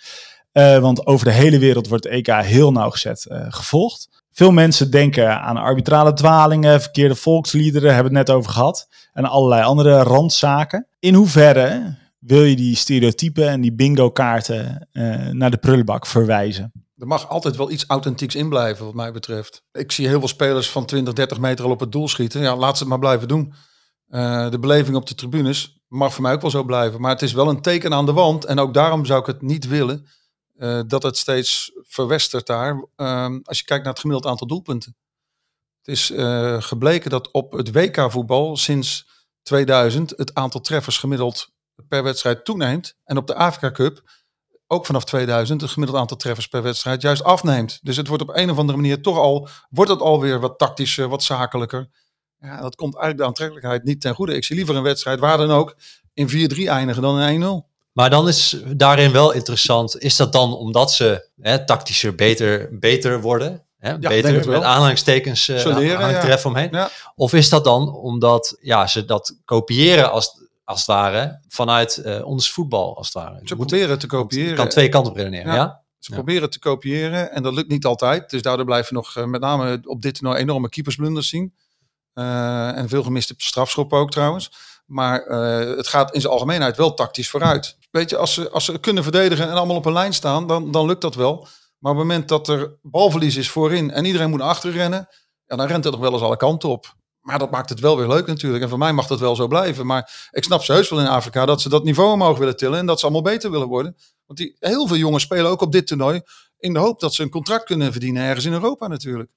Eh, 0.53 0.79
want 0.79 1.05
over 1.05 1.25
de 1.25 1.31
hele 1.31 1.59
wereld 1.59 1.87
wordt 1.87 2.03
het 2.03 2.13
EK 2.13 2.27
heel 2.27 2.71
nauwgezet 2.71 3.25
eh, 3.25 3.45
gevolgd. 3.49 4.09
Veel 4.31 4.51
mensen 4.51 4.91
denken 4.91 5.41
aan 5.41 5.57
arbitrale 5.57 6.13
dwalingen, 6.13 6.81
verkeerde 6.81 7.15
volksliederen, 7.15 7.93
hebben 7.93 8.11
we 8.11 8.17
het 8.17 8.27
net 8.27 8.37
over 8.37 8.51
gehad. 8.51 8.87
En 9.13 9.25
allerlei 9.25 9.63
andere 9.63 10.03
randzaken. 10.03 10.87
In 10.99 11.13
hoeverre 11.13 11.97
wil 12.19 12.43
je 12.43 12.55
die 12.55 12.75
stereotypen 12.75 13.49
en 13.49 13.61
die 13.61 13.73
bingo-kaarten 13.73 14.87
eh, 14.91 15.27
naar 15.29 15.51
de 15.51 15.57
prullenbak 15.57 16.05
verwijzen? 16.05 16.71
Er 16.97 17.07
mag 17.07 17.29
altijd 17.29 17.55
wel 17.55 17.71
iets 17.71 17.85
authentieks 17.87 18.35
in 18.35 18.49
blijven, 18.49 18.85
wat 18.85 18.93
mij 18.93 19.11
betreft. 19.11 19.63
Ik 19.71 19.91
zie 19.91 20.07
heel 20.07 20.19
veel 20.19 20.27
spelers 20.27 20.69
van 20.69 20.85
20, 20.85 21.13
30 21.13 21.39
meter 21.39 21.65
al 21.65 21.71
op 21.71 21.79
het 21.79 21.91
doel 21.91 22.07
schieten. 22.07 22.41
Ja, 22.41 22.55
laat 22.55 22.73
ze 22.73 22.79
het 22.79 22.89
maar 22.89 22.99
blijven 22.99 23.27
doen. 23.27 23.53
De 24.49 24.57
beleving 24.59 24.95
op 24.95 25.07
de 25.07 25.15
tribunes 25.15 25.81
mag 25.87 26.13
voor 26.13 26.21
mij 26.21 26.33
ook 26.33 26.41
wel 26.41 26.49
zo 26.49 26.63
blijven. 26.63 27.01
Maar 27.01 27.11
het 27.11 27.21
is 27.21 27.33
wel 27.33 27.49
een 27.49 27.61
teken 27.61 27.93
aan 27.93 28.05
de 28.05 28.13
wand. 28.13 28.45
En 28.45 28.59
ook 28.59 28.73
daarom 28.73 29.05
zou 29.05 29.19
ik 29.19 29.25
het 29.25 29.41
niet 29.41 29.67
willen 29.67 30.05
eh, 30.63 30.81
dat 30.87 31.03
het 31.03 31.17
steeds 31.17 31.71
verwestert 31.81 32.47
daar. 32.47 32.87
Ehm, 32.95 33.39
als 33.43 33.59
je 33.59 33.65
kijkt 33.65 33.83
naar 33.83 33.93
het 33.93 34.01
gemiddeld 34.01 34.31
aantal 34.31 34.47
doelpunten. 34.47 34.95
Het 35.77 35.87
is 35.87 36.11
eh, 36.11 36.61
gebleken 36.61 37.09
dat 37.09 37.31
op 37.31 37.51
het 37.51 37.71
WK-voetbal 37.71 38.57
sinds 38.57 39.07
2000 39.41 40.09
het 40.09 40.33
aantal 40.33 40.61
treffers 40.61 40.97
gemiddeld 40.97 41.49
per 41.87 42.03
wedstrijd 42.03 42.45
toeneemt. 42.45 42.95
En 43.03 43.17
op 43.17 43.27
de 43.27 43.35
Afrika 43.35 43.71
Cup 43.71 44.01
ook 44.67 44.85
vanaf 44.85 45.03
2000 45.03 45.61
het 45.61 45.69
gemiddeld 45.69 45.99
aantal 45.99 46.17
treffers 46.17 46.47
per 46.47 46.63
wedstrijd 46.63 47.01
juist 47.01 47.23
afneemt. 47.23 47.79
Dus 47.81 47.97
het 47.97 48.07
wordt 48.07 48.23
op 48.23 48.35
een 48.35 48.49
of 48.49 48.57
andere 48.57 48.77
manier 48.77 49.01
toch 49.01 49.17
al, 49.17 49.49
wordt 49.69 49.91
het 49.91 50.01
alweer 50.01 50.39
wat 50.39 50.57
tactischer, 50.57 51.07
wat 51.07 51.23
zakelijker. 51.23 51.89
Ja, 52.39 52.61
dat 52.61 52.75
komt 52.75 52.93
eigenlijk 52.93 53.17
de 53.17 53.27
aantrekkelijkheid 53.27 53.83
niet 53.83 54.01
ten 54.01 54.15
goede. 54.15 54.35
Ik 54.35 54.43
zie 54.43 54.55
liever 54.55 54.75
een 54.75 54.83
wedstrijd 54.83 55.19
waar 55.19 55.37
dan 55.37 55.51
ook 55.51 55.75
in 56.13 56.29
4-3 56.29 56.67
eindigen 56.67 57.01
dan 57.01 57.19
in 57.19 57.63
1-0. 57.67 57.72
Maar 57.93 58.09
dan 58.09 58.27
is 58.27 58.57
daarin 58.67 59.11
wel 59.11 59.31
interessant, 59.31 59.99
is 60.01 60.15
dat 60.15 60.31
dan 60.31 60.55
omdat 60.55 60.91
ze 60.91 61.29
hè, 61.41 61.65
tactischer 61.65 62.15
beter, 62.15 62.79
beter 62.79 63.21
worden? 63.21 63.65
Hè, 63.77 63.99
beter 63.99 64.49
met 64.49 64.63
aanhalingstekens 64.63 65.47
uh, 65.47 65.57
Ze 65.57 65.73
leren, 65.73 65.99
er 66.21 66.45
omheen. 66.45 66.69
Ja. 66.71 66.89
Of 67.15 67.33
is 67.33 67.49
dat 67.49 67.63
dan 67.63 67.93
omdat 67.93 68.57
ja, 68.61 68.87
ze 68.87 69.05
dat 69.05 69.37
kopiëren 69.45 70.11
als, 70.11 70.41
als 70.63 70.77
het 70.79 70.87
ware 70.87 71.39
vanuit 71.47 71.97
eh, 71.97 72.25
ons 72.25 72.51
voetbal 72.51 72.97
als 72.97 73.05
het 73.05 73.15
ware? 73.15 73.39
Ze 73.43 73.55
Moet- 73.55 73.67
proberen 73.67 73.99
te 73.99 74.07
kopiëren. 74.07 74.47
Het 74.49 74.57
kan 74.57 74.69
twee 74.69 74.89
kanten 74.89 75.11
op 75.11 75.17
redeneren, 75.17 75.51
ja? 75.53 75.55
Ja. 75.55 75.81
Ze 75.99 76.09
Ja. 76.11 76.15
proberen 76.17 76.49
te 76.49 76.59
kopiëren 76.59 77.31
en 77.31 77.43
dat 77.43 77.53
lukt 77.53 77.69
niet 77.69 77.85
altijd. 77.85 78.29
Dus 78.29 78.41
daardoor 78.41 78.65
blijven 78.65 78.93
nog 78.93 79.15
eh, 79.17 79.23
met 79.25 79.41
name 79.41 79.79
op 79.83 80.01
dit 80.01 80.15
toernooi 80.15 80.39
enorme 80.39 80.69
keepersblunders 80.69 81.29
zien. 81.29 81.53
Eh, 82.13 82.77
en 82.77 82.89
veel 82.89 83.03
gemiste 83.03 83.33
strafschoppen 83.37 83.97
ook 83.97 84.11
trouwens. 84.11 84.51
Maar 84.85 85.21
eh, 85.21 85.77
het 85.77 85.87
gaat 85.87 86.13
in 86.13 86.21
zijn 86.21 86.33
algemeenheid 86.33 86.77
wel 86.77 86.93
tactisch 86.93 87.29
vooruit. 87.29 87.77
Weet 87.93 88.09
je, 88.09 88.17
als 88.17 88.33
ze, 88.33 88.49
als 88.49 88.65
ze 88.65 88.79
kunnen 88.79 89.03
verdedigen 89.03 89.49
en 89.49 89.55
allemaal 89.55 89.75
op 89.75 89.85
een 89.85 89.93
lijn 89.93 90.13
staan, 90.13 90.47
dan, 90.47 90.71
dan 90.71 90.85
lukt 90.85 91.01
dat 91.01 91.15
wel. 91.15 91.47
Maar 91.79 91.91
op 91.91 91.97
het 91.97 92.07
moment 92.07 92.27
dat 92.27 92.47
er 92.47 92.77
balverlies 92.81 93.35
is 93.35 93.49
voorin 93.49 93.91
en 93.91 94.05
iedereen 94.05 94.29
moet 94.29 94.39
naar 94.39 94.47
achteren 94.47 94.75
rennen, 94.75 95.07
ja, 95.45 95.55
dan 95.55 95.67
rent 95.67 95.83
het 95.83 95.93
nog 95.93 96.01
wel 96.01 96.13
eens 96.13 96.21
alle 96.21 96.37
kanten 96.37 96.69
op. 96.69 96.95
Maar 97.19 97.39
dat 97.39 97.51
maakt 97.51 97.69
het 97.69 97.79
wel 97.79 97.97
weer 97.97 98.07
leuk 98.07 98.27
natuurlijk. 98.27 98.63
En 98.63 98.69
voor 98.69 98.77
mij 98.77 98.93
mag 98.93 99.07
dat 99.07 99.19
wel 99.19 99.35
zo 99.35 99.47
blijven. 99.47 99.85
Maar 99.85 100.29
ik 100.31 100.43
snap 100.43 100.63
ze 100.63 100.71
heus 100.71 100.89
wel 100.89 100.99
in 100.99 101.07
Afrika 101.07 101.45
dat 101.45 101.61
ze 101.61 101.69
dat 101.69 101.83
niveau 101.83 102.11
omhoog 102.11 102.37
willen 102.37 102.57
tillen. 102.57 102.79
En 102.79 102.85
dat 102.85 102.99
ze 102.99 103.05
allemaal 103.05 103.31
beter 103.33 103.51
willen 103.51 103.67
worden. 103.67 103.95
Want 104.25 104.39
die, 104.39 104.55
heel 104.59 104.87
veel 104.87 104.97
jongens 104.97 105.23
spelen 105.23 105.51
ook 105.51 105.61
op 105.61 105.71
dit 105.71 105.87
toernooi. 105.87 106.21
In 106.57 106.73
de 106.73 106.79
hoop 106.79 106.99
dat 106.99 107.13
ze 107.13 107.23
een 107.23 107.29
contract 107.29 107.65
kunnen 107.65 107.91
verdienen 107.91 108.23
ergens 108.23 108.45
in 108.45 108.53
Europa 108.53 108.87
natuurlijk. 108.87 109.31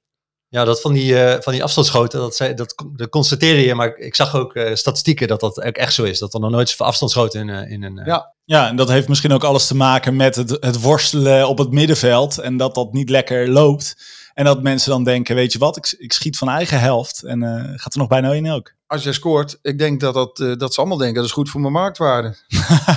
Ja, 0.56 0.64
dat 0.64 0.80
van 0.80 0.92
die, 0.92 1.22
eh, 1.22 1.42
van 1.42 1.52
die 1.52 1.62
afstandsschoten, 1.62 2.20
dat, 2.20 2.36
zei, 2.36 2.54
dat, 2.54 2.74
dat 2.92 3.10
je. 3.40 3.74
Maar 3.74 3.96
ik, 3.96 4.14
zag 4.14 4.36
ook 4.36 4.54
eh, 4.54 4.74
statistieken 4.74 5.28
dat 5.28 5.40
dat 5.40 5.58
echt 5.58 5.94
zo 5.94 6.04
is. 6.04 6.18
Dat 6.18 6.34
er 6.34 6.40
nog 6.40 6.50
nooit 6.50 6.68
zoveel 6.68 6.86
afstandsschoten 6.86 7.40
in, 7.40 7.50
eh, 7.50 7.70
in 7.70 7.82
een... 7.82 8.02
Ja. 8.04 8.34
Ja, 8.44 8.68
en 8.68 8.76
dat 8.76 8.88
heeft 8.88 9.08
misschien 9.08 9.32
ook 9.32 9.44
alles 9.44 9.66
te 9.66 9.76
maken 9.76 10.16
met 10.16 10.36
het, 10.36 10.50
het 10.60 10.80
worstelen 10.80 11.48
op 11.48 11.58
het 11.58 11.70
middenveld. 11.70 12.38
En 12.38 12.56
dat 12.56 12.74
dat 12.74 12.92
niet 12.92 13.10
lekker 13.10 13.48
loopt. 13.48 13.96
En 14.36 14.44
dat 14.44 14.62
mensen 14.62 14.90
dan 14.90 15.04
denken, 15.04 15.34
weet 15.34 15.52
je 15.52 15.58
wat, 15.58 15.76
ik, 15.76 15.94
ik 15.98 16.12
schiet 16.12 16.38
van 16.38 16.48
eigen 16.48 16.80
helft. 16.80 17.22
En 17.22 17.42
eh, 17.42 17.72
gaat 17.76 17.92
er 17.92 17.98
nog 17.98 18.08
bijna 18.08 18.32
in 18.32 18.50
ook. 18.50 18.74
Als 18.86 19.02
jij 19.02 19.12
scoort, 19.12 19.58
ik 19.62 19.78
denk 19.78 20.00
dat, 20.00 20.14
dat, 20.14 20.40
eh, 20.40 20.56
dat 20.56 20.74
ze 20.74 20.80
allemaal 20.80 20.98
denken 20.98 21.16
dat 21.16 21.24
is 21.24 21.32
goed 21.32 21.50
voor 21.50 21.60
mijn 21.60 21.72
marktwaarde. 21.72 22.36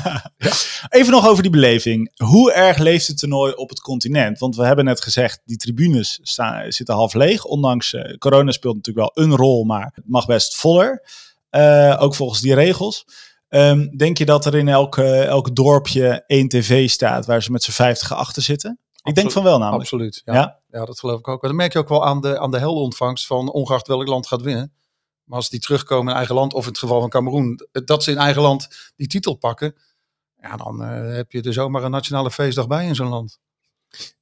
Even 0.90 1.12
nog 1.12 1.28
over 1.28 1.42
die 1.42 1.52
beleving. 1.52 2.12
Hoe 2.16 2.54
erg 2.54 2.78
leeft 2.78 3.08
het 3.08 3.18
toernooi 3.18 3.54
op 3.54 3.70
het 3.70 3.82
continent? 3.82 4.40
Want 4.40 4.56
we 4.56 4.66
hebben 4.66 4.86
net 4.86 5.02
gezegd, 5.02 5.42
die 5.46 5.58
tribunes 5.58 6.20
staan, 6.22 6.72
zitten 6.72 6.96
half 6.96 7.14
leeg. 7.14 7.44
Ondanks 7.44 7.94
eh, 7.94 8.18
corona 8.18 8.52
speelt 8.52 8.76
natuurlijk 8.76 9.14
wel 9.14 9.26
een 9.26 9.36
rol, 9.36 9.64
maar 9.64 9.92
het 9.94 10.08
mag 10.08 10.26
best 10.26 10.56
voller. 10.56 11.04
Ook 11.98 12.16
volgens 12.16 12.42
die 12.42 12.54
regels. 12.54 13.06
Ehm, 13.50 13.88
denk 13.98 14.18
je 14.18 14.26
dat 14.26 14.46
er 14.46 14.56
in 14.56 14.68
elk, 14.68 14.98
elk 14.98 15.56
dorpje 15.56 16.24
één 16.28 16.48
tv 16.48 16.90
staat 16.90 17.26
waar 17.26 17.44
ze 17.44 17.52
met 17.52 17.64
z'n 17.64 17.72
vijftig 17.72 18.14
achter 18.14 18.42
zitten? 18.42 18.80
Ik 19.04 19.16
denk 19.16 19.32
van 19.32 19.44
wel 19.44 19.58
namelijk. 19.58 19.82
Absoluut. 19.84 20.22
Ja. 20.26 20.34
Ja? 20.34 20.59
Ja? 20.72 20.86
dat 20.86 21.00
geloof 21.00 21.20
ik 21.20 21.28
ook. 21.28 21.42
Dat 21.42 21.52
merk 21.52 21.74
je 21.74 21.80
ook 21.80 21.90
wel 21.90 22.06
aan 22.06 22.22
de, 22.22 22.40
aan 22.40 22.52
de 22.52 22.60
helontvangst 22.60 23.26
van 23.26 23.52
ongeacht 23.52 23.88
welk 23.88 24.08
land 24.08 24.28
gaat 24.28 24.42
winnen. 24.42 24.74
Maar 25.24 25.38
als 25.38 25.50
die 25.50 25.60
terugkomen 25.60 26.12
in 26.12 26.18
eigen 26.18 26.36
land, 26.36 26.54
of 26.54 26.64
in 26.64 26.70
het 26.70 26.80
geval 26.80 27.00
van 27.00 27.10
Cameroen, 27.10 27.68
dat 27.72 28.04
ze 28.04 28.12
in 28.12 28.18
eigen 28.18 28.42
land 28.42 28.92
die 28.96 29.08
titel 29.08 29.36
pakken. 29.36 29.76
Ja, 30.42 30.58
dan 30.58 30.84
eh, 30.84 31.16
heb 31.16 31.32
je 31.32 31.42
er 31.42 31.54
zomaar 31.54 31.84
een 31.84 31.92
nationale 31.92 32.32
feestdag 32.32 32.68
bij 32.68 32.86
in 32.86 32.96
zo'n 32.96 33.08
land. 33.08 33.40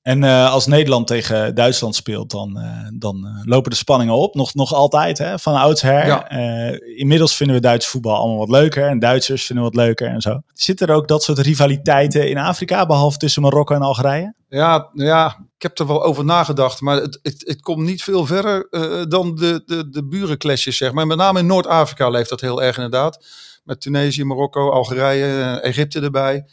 En 0.01 0.23
uh, 0.23 0.51
als 0.51 0.67
Nederland 0.67 1.08
tegen 1.08 1.56
Duitsland 1.56 1.95
speelt, 1.95 2.32
dan, 2.32 2.58
uh, 2.58 2.88
dan 2.93 3.17
uh, 3.25 3.41
lopen 3.43 3.71
de 3.71 3.77
spanningen 3.77 4.13
op. 4.13 4.36
Nog, 4.36 4.53
nog 4.53 4.73
altijd, 4.73 5.17
hè, 5.17 5.39
van 5.39 5.56
oudsher. 5.56 6.06
Ja. 6.06 6.30
inmiddels 6.95 7.36
vinden 7.36 7.56
we 7.56 7.62
Duits 7.62 7.88
voetbal 7.88 8.15
allemaal 8.15 8.38
wat 8.38 8.49
leuker. 8.49 8.88
En 8.88 8.99
Duitsers 8.99 9.45
vinden 9.45 9.65
wat 9.65 9.75
leuker 9.75 10.08
en 10.08 10.21
zo. 10.21 10.41
Zitten 10.53 10.88
er 10.88 10.95
ook 10.95 11.08
dat 11.08 11.23
soort 11.23 11.38
rivaliteiten 11.38 12.30
in 12.30 12.38
Afrika, 12.38 12.86
behalve 12.86 13.17
tussen 13.17 13.41
Marokko 13.41 13.75
en 13.75 13.82
Algerije? 13.82 14.34
Ja, 14.49 14.89
ja 14.93 15.45
ik 15.56 15.62
heb 15.62 15.80
er 15.80 15.88
wel 15.88 16.03
over 16.03 16.25
nagedacht. 16.25 16.82
Maar 16.82 16.95
het, 16.95 17.19
het, 17.21 17.43
het 17.45 17.62
komt 17.62 17.86
niet 17.86 18.03
veel 18.03 18.25
verder 18.25 18.67
dan 19.10 19.36
de, 19.36 19.63
de, 19.65 19.89
de 19.89 20.06
burenclashes, 20.06 20.77
zeg 20.77 20.91
maar. 20.91 21.08
Met 21.08 21.17
name 21.17 21.39
in 21.39 21.45
Noord-Afrika 21.45 22.10
leeft 22.10 22.30
dat 22.30 22.41
heel 22.41 22.63
erg 22.63 22.75
inderdaad. 22.75 23.25
Met 23.63 23.82
Tunesië, 23.82 24.23
Marokko, 24.23 24.69
Algerije, 24.69 25.60
Egypte 25.62 26.01
erbij. 26.01 26.45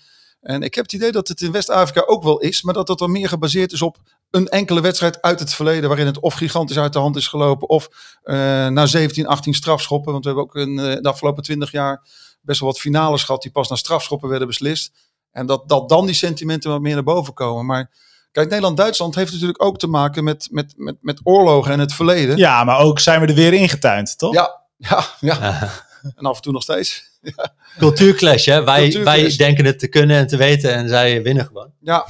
En 0.45 0.63
ik 0.63 0.75
heb 0.75 0.85
het 0.85 0.93
idee 0.93 1.13
dat 1.13 1.29
het 1.29 1.41
in 1.41 1.53
West-Afrika 1.53 2.03
ook 2.07 2.23
wel 2.23 2.39
is, 2.39 2.63
maar 2.63 2.75
dat 2.75 2.89
het 2.89 2.99
dan 2.99 3.11
meer 3.11 3.29
gebaseerd 3.29 3.73
is 3.73 3.83
op 3.83 3.97
een 4.31 4.49
enkele 4.49 4.81
wedstrijd 4.81 5.23
uit 5.23 5.41
het 5.41 5.55
verleden, 5.55 5.89
waarin 5.89 6.07
het 6.07 6.21
of 6.21 6.35
gigantisch 6.35 6.79
uit 6.79 6.93
de 6.93 6.99
hand 6.99 7.17
is 7.17 7.29
gelopen, 7.29 7.69
of 7.69 7.89
uh, 8.25 8.37
na 8.69 8.87
17, 8.87 9.27
18 9.27 9.55
strafschoppen. 9.55 10.13
Want 10.13 10.25
we 10.25 10.31
hebben 10.31 10.49
ook 10.49 10.57
in 10.57 10.79
uh, 10.79 11.03
de 11.03 11.09
afgelopen 11.09 11.43
20 11.43 11.71
jaar 11.71 12.03
best 12.41 12.61
wel 12.61 12.69
wat 12.69 12.81
finales 12.81 13.23
gehad 13.23 13.43
die 13.43 13.51
pas 13.51 13.69
na 13.69 13.77
strafschoppen 13.77 14.29
werden 14.29 14.49
beslist. 14.49 14.93
En 15.31 15.47
dat, 15.47 15.69
dat 15.69 15.89
dan 15.89 16.07
die 16.07 16.15
sentimenten 16.15 16.71
wat 16.71 16.81
meer 16.81 16.95
naar 16.95 17.03
boven 17.03 17.35
komen. 17.35 17.67
Maar 17.67 17.91
Kijk, 18.33 18.49
Nederland-Duitsland 18.49 19.15
heeft 19.15 19.33
natuurlijk 19.33 19.63
ook 19.63 19.79
te 19.79 19.87
maken 19.87 20.25
met, 20.25 20.49
met, 20.51 20.75
met, 20.77 20.97
met 21.01 21.21
oorlogen 21.23 21.73
en 21.73 21.79
het 21.79 21.93
verleden. 21.93 22.37
Ja, 22.37 22.65
maar 22.65 22.79
ook 22.79 22.99
zijn 22.99 23.21
we 23.21 23.27
er 23.27 23.35
weer 23.35 23.53
ingetuind, 23.53 24.19
toch? 24.19 24.35
Ja, 24.35 24.61
ja, 24.77 25.05
ja. 25.21 25.41
en 26.17 26.25
af 26.25 26.37
en 26.37 26.43
toe 26.43 26.53
nog 26.53 26.63
steeds. 26.63 27.14
Ja. 27.37 27.55
Cultuurclash, 27.79 28.47
hè? 28.47 28.65
Wij, 28.65 28.83
Cultuurclash. 28.83 29.17
wij 29.17 29.37
denken 29.37 29.65
het 29.65 29.79
te 29.79 29.89
kunnen 29.89 30.17
en 30.17 30.27
te 30.27 30.37
weten 30.37 30.75
en 30.75 30.89
zij 30.89 31.23
winnen 31.23 31.47
gewoon. 31.47 31.71
Ja. 31.81 32.07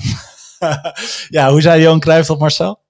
ja, 1.29 1.51
hoe 1.51 1.61
zei 1.61 1.83
Johan 1.83 2.01
Cruijff 2.01 2.29
dat, 2.29 2.39
Marcel? 2.39 2.83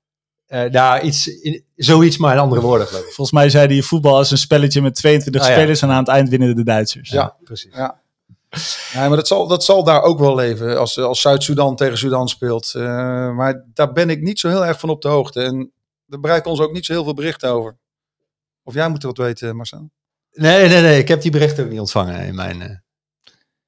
Uh, 0.49 0.63
nou, 0.63 1.01
iets, 1.01 1.27
in, 1.27 1.65
zoiets, 1.77 2.17
maar 2.17 2.33
in 2.33 2.41
andere 2.41 2.61
woorden, 2.61 2.87
geloof 2.87 3.03
ik. 3.03 3.13
Volgens 3.13 3.33
mij 3.37 3.51
zei 3.51 3.67
hij, 3.67 3.83
voetbal 3.83 4.21
is 4.21 4.31
een 4.31 4.39
spelletje 4.39 4.83
met 4.83 4.95
22 4.95 5.43
oh, 5.43 5.49
spelers 5.49 5.81
ja. 5.81 5.87
en 5.87 5.93
aan 5.93 5.99
het 5.99 6.09
eind 6.09 6.29
winnen 6.29 6.57
de 6.57 6.65
Duitsers. 6.65 7.11
Ja, 7.11 7.21
ja. 7.21 7.37
precies. 7.45 7.75
Ja. 7.75 8.03
Ja, 8.93 9.09
maar 9.09 9.17
dat 9.17 9.27
zal, 9.27 9.47
dat 9.47 9.65
zal 9.65 9.85
daar 9.85 10.03
ook 10.03 10.19
wel 10.19 10.35
leven 10.35 10.79
als, 10.79 10.99
als 10.99 11.21
Zuid-Soedan 11.21 11.77
tegen 11.77 11.99
Sudan 11.99 12.29
speelt. 12.29 12.73
Uh, 12.77 12.85
maar 13.37 13.65
daar 13.75 13.93
ben 13.93 14.11
ik 14.11 14.21
niet 14.21 14.39
zo 14.39 14.49
heel 14.49 14.67
erg 14.67 14.81
van 14.81 14.89
op 14.89 15.03
de 15.03 15.09
hoogte. 15.09 15.43
En 15.43 15.73
daar 16.07 16.21
bereiken 16.21 16.51
ons 16.51 16.61
ook 16.61 16.73
niet 16.73 16.87
zo 16.87 16.93
heel 16.93 17.05
veel 17.05 17.15
berichten 17.15 17.51
over. 17.51 17.77
Of 18.63 18.75
jij 18.75 18.89
moet 18.89 19.03
er 19.03 19.09
wat 19.09 19.17
weten, 19.17 19.57
Marcel? 19.57 19.91
Nee, 20.35 20.69
nee, 20.69 20.81
nee. 20.81 20.99
Ik 20.99 21.09
heb 21.09 21.23
die 21.23 21.31
berichten 21.31 21.65
ook 21.65 21.71
niet 21.71 21.81
ontvangen 21.81 22.27
in 22.27 22.35
mijn... 22.35 22.61
Uh... 22.61 22.77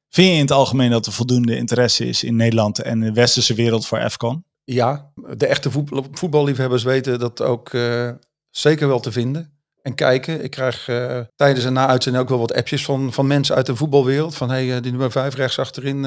Vind 0.08 0.28
je 0.28 0.34
in 0.34 0.40
het 0.40 0.50
algemeen 0.50 0.90
dat 0.90 1.06
er 1.06 1.12
voldoende 1.12 1.56
interesse 1.56 2.06
is 2.06 2.24
in 2.24 2.36
Nederland 2.36 2.82
en 2.82 3.00
de 3.00 3.12
westerse 3.12 3.54
wereld 3.54 3.86
voor 3.86 4.00
AFCON? 4.00 4.44
Ja, 4.64 5.12
de 5.36 5.46
echte 5.46 5.70
voetbal, 5.70 6.06
voetballiefhebbers 6.10 6.82
weten 6.82 7.18
dat 7.18 7.42
ook 7.42 7.72
uh, 7.72 8.10
zeker 8.50 8.88
wel 8.88 9.00
te 9.00 9.12
vinden. 9.12 9.54
En 9.82 9.94
kijken. 9.94 10.44
Ik 10.44 10.50
krijg 10.50 10.88
uh, 10.88 11.20
tijdens 11.36 11.64
en 11.64 11.72
na 11.72 11.86
uitzending 11.86 12.24
ook 12.24 12.30
wel 12.30 12.38
wat 12.38 12.54
appjes 12.54 12.84
van, 12.84 13.12
van 13.12 13.26
mensen 13.26 13.56
uit 13.56 13.66
de 13.66 13.76
voetbalwereld. 13.76 14.34
Van 14.34 14.50
hey, 14.50 14.80
die 14.80 14.90
nummer 14.90 15.10
5 15.10 15.34
rechts 15.34 15.58
achterin, 15.58 16.02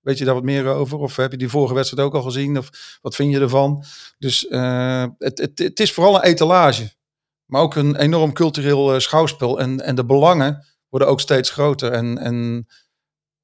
weet 0.00 0.18
je 0.18 0.24
daar 0.24 0.34
wat 0.34 0.42
meer 0.42 0.66
over? 0.66 0.98
Of 0.98 1.16
heb 1.16 1.30
je 1.30 1.36
die 1.36 1.48
vorige 1.48 1.74
wedstrijd 1.74 2.06
ook 2.06 2.14
al 2.14 2.22
gezien? 2.22 2.58
Of 2.58 2.98
wat 3.00 3.14
vind 3.14 3.32
je 3.32 3.40
ervan? 3.40 3.84
Dus 4.18 4.46
het, 5.18 5.38
het, 5.38 5.58
het 5.58 5.80
is 5.80 5.92
vooral 5.92 6.14
een 6.14 6.22
etalage. 6.22 6.92
Maar 7.46 7.60
ook 7.60 7.74
een 7.74 7.96
enorm 7.96 8.32
cultureel 8.32 8.94
uh, 8.94 9.00
schouwspel. 9.00 9.60
En, 9.60 9.80
en 9.80 9.94
de 9.94 10.04
belangen 10.04 10.64
worden 10.88 11.08
ook 11.08 11.20
steeds 11.20 11.50
groter. 11.50 11.92
En, 11.92 12.18
en 12.18 12.66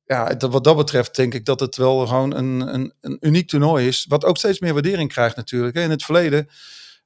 ja, 0.04 0.36
wat 0.36 0.64
dat 0.64 0.76
betreft 0.76 1.16
denk 1.16 1.34
ik 1.34 1.44
dat 1.44 1.60
het 1.60 1.76
wel 1.76 2.06
gewoon 2.06 2.34
een, 2.34 2.74
een, 2.74 2.92
een 3.00 3.16
uniek 3.20 3.48
toernooi 3.48 3.86
is. 3.86 4.04
Wat 4.08 4.24
ook 4.24 4.36
steeds 4.36 4.60
meer 4.60 4.72
waardering 4.72 5.12
krijgt 5.12 5.36
natuurlijk. 5.36 5.76
In 5.76 5.90
het 5.90 6.04
verleden 6.04 6.48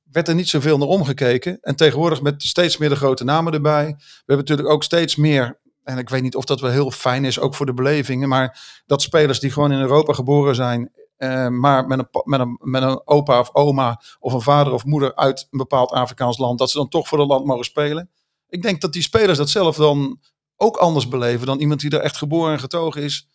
werd 0.02 0.28
er 0.28 0.34
niet 0.34 0.48
zoveel 0.48 0.78
naar 0.78 0.88
omgekeken. 0.88 1.58
En 1.60 1.76
tegenwoordig 1.76 2.22
met 2.22 2.42
steeds 2.42 2.76
meer 2.76 2.88
de 2.88 2.96
grote 2.96 3.24
namen 3.24 3.52
erbij. 3.52 3.86
We 3.86 4.12
hebben 4.16 4.36
natuurlijk 4.36 4.68
ook 4.68 4.82
steeds 4.82 5.16
meer 5.16 5.62
en 5.84 5.98
ik 5.98 6.08
weet 6.08 6.22
niet 6.22 6.36
of 6.36 6.44
dat 6.44 6.60
wel 6.60 6.70
heel 6.70 6.90
fijn 6.90 7.24
is, 7.24 7.38
ook 7.38 7.54
voor 7.54 7.66
de 7.66 7.74
belevingen. 7.74 8.28
Maar 8.28 8.82
dat 8.86 9.02
spelers 9.02 9.40
die 9.40 9.50
gewoon 9.50 9.72
in 9.72 9.80
Europa 9.80 10.12
geboren 10.12 10.54
zijn, 10.54 10.92
uh, 11.24 11.48
maar 11.48 11.86
met 11.86 11.98
een, 11.98 12.08
met, 12.24 12.40
een, 12.40 12.58
met 12.62 12.82
een 12.82 13.06
opa 13.06 13.40
of 13.40 13.54
oma 13.54 14.00
of 14.18 14.32
een 14.32 14.40
vader 14.40 14.72
of 14.72 14.84
moeder 14.84 15.14
uit 15.14 15.46
een 15.50 15.58
bepaald 15.58 15.90
Afrikaans 15.90 16.38
land, 16.38 16.58
dat 16.58 16.70
ze 16.70 16.78
dan 16.78 16.88
toch 16.88 17.08
voor 17.08 17.18
het 17.18 17.28
land 17.28 17.46
mogen 17.46 17.64
spelen. 17.64 18.10
Ik 18.48 18.62
denk 18.62 18.80
dat 18.80 18.92
die 18.92 19.02
spelers 19.02 19.38
dat 19.38 19.50
zelf 19.50 19.76
dan 19.76 20.20
ook 20.56 20.76
anders 20.76 21.08
beleven 21.08 21.46
dan 21.46 21.60
iemand 21.60 21.80
die 21.80 21.90
er 21.90 22.00
echt 22.00 22.16
geboren 22.16 22.52
en 22.52 22.60
getogen 22.60 23.02
is 23.02 23.28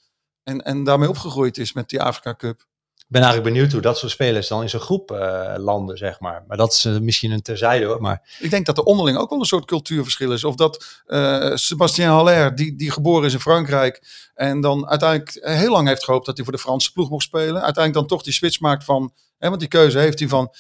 en, 0.43 0.61
en 0.61 0.83
daarmee 0.83 1.09
opgegroeid 1.09 1.57
is 1.57 1.73
met 1.73 1.89
die 1.89 2.01
Afrika 2.01 2.35
Cup 2.35 2.67
ben 3.09 3.21
eigenlijk 3.21 3.53
benieuwd 3.53 3.71
hoe 3.71 3.81
dat 3.81 3.97
soort 3.97 4.11
spelers 4.11 4.47
dan 4.47 4.61
in 4.61 4.69
zo'n 4.69 4.79
groep 4.79 5.11
uh, 5.11 5.53
landen, 5.57 5.97
zeg 5.97 6.19
maar. 6.19 6.43
Maar 6.47 6.57
dat 6.57 6.73
is 6.73 6.85
uh, 6.85 6.99
misschien 6.99 7.31
een 7.31 7.41
terzijde 7.41 7.85
hoor. 7.85 8.01
Maar... 8.01 8.37
Ik 8.39 8.49
denk 8.49 8.65
dat 8.65 8.77
er 8.77 8.83
onderling 8.83 9.17
ook 9.17 9.29
wel 9.29 9.39
een 9.39 9.45
soort 9.45 9.65
cultuurverschil 9.65 10.31
is. 10.31 10.43
Of 10.43 10.55
dat 10.55 11.03
uh, 11.07 11.55
Sebastien 11.55 12.05
Haller, 12.05 12.55
die, 12.55 12.75
die 12.75 12.91
geboren 12.91 13.25
is 13.25 13.33
in 13.33 13.39
Frankrijk 13.39 14.03
en 14.33 14.61
dan 14.61 14.87
uiteindelijk 14.87 15.39
heel 15.41 15.71
lang 15.71 15.87
heeft 15.87 16.03
gehoopt 16.03 16.25
dat 16.25 16.35
hij 16.35 16.45
voor 16.45 16.53
de 16.53 16.59
Franse 16.59 16.91
ploeg 16.91 17.09
mocht 17.09 17.23
spelen. 17.23 17.61
Uiteindelijk 17.61 17.93
dan 17.93 18.07
toch 18.07 18.23
die 18.23 18.33
switch 18.33 18.59
maakt 18.59 18.83
van, 18.83 19.13
hè, 19.37 19.47
want 19.47 19.59
die 19.59 19.69
keuze 19.69 19.99
heeft 19.99 20.19
hij 20.19 20.27
van, 20.27 20.53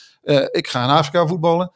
ik 0.51 0.67
ga 0.67 0.83
in 0.83 0.89
Afrika 0.89 1.27
voetballen. 1.27 1.71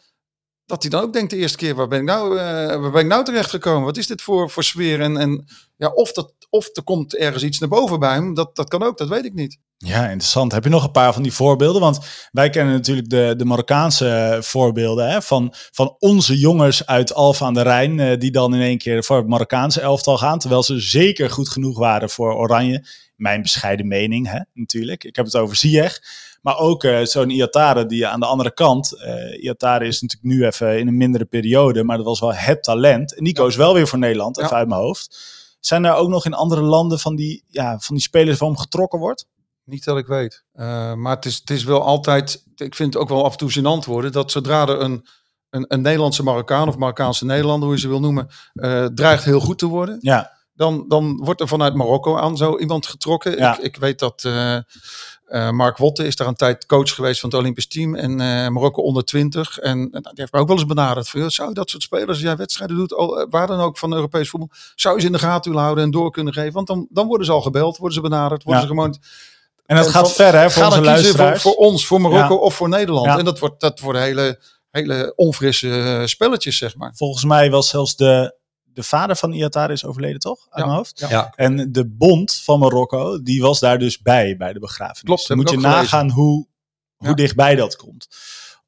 Dat 0.65 0.81
hij 0.81 0.91
dan 0.91 1.01
ook 1.01 1.13
denkt 1.13 1.29
de 1.29 1.37
eerste 1.37 1.57
keer, 1.57 1.75
waar 1.75 1.87
ben 1.87 1.99
ik 1.99 2.05
nou, 2.05 2.33
waar 2.79 2.91
ben 2.91 3.01
ik 3.01 3.07
nou 3.07 3.23
terecht 3.23 3.49
gekomen? 3.49 3.83
Wat 3.83 3.97
is 3.97 4.07
dit 4.07 4.21
voor, 4.21 4.49
voor 4.49 4.63
sfeer? 4.63 5.01
En, 5.01 5.17
en 5.17 5.45
ja, 5.77 5.87
of, 5.87 6.11
dat, 6.11 6.33
of 6.53 6.69
er 6.73 6.83
komt 6.83 7.15
ergens 7.15 7.43
iets 7.43 7.59
naar 7.59 7.69
boven 7.69 7.99
bij 7.99 8.13
hem, 8.13 8.33
dat, 8.33 8.55
dat 8.55 8.69
kan 8.69 8.83
ook, 8.83 8.97
dat 8.97 9.07
weet 9.07 9.25
ik 9.25 9.33
niet. 9.33 9.57
Ja, 9.77 10.03
interessant. 10.03 10.51
Heb 10.51 10.63
je 10.63 10.69
nog 10.69 10.83
een 10.83 10.91
paar 10.91 11.13
van 11.13 11.23
die 11.23 11.33
voorbeelden? 11.33 11.81
Want 11.81 11.99
wij 12.31 12.49
kennen 12.49 12.73
natuurlijk 12.73 13.09
de, 13.09 13.33
de 13.37 13.45
Marokkaanse 13.45 14.37
voorbeelden 14.41 15.09
hè, 15.09 15.21
van, 15.21 15.53
van 15.71 15.95
onze 15.99 16.37
jongens 16.37 16.85
uit 16.85 17.13
Alfa 17.13 17.45
aan 17.45 17.53
de 17.53 17.61
Rijn, 17.61 17.99
eh, 17.99 18.19
die 18.19 18.31
dan 18.31 18.55
in 18.55 18.61
één 18.61 18.77
keer 18.77 19.03
voor 19.03 19.17
het 19.17 19.27
Marokkaanse 19.27 19.81
elftal 19.81 20.17
gaan, 20.17 20.39
terwijl 20.39 20.63
ze 20.63 20.79
zeker 20.79 21.29
goed 21.29 21.49
genoeg 21.49 21.77
waren 21.77 22.09
voor 22.09 22.33
Oranje. 22.33 22.85
Mijn 23.15 23.41
bescheiden 23.41 23.87
mening, 23.87 24.29
hè, 24.29 24.39
natuurlijk. 24.53 25.03
Ik 25.03 25.15
heb 25.15 25.25
het 25.25 25.35
over 25.35 25.55
Ziyech. 25.55 26.01
Maar 26.41 26.57
ook 26.57 26.83
uh, 26.83 27.03
zo'n 27.03 27.29
Iatare 27.29 27.85
die 27.85 28.07
aan 28.07 28.19
de 28.19 28.25
andere 28.25 28.53
kant. 28.53 28.93
Iatare 29.39 29.85
is 29.85 30.01
natuurlijk 30.01 30.33
nu 30.33 30.45
even 30.45 30.79
in 30.79 30.87
een 30.87 30.97
mindere 30.97 31.25
periode, 31.25 31.83
maar 31.83 31.97
dat 31.97 32.05
was 32.05 32.19
wel 32.19 32.33
het 32.33 32.63
talent. 32.63 33.15
En 33.15 33.23
Nico 33.23 33.47
is 33.47 33.55
wel 33.55 33.73
weer 33.73 33.87
voor 33.87 33.99
Nederland, 33.99 34.39
even 34.39 34.55
uit 34.55 34.67
mijn 34.67 34.81
hoofd. 34.81 35.17
Zijn 35.65 35.85
er 35.85 35.93
ook 35.93 36.09
nog 36.09 36.25
in 36.25 36.33
andere 36.33 36.61
landen 36.61 36.99
van 36.99 37.15
die, 37.15 37.43
ja, 37.47 37.79
van 37.79 37.95
die 37.95 38.03
spelers 38.03 38.39
waarom 38.39 38.57
getrokken 38.57 38.99
wordt? 38.99 39.25
Niet 39.63 39.83
dat 39.83 39.97
ik 39.97 40.07
weet. 40.07 40.43
Uh, 40.53 40.93
maar 40.93 41.15
het 41.15 41.25
is, 41.25 41.35
het 41.35 41.49
is 41.49 41.63
wel 41.63 41.83
altijd, 41.83 42.43
ik 42.55 42.75
vind 42.75 42.93
het 42.93 43.03
ook 43.03 43.09
wel 43.09 43.25
af 43.25 43.31
en 43.31 43.37
toe 43.37 43.51
gênant 43.51 43.85
worden, 43.85 44.11
dat 44.11 44.31
zodra 44.31 44.67
er 44.67 44.81
een, 44.81 45.07
een, 45.49 45.65
een 45.67 45.81
Nederlandse 45.81 46.23
Marokkaan 46.23 46.67
of 46.67 46.77
Marokkaanse 46.77 47.25
Nederlander, 47.25 47.67
hoe 47.67 47.75
je 47.75 47.81
ze 47.81 47.87
wil 47.87 47.99
noemen, 47.99 48.27
uh, 48.53 48.85
dreigt 48.85 49.23
heel 49.23 49.39
goed 49.39 49.57
te 49.57 49.65
worden. 49.65 49.97
Ja. 49.99 50.31
Dan, 50.53 50.85
dan 50.87 51.17
wordt 51.17 51.41
er 51.41 51.47
vanuit 51.47 51.75
Marokko 51.75 52.17
aan 52.17 52.37
zo 52.37 52.57
iemand 52.57 52.85
getrokken. 52.85 53.37
Ja. 53.37 53.57
Ik, 53.57 53.63
ik 53.63 53.75
weet 53.75 53.99
dat 53.99 54.23
uh, 54.23 54.57
Mark 55.51 55.77
Wotte 55.77 56.05
is 56.05 56.15
daar 56.15 56.27
een 56.27 56.35
tijd 56.35 56.65
coach 56.65 56.89
geweest 56.89 57.19
van 57.19 57.29
het 57.29 57.39
Olympisch 57.39 57.67
team 57.67 57.95
en 57.95 58.15
Marokko 58.53 58.81
onder 58.81 59.03
20. 59.03 59.59
En, 59.59 59.77
en 59.77 60.01
die 60.01 60.11
heeft 60.13 60.31
mij 60.31 60.41
ook 60.41 60.47
wel 60.47 60.57
eens 60.57 60.65
benaderd. 60.65 61.09
Van, 61.09 61.31
zou 61.31 61.53
dat 61.53 61.69
soort 61.69 61.83
spelers, 61.83 62.07
als 62.07 62.19
jij 62.19 62.35
wedstrijden 62.35 62.75
doet, 62.77 62.93
al, 62.93 63.27
waar 63.29 63.47
dan 63.47 63.59
ook 63.59 63.77
van 63.77 63.93
Europees 63.93 64.29
voetbal, 64.29 64.49
zou 64.75 64.95
je 64.95 65.01
ze 65.01 65.07
in 65.07 65.13
de 65.13 65.19
gaten 65.19 65.49
willen 65.49 65.63
houden 65.65 65.83
en 65.83 65.91
door 65.91 66.11
kunnen 66.11 66.33
geven? 66.33 66.53
Want 66.53 66.67
dan, 66.67 66.87
dan 66.89 67.07
worden 67.07 67.25
ze 67.25 67.31
al 67.31 67.41
gebeld, 67.41 67.77
worden 67.77 67.95
ze 67.95 68.01
benaderd, 68.01 68.43
worden 68.43 68.61
ja. 68.61 68.67
ze 68.67 68.73
gewoon 68.73 68.97
en 69.65 69.75
dat 69.75 69.87
gaat 69.87 70.11
ver, 70.11 70.39
hè, 70.39 70.51
voor 70.51 70.65
onze 70.65 70.81
luisteraars. 70.81 71.41
Voor, 71.41 71.51
voor, 71.51 71.65
ons, 71.65 71.85
voor 71.85 72.01
Marokko 72.01 72.35
of 72.35 72.55
voor 72.55 72.69
Nederland. 72.69 73.19
En 73.19 73.25
dat 73.25 73.39
wordt, 73.39 73.59
dat 73.59 73.79
worden 73.79 74.01
hele, 74.01 74.39
hele 74.71 75.13
onfrisse 75.15 75.69
eh, 75.69 76.05
spelletjes, 76.05 76.57
zeg 76.57 76.75
maar. 76.75 76.91
Volgens 76.95 77.23
mij 77.23 77.49
was 77.49 77.69
zelfs 77.69 77.95
de, 77.95 78.35
de 78.73 78.83
vader 78.83 79.15
van 79.15 79.33
Iatar 79.33 79.71
is 79.71 79.85
overleden, 79.85 80.19
toch? 80.19 80.47
Uit 80.49 80.65
mijn 80.65 80.77
hoofd. 80.77 81.05
Ja. 81.09 81.33
En 81.35 81.71
de 81.71 81.87
bond 81.87 82.33
van 82.33 82.59
Marokko, 82.59 83.21
die 83.21 83.41
was 83.41 83.59
daar 83.59 83.79
dus 83.79 84.01
bij, 84.01 84.37
bij 84.37 84.53
de 84.53 84.59
begrafenis. 84.59 85.01
Klopt, 85.01 85.27
Dan 85.27 85.37
moet 85.37 85.49
je 85.49 85.57
nagaan 85.57 86.09
hoe, 86.09 86.47
hoe 86.95 87.15
dichtbij 87.15 87.55
dat 87.55 87.75
komt. 87.75 88.07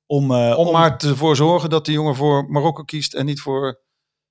Om, 0.06 0.32
uh, 0.32 0.54
om, 0.58 0.68
om 0.68 0.74
maar 0.74 0.98
ervoor 0.98 1.36
zorgen 1.36 1.70
dat 1.70 1.86
die 1.86 1.94
jongen 1.94 2.16
voor 2.16 2.46
Marokko 2.50 2.84
kiest 2.84 3.14
en 3.14 3.26
niet 3.26 3.42
voor 3.42 3.84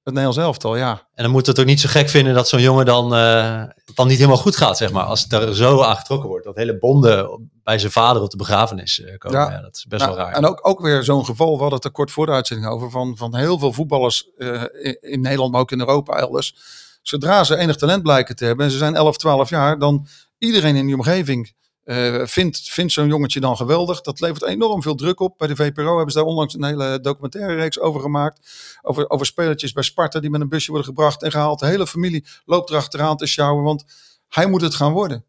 het 0.04 0.14
Nederlands 0.14 0.38
elftal, 0.38 0.76
ja. 0.76 0.90
En 1.14 1.22
dan 1.22 1.32
moet 1.32 1.46
het 1.46 1.60
ook 1.60 1.66
niet 1.66 1.80
zo 1.80 1.88
gek 1.88 2.08
vinden 2.08 2.34
dat 2.34 2.48
zo'n 2.48 2.60
jongen 2.60 2.86
dan, 2.86 3.14
uh, 3.14 3.62
dan 3.94 4.06
niet 4.06 4.16
helemaal 4.16 4.36
goed 4.36 4.56
gaat, 4.56 4.76
zeg 4.76 4.92
maar. 4.92 5.04
Als 5.04 5.22
het 5.22 5.32
er 5.32 5.54
zo 5.54 5.82
aan 5.82 5.96
getrokken 5.96 6.28
wordt. 6.28 6.44
Dat 6.44 6.56
hele 6.56 6.78
bonden 6.78 7.50
bij 7.62 7.78
zijn 7.78 7.92
vader 7.92 8.22
op 8.22 8.30
de 8.30 8.36
begrafenis 8.36 8.98
uh, 8.98 9.18
komen. 9.18 9.40
Ja. 9.40 9.50
ja. 9.50 9.60
dat 9.60 9.76
is 9.76 9.86
best 9.86 10.04
wel 10.04 10.16
raar. 10.16 10.32
En 10.32 10.46
ook, 10.46 10.68
ook 10.68 10.80
weer 10.80 11.04
zo'n 11.04 11.24
geval, 11.24 11.52
we 11.52 11.60
hadden 11.60 11.74
het 11.74 11.84
er 11.84 11.90
kort 11.90 12.10
voor 12.10 12.26
de 12.26 12.32
uitzending 12.32 12.68
over, 12.68 12.90
van, 12.90 13.16
van 13.16 13.36
heel 13.36 13.58
veel 13.58 13.72
voetballers 13.72 14.28
uh, 14.36 14.62
in, 14.72 14.98
in, 15.00 15.20
Nederland, 15.20 15.52
maar 15.52 15.60
ook 15.60 15.72
in 15.72 15.80
Europa 15.80 16.16
elders. 16.16 16.56
Zodra 17.02 17.44
ze 17.44 17.56
enig 17.56 17.76
talent 17.76 18.02
blijken 18.02 18.36
te 18.36 18.44
hebben 18.44 18.64
en 18.64 18.70
ze 18.70 18.78
zijn 18.78 18.94
11, 18.94 19.16
12 19.16 19.50
jaar, 19.50 19.78
dan 19.78 20.06
iedereen 20.38 20.76
in 20.76 20.86
die 20.86 20.94
omgeving 20.94 21.52
uh, 21.84 22.26
vindt, 22.26 22.92
zo'n 22.92 23.08
jongetje 23.08 23.40
dan 23.40 23.56
geweldig. 23.56 24.00
Dat 24.00 24.20
levert 24.20 24.42
enorm 24.42 24.82
veel 24.82 24.94
druk 24.94 25.20
op. 25.20 25.38
Bij 25.38 25.48
de 25.48 25.56
VPRO 25.56 25.96
hebben 25.96 26.12
ze 26.12 26.18
daar 26.18 26.26
onlangs 26.26 26.54
een 26.54 26.64
hele 26.64 27.00
documentaire 27.00 27.54
reeks 27.54 27.80
over 27.80 28.00
gemaakt. 28.00 28.50
Over, 28.82 29.10
over 29.10 29.32
bij 29.72 29.82
Sparta 29.82 30.20
die 30.20 30.30
met 30.30 30.40
een 30.40 30.48
busje 30.48 30.70
worden 30.70 30.88
gebracht 30.88 31.22
en 31.22 31.30
gehaald. 31.30 31.58
De 31.58 31.66
hele 31.66 31.86
familie 31.86 32.26
loopt 32.44 32.70
erachteraan 32.70 33.16
te 33.16 33.26
sjouwen, 33.26 33.64
want 33.64 33.84
hij 34.28 34.46
moet 34.46 34.60
het 34.60 34.74
gaan 34.74 34.92
worden. 34.92 35.24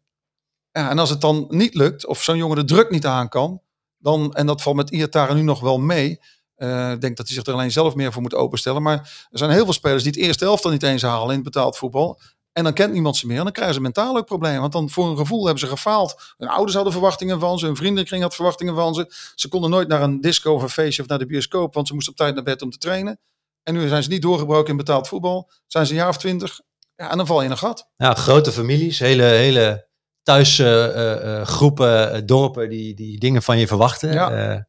En 0.72 0.98
als 0.98 1.10
het 1.10 1.20
dan 1.20 1.46
niet 1.48 1.74
lukt, 1.74 2.06
of 2.06 2.22
zo'n 2.22 2.36
jongen 2.36 2.56
de 2.56 2.64
druk 2.64 2.90
niet 2.90 3.06
aan 3.06 3.28
kan, 3.28 3.60
dan, 3.98 4.34
en 4.34 4.46
dat 4.46 4.62
valt 4.62 4.76
met 4.76 4.90
Iatara 4.90 5.34
nu 5.34 5.42
nog 5.42 5.60
wel 5.60 5.78
mee. 5.78 6.20
eh, 6.54 6.90
Ik 6.92 7.00
denk 7.00 7.16
dat 7.16 7.26
hij 7.26 7.36
zich 7.36 7.46
er 7.46 7.52
alleen 7.52 7.72
zelf 7.72 7.94
meer 7.94 8.12
voor 8.12 8.22
moet 8.22 8.34
openstellen. 8.34 8.82
Maar 8.82 9.26
er 9.30 9.38
zijn 9.38 9.50
heel 9.50 9.64
veel 9.64 9.72
spelers 9.72 10.02
die 10.02 10.12
het 10.12 10.20
eerste 10.20 10.44
helft 10.44 10.64
niet 10.64 10.82
eens 10.82 11.02
halen 11.02 11.28
in 11.28 11.34
het 11.34 11.42
betaald 11.42 11.76
voetbal. 11.76 12.20
En 12.56 12.64
dan 12.64 12.72
kent 12.72 12.92
niemand 12.92 13.16
ze 13.16 13.26
meer. 13.26 13.36
En 13.38 13.42
dan 13.44 13.52
krijgen 13.52 13.74
ze 13.74 13.80
mentaal 13.80 14.16
ook 14.16 14.26
problemen. 14.26 14.60
Want 14.60 14.72
dan 14.72 14.90
voor 14.90 15.06
een 15.10 15.16
gevoel 15.16 15.42
hebben 15.44 15.60
ze 15.60 15.66
gefaald. 15.66 16.34
Hun 16.36 16.48
ouders 16.48 16.74
hadden 16.74 16.92
verwachtingen 16.92 17.40
van 17.40 17.58
ze. 17.58 17.66
Hun 17.66 17.76
vriendenkring 17.76 18.22
had 18.22 18.34
verwachtingen 18.34 18.74
van 18.74 18.94
ze. 18.94 19.12
Ze 19.34 19.48
konden 19.48 19.70
nooit 19.70 19.88
naar 19.88 20.02
een 20.02 20.20
disco 20.20 20.52
of 20.54 20.62
een 20.62 20.68
feestje 20.68 21.02
of 21.02 21.08
naar 21.08 21.18
de 21.18 21.26
bioscoop. 21.26 21.74
Want 21.74 21.86
ze 21.86 21.94
moesten 21.94 22.12
op 22.12 22.18
tijd 22.18 22.34
naar 22.34 22.44
bed 22.44 22.62
om 22.62 22.70
te 22.70 22.78
trainen. 22.78 23.18
En 23.62 23.74
nu 23.74 23.88
zijn 23.88 24.02
ze 24.02 24.08
niet 24.08 24.22
doorgebroken 24.22 24.70
in 24.70 24.76
betaald 24.76 25.08
voetbal. 25.08 25.50
Zijn 25.66 25.86
ze 25.86 25.92
een 25.92 25.98
jaar 25.98 26.08
of 26.08 26.16
twintig. 26.16 26.60
Ja, 26.96 27.10
en 27.10 27.16
dan 27.16 27.26
val 27.26 27.38
je 27.38 27.44
in 27.44 27.50
een 27.50 27.58
gat. 27.58 27.88
Ja, 27.96 28.14
grote 28.14 28.52
families, 28.52 28.98
hele, 28.98 29.22
hele 29.22 29.86
thuisgroepen, 30.22 32.12
eh, 32.12 32.20
dorpen 32.24 32.68
die, 32.68 32.94
die 32.94 33.18
dingen 33.18 33.42
van 33.42 33.58
je 33.58 33.66
verwachten. 33.66 34.12
Ja. 34.12 34.30
Eh, 34.30 34.60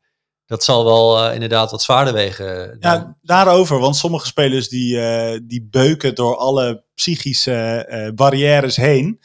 dat 0.46 0.64
zal 0.64 0.86
wel 0.86 1.24
eh, 1.24 1.34
inderdaad 1.34 1.72
wat 1.72 1.82
zwaarder 1.82 2.14
wegen. 2.14 2.78
dan- 2.80 2.92
Ja, 2.92 3.18
daarover. 3.22 3.80
Want 3.80 3.96
sommige 3.96 4.26
spelers 4.26 4.70
die, 4.70 5.00
eh, 5.02 5.40
die 5.44 5.68
beuken 5.72 6.16
door 6.16 6.36
alle 6.38 6.86
psychische 7.02 7.86
eh, 7.86 8.10
barrières 8.14 8.76
heen. 8.76 9.20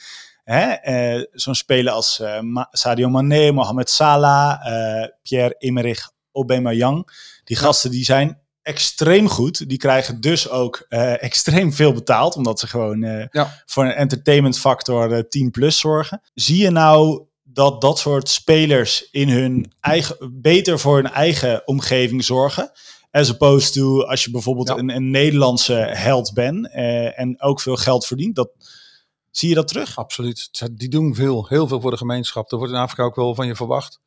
Eh, 0.45 1.21
Zo'n 1.33 1.55
speler 1.55 1.93
als 1.93 2.21
eh, 2.21 2.39
Sadio 2.71 3.09
Mane, 3.09 3.53
Mohamed 3.53 3.91
Salah, 3.91 4.67
eh, 4.67 5.09
Pierre-Emerick 5.23 6.11
Aubameyang. 6.33 7.09
Die 7.45 7.57
gasten 7.57 7.91
die 7.91 8.05
zijn 8.05 8.41
extreem 8.63 9.29
goed. 9.29 9.69
Die 9.69 9.79
krijgen 9.79 10.21
dus 10.21 10.49
ook 10.49 10.87
extreem 11.21 11.73
veel 11.73 11.93
betaald. 11.93 12.37
Omdat 12.37 12.61
ze 12.61 12.67
gewoon 12.67 13.29
Ja. 13.31 13.63
voor 13.67 13.85
een 13.85 13.93
entertainment 13.95 14.59
factor 14.59 15.13
eh, 15.13 15.23
10 15.29 15.51
plus 15.51 15.79
zorgen. 15.79 16.21
Zie 16.35 16.57
je 16.63 16.71
nou 16.71 17.23
dat 17.43 17.81
dat 17.81 17.99
soort 17.99 18.29
spelers 18.29 19.09
in 19.11 19.29
hun 19.29 19.73
eigen, 19.81 20.17
beter 20.43 20.79
voor 20.79 20.97
hun 20.97 21.11
eigen 21.13 21.67
omgeving 21.67 22.25
zorgen? 22.25 22.71
As 23.13 23.31
opposed 23.31 23.73
to 23.73 24.03
als 24.03 24.25
je 24.25 24.31
bijvoorbeeld 24.31 24.69
Ja. 24.69 24.77
een, 24.77 24.91
een 24.91 25.11
Nederlandse 25.11 25.75
held 25.75 26.33
bent 26.35 26.71
eh, 26.71 27.19
en 27.19 27.43
ook 27.43 27.61
veel 27.61 27.77
geld 27.77 28.07
verdient. 28.07 28.35
Dat, 28.37 28.51
zie 29.31 29.49
je 29.49 29.55
dat 29.55 29.69
terug? 29.69 29.99
Absoluut. 29.99 30.69
Die 30.73 30.89
doen 30.89 31.15
veel, 31.15 31.47
heel 31.49 31.69
veel 31.69 31.81
voor 31.81 31.91
de 31.91 31.97
gemeenschap. 31.97 32.49
Dat 32.49 32.59
wordt 32.59 32.75
in 32.75 32.81
Afrika 32.81 33.03
ook 33.03 33.17
wel 33.17 33.35
van 33.35 33.47
je 33.47 33.55
verwacht. 33.55 34.01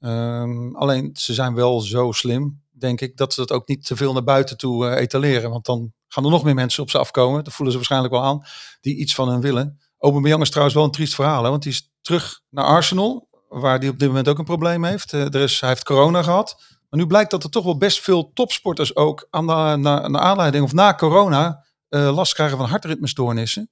Ehm, 0.00 0.74
alleen 0.74 1.10
ze 1.14 1.34
zijn 1.34 1.54
wel 1.54 1.80
zo 1.80 2.12
slim, 2.12 2.62
denk 2.70 3.00
ik, 3.00 3.16
dat 3.16 3.32
ze 3.34 3.40
dat 3.40 3.52
ook 3.52 3.68
niet 3.68 3.86
te 3.86 3.96
veel 3.96 4.12
naar 4.12 4.24
buiten 4.24 4.56
toe 4.56 4.86
eh, 4.88 5.00
etaleren. 5.02 5.50
Want 5.50 5.64
dan 5.64 5.92
gaan 6.08 6.24
er 6.24 6.30
nog 6.30 6.44
meer 6.44 6.54
mensen 6.54 6.82
op 6.82 6.90
ze 6.90 6.98
afkomen. 6.98 7.44
Dat 7.44 7.52
voelen 7.52 7.72
ze 7.72 7.78
waarschijnlijk 7.78 8.12
wel 8.14 8.22
aan, 8.24 8.42
die 8.80 8.96
iets 8.96 9.14
van 9.14 9.28
hen 9.28 9.40
willen. 9.40 9.78
Aubameyang 9.98 10.42
is 10.42 10.48
trouwens 10.48 10.76
wel 10.76 10.84
een 10.86 10.90
triest 10.90 11.14
verhaal, 11.14 11.44
hè, 11.44 11.50
want 11.50 11.62
die 11.62 11.72
is 11.72 11.90
terug 12.02 12.40
naar 12.50 12.64
Arsenal, 12.64 13.28
waar 13.48 13.78
hij 13.78 13.88
op 13.88 13.98
dit 13.98 14.08
moment 14.08 14.28
ook 14.28 14.38
een 14.38 14.44
probleem 14.44 14.84
heeft. 14.84 15.12
Eh, 15.12 15.34
er 15.34 15.40
is, 15.40 15.60
hij 15.60 15.68
heeft 15.68 15.84
corona 15.84 16.22
gehad. 16.22 16.77
Maar 16.88 17.00
nu 17.00 17.06
blijkt 17.06 17.30
dat 17.30 17.44
er 17.44 17.50
toch 17.50 17.64
wel 17.64 17.76
best 17.78 18.00
veel 18.00 18.30
topsporters 18.32 18.96
ook 18.96 19.26
aan 19.30 19.46
de, 19.46 19.52
na, 19.52 20.08
naar 20.08 20.20
aanleiding 20.20 20.64
of 20.64 20.72
na 20.72 20.94
corona 20.94 21.64
eh, 21.88 22.14
last 22.14 22.34
krijgen 22.34 22.56
van 22.56 22.66
hartritmestoornissen. 22.68 23.70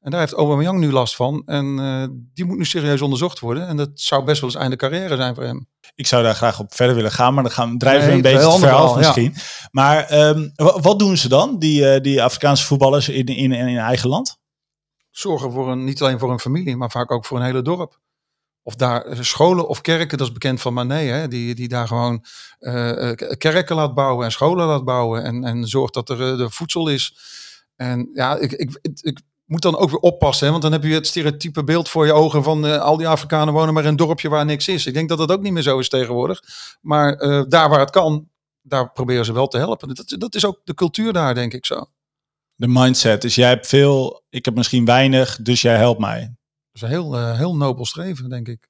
En 0.00 0.10
daar 0.10 0.20
heeft 0.20 0.32
Aubameyang 0.32 0.78
nu 0.78 0.92
last 0.92 1.16
van. 1.16 1.42
En 1.46 1.78
eh, 1.78 2.04
die 2.34 2.44
moet 2.44 2.56
nu 2.58 2.64
serieus 2.64 3.00
onderzocht 3.00 3.38
worden. 3.40 3.66
En 3.66 3.76
dat 3.76 3.90
zou 3.94 4.24
best 4.24 4.40
wel 4.40 4.50
eens 4.50 4.58
einde 4.58 4.76
carrière 4.76 5.16
zijn 5.16 5.34
voor 5.34 5.44
hem. 5.44 5.68
Ik 5.94 6.06
zou 6.06 6.22
daar 6.22 6.34
graag 6.34 6.60
op 6.60 6.74
verder 6.74 6.94
willen 6.96 7.12
gaan, 7.12 7.34
maar 7.34 7.42
dan 7.42 7.52
gaan, 7.52 7.78
drijven 7.78 8.06
we 8.08 8.12
een 8.14 8.22
beetje 8.22 8.38
het 8.52 8.60
verhaal 8.68 8.94
misschien. 8.98 9.34
Maar 9.70 10.04
ehm, 10.04 10.48
wa- 10.54 10.80
wat 10.80 10.98
doen 10.98 11.16
ze 11.16 11.28
dan, 11.28 11.58
die, 11.58 11.88
eh, 11.90 12.00
die 12.02 12.22
Afrikaanse 12.22 12.64
voetballers 12.64 13.08
in, 13.08 13.26
in, 13.26 13.52
in 13.52 13.76
eigen 13.78 14.08
land? 14.08 14.38
Zorgen 15.10 15.52
voor 15.52 15.70
een, 15.70 15.84
niet 15.84 16.02
alleen 16.02 16.18
voor 16.18 16.30
een 16.32 16.40
familie, 16.40 16.76
maar 16.76 16.90
vaak 16.90 17.10
ook 17.12 17.24
voor 17.26 17.38
een 17.38 17.44
hele 17.44 17.62
dorp. 17.62 17.98
Of 18.62 18.74
daar 18.74 19.04
eh, 19.04 19.20
scholen 19.20 19.68
of 19.68 19.80
kerken, 19.80 20.18
dat 20.18 20.26
is 20.26 20.32
bekend 20.32 20.60
van 20.60 20.74
Mané, 20.74 21.00
hè, 21.00 21.28
die, 21.28 21.54
die 21.54 21.68
daar 21.68 21.86
gewoon 21.86 22.24
eh, 22.58 23.10
eh, 23.10 23.16
kerken 23.38 23.76
laat 23.76 23.94
bouwen 23.94 24.24
en 24.24 24.32
scholen 24.32 24.66
laat 24.66 24.84
bouwen. 24.84 25.24
En, 25.24 25.44
en 25.44 25.66
zorgt 25.66 25.94
dat 25.94 26.08
er 26.08 26.16
de 26.36 26.50
voedsel 26.50 26.88
is. 26.88 27.16
En 27.76 28.10
ja, 28.14 28.36
ik, 28.36 28.52
ik, 28.52 28.78
ik, 29.00 29.20
moet 29.44 29.62
dan 29.62 29.76
ook 29.76 29.90
weer 29.90 29.98
oppassen, 29.98 30.44
hè, 30.44 30.50
want 30.50 30.62
dan 30.62 30.72
heb 30.72 30.82
je 30.82 30.94
het 30.94 31.06
stereotype 31.06 31.64
beeld 31.64 31.88
voor 31.88 32.06
je 32.06 32.12
ogen 32.12 32.42
van 32.42 32.80
al 32.80 32.96
die 32.96 33.08
Afrikanen 33.08 33.54
wonen 33.54 33.74
maar 33.74 33.82
in 33.82 33.88
een 33.88 33.96
dorpje 33.96 34.28
waar 34.28 34.44
niks 34.44 34.68
is. 34.68 34.86
Ik 34.86 34.94
denk 34.94 35.08
dat 35.08 35.18
dat 35.18 35.32
ook 35.32 35.40
niet 35.40 35.52
meer 35.52 35.62
zo 35.62 35.78
is 35.78 35.88
tegenwoordig. 35.88 36.42
Maar 36.80 37.16
daar 37.48 37.68
waar 37.68 37.80
het 37.80 37.90
kan, 37.90 38.28
daar 38.62 38.92
proberen 38.92 39.24
ze 39.24 39.32
wel 39.32 39.48
te 39.48 39.58
helpen. 39.58 39.94
Dat, 39.94 40.14
dat 40.18 40.34
is 40.34 40.44
ook 40.44 40.60
de 40.64 40.74
cultuur 40.74 41.12
daar, 41.12 41.34
denk 41.34 41.52
ik 41.52 41.66
zo. 41.66 41.86
De 42.54 42.68
mindset 42.68 43.24
is, 43.24 43.34
jij 43.34 43.48
hebt 43.48 43.66
veel, 43.66 44.22
ik 44.28 44.44
heb 44.44 44.54
misschien 44.54 44.84
weinig, 44.84 45.38
dus 45.42 45.62
jij 45.62 45.76
helpt 45.76 46.00
mij. 46.00 46.34
Dat 46.72 46.82
is 46.82 46.82
een 46.82 46.88
heel, 46.88 47.16
eh, 47.16 47.36
heel 47.36 47.56
nobel 47.56 47.84
streven, 47.86 48.28
denk 48.28 48.48
ik. 48.48 48.68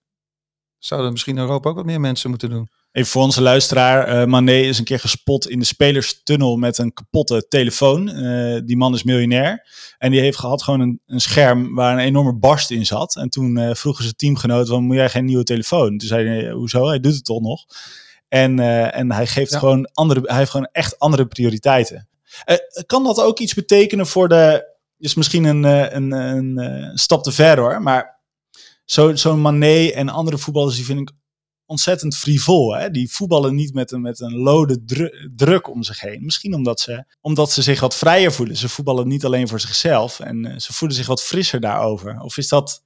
Zouden 0.79 1.13
misschien 1.13 1.35
in 1.37 1.43
Europa 1.43 1.69
ook 1.69 1.77
wat 1.77 1.85
meer 1.85 2.01
mensen 2.01 2.31
moeten 2.31 2.51
doen. 2.51 2.69
Even 2.93 3.11
voor 3.11 3.23
onze 3.23 3.43
luisteraar, 3.43 4.07
eh 4.07 4.27
Mané 4.27 4.53
is 4.53 4.79
een 4.79 4.85
keer 4.85 4.99
gespot 5.01 5.49
in 5.49 5.59
de 5.59 5.65
spelerstunnel 5.65 6.57
met 6.57 6.79
een 6.79 6.93
kapotte 6.93 7.47
telefoon. 7.49 8.09
Eh, 8.09 8.61
die 8.65 8.77
man 8.77 8.95
is 8.95 9.03
miljonair 9.03 9.67
en 9.99 10.11
die 10.11 10.21
heeft 10.21 10.39
gehad 10.39 10.63
gewoon 10.63 10.81
een, 10.81 11.01
een 11.07 11.21
scherm 11.21 11.75
waar 11.75 11.93
een 11.93 12.05
enorme 12.05 12.35
barst 12.35 12.71
in 12.71 12.87
zat. 12.87 13.17
En 13.17 13.29
toen 13.29 13.57
eh, 13.59 13.75
vroegen 13.75 14.03
zijn 14.03 14.17
teamgenoot, 14.17 14.67
waarom 14.69 14.87
moet 14.87 14.97
jij 14.97 15.11
geen 15.11 15.25
nieuwe 15.25 15.45
telefoon? 15.45 15.99
Toen 15.99 16.09
zei 16.09 16.29
hij, 16.29 16.51
hoezo? 16.51 16.87
Hij 16.89 17.01
doet 17.01 17.15
het 17.15 17.25
toch 17.25 17.41
nog? 17.41 17.65
En, 18.29 18.59
en 18.93 19.13
hij 19.13 19.27
geeft 19.27 19.53
Ja. 19.53 19.59
gewoon 19.59 19.91
andere, 19.93 20.21
hij 20.25 20.37
heeft 20.37 20.51
gewoon 20.51 20.69
echt 20.73 20.99
andere 20.99 21.27
prioriteiten. 21.27 22.09
Kan 22.87 23.05
dat 23.05 23.21
ook 23.21 23.39
iets 23.39 23.55
betekenen 23.55 24.07
voor 24.07 24.29
de, 24.29 24.69
is 25.01 25.15
misschien 25.15 25.45
een, 25.45 25.65
eh, 25.65 25.93
een, 25.93 26.13
een, 26.13 26.59
eh, 26.59 26.91
stap 26.95 27.23
te 27.23 27.33
ver 27.33 27.59
hoor, 27.59 27.83
maar 27.83 28.21
zo- 28.85 29.15
zo'n 29.17 29.41
Mané 29.41 29.87
en 29.89 30.09
andere 30.09 30.39
voetballers 30.39 30.77
die 30.77 30.85
vind 30.85 31.01
ik 31.01 31.11
ontzettend 31.67 32.17
frivol. 32.17 32.75
Hè? 32.77 32.91
Die 32.91 33.11
voetballen 33.11 33.55
niet 33.55 33.75
met 33.75 33.93
een, 33.93 34.01
met 34.01 34.21
een 34.21 34.37
lode 34.37 34.85
dru- 34.85 35.31
druk 35.37 35.69
om 35.71 35.83
zich 35.83 36.01
heen. 36.01 36.25
Misschien 36.25 36.55
omdat 36.55 36.81
ze, 36.81 37.05
omdat 37.21 37.51
ze 37.53 37.63
zich 37.63 37.81
wat 37.81 37.97
vrijer 37.97 38.33
voelen. 38.33 38.57
Ze 38.57 38.69
voetballen 38.69 39.09
niet 39.09 39.25
alleen 39.25 39.49
voor 39.49 39.61
zichzelf 39.61 40.21
en 40.21 40.45
eh, 40.45 40.59
ze 40.59 40.73
voelen 40.73 40.97
zich 40.97 41.07
wat 41.07 41.23
frisser 41.23 41.61
daarover. 41.61 42.21
Of 42.21 42.37
is 42.37 42.49
dat 42.49 42.85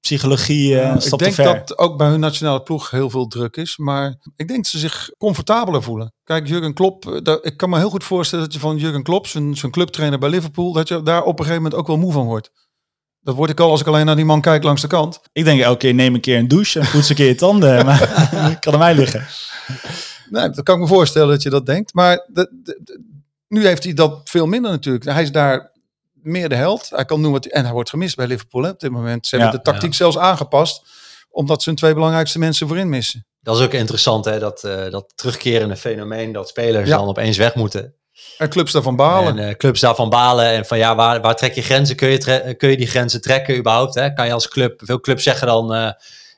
psychologie 0.00 0.80
een 0.80 0.96
ik 0.96 1.18
denk 1.18 1.34
ver? 1.34 1.44
dat 1.44 1.78
ook 1.78 1.96
bij 1.96 2.08
hun 2.08 2.20
nationale 2.20 2.62
ploeg 2.62 2.90
heel 2.90 3.10
veel 3.10 3.26
druk 3.26 3.56
is. 3.56 3.76
Maar 3.76 4.08
ik 4.36 4.48
denk 4.48 4.62
dat 4.62 4.66
ze 4.66 4.78
zich 4.78 5.10
comfortabeler 5.18 5.82
voelen. 5.82 6.14
Kijk, 6.24 6.46
Jurgen 6.48 6.74
Klopp, 6.74 7.06
eh, 7.08 7.22
daar- 7.22 7.38
ik 7.42 7.56
kan 7.56 7.70
me 7.70 7.78
heel 7.78 7.90
goed 7.90 8.04
voorstellen 8.04 8.44
dat 8.44 8.54
je 8.54 8.60
van 8.60 8.76
Jurgen 8.76 9.02
Klopp, 9.02 9.26
zijn, 9.26 9.56
zijn 9.56 9.72
clubtrainer 9.72 10.18
bij 10.18 10.28
Liverpool, 10.30 10.72
dat 10.72 10.88
je 10.88 11.02
daar 11.02 11.22
op 11.22 11.38
een 11.38 11.44
gegeven 11.44 11.62
moment 11.62 11.80
ook 11.80 11.86
wel 11.86 11.96
moe 11.98 12.12
van 12.12 12.26
wordt. 12.26 12.50
Dat 13.20 13.34
word 13.34 13.50
ik 13.50 13.60
al 13.60 13.70
als 13.70 13.80
ik 13.80 13.86
alleen 13.86 14.06
naar 14.06 14.16
die 14.16 14.24
man 14.24 14.40
kijk 14.40 14.62
langs 14.62 14.80
de 14.82 14.86
kant. 14.88 15.20
Ik 15.32 15.44
denk 15.44 15.60
elke 15.60 15.78
keer 15.78 15.94
neem 15.94 16.14
een 16.14 16.20
keer 16.20 16.38
een 16.38 16.48
douche 16.48 16.80
en 16.80 16.90
poets 16.90 17.08
een 17.08 17.14
keer 17.16 17.26
je 17.26 17.34
tanden. 17.34 17.84
maar 17.86 17.98
kan 18.60 18.72
aan 18.72 18.78
mij 18.78 18.94
liggen. 18.94 19.26
Nee, 20.30 20.50
dat 20.50 20.62
kan 20.62 20.74
ik 20.74 20.80
me 20.80 20.86
voorstellen 20.86 21.28
dat 21.28 21.42
je 21.42 21.50
dat 21.50 21.66
denkt. 21.66 21.94
Maar 21.94 22.16
de, 22.32 22.50
de- 22.62 22.80
de- 22.84 23.18
nu 23.48 23.66
heeft 23.66 23.84
hij 23.84 23.92
dat 23.94 24.20
veel 24.24 24.46
minder 24.46 24.70
natuurlijk. 24.70 25.04
Hij 25.04 25.22
is 25.22 25.32
daar 25.32 25.69
meer 26.22 26.48
de 26.48 26.54
held. 26.54 26.90
Hij 26.90 27.04
kan 27.04 27.22
doen 27.22 27.32
wat 27.32 27.46
en 27.46 27.64
hij 27.64 27.72
wordt 27.72 27.90
gemist 27.90 28.16
bij 28.16 28.26
Liverpool 28.26 28.62
hè, 28.62 28.70
op 28.70 28.80
dit 28.80 28.90
moment. 28.90 29.26
Ze 29.26 29.36
hebben 29.36 29.52
Ja, 29.54 29.62
de 29.64 29.70
tactiek 29.70 29.94
zelfs 29.94 30.18
aangepast, 30.18 30.82
omdat 31.30 31.62
ze 31.62 31.68
hun 31.68 31.78
twee 31.78 31.94
belangrijkste 31.94 32.38
mensen 32.38 32.66
voorin 32.66 32.88
missen. 32.88 33.26
Dat 33.40 33.58
is 33.58 33.64
ook 33.64 33.72
interessant, 33.72 34.24
hè, 34.24 34.38
dat, 34.38 34.64
eh, 34.64 34.90
dat 34.90 35.12
terugkerende 35.14 35.76
fenomeen 35.76 36.32
dat 36.32 36.48
spelers 36.48 36.88
Ja. 36.88 36.96
dan 36.96 37.08
opeens 37.08 37.36
weg 37.36 37.54
moeten. 37.54 37.94
En 38.38 38.48
clubs 38.48 38.72
daarvan 38.72 38.96
balen. 38.96 39.38
En 39.38 39.48
eh, 39.48 39.54
clubs 39.54 39.80
daarvan 39.80 40.08
balen. 40.10 40.44
En 40.46 40.66
van 40.66 40.78
ja, 40.78 40.94
waar, 40.94 41.20
waar 41.20 41.36
trek 41.36 41.54
je 41.54 41.62
grenzen? 41.62 41.96
Kun 41.96 42.08
je, 42.08 42.54
kun 42.56 42.70
je 42.70 42.76
die 42.76 42.86
grenzen 42.86 43.20
trekken 43.20 43.56
überhaupt? 43.58 43.94
Hè? 43.94 44.12
Kan 44.12 44.26
je 44.26 44.32
als 44.32 44.48
club, 44.48 44.80
veel 44.84 45.00
clubs 45.00 45.22
zeggen 45.22 45.46
dan, 45.46 45.74
eh, 45.74 45.90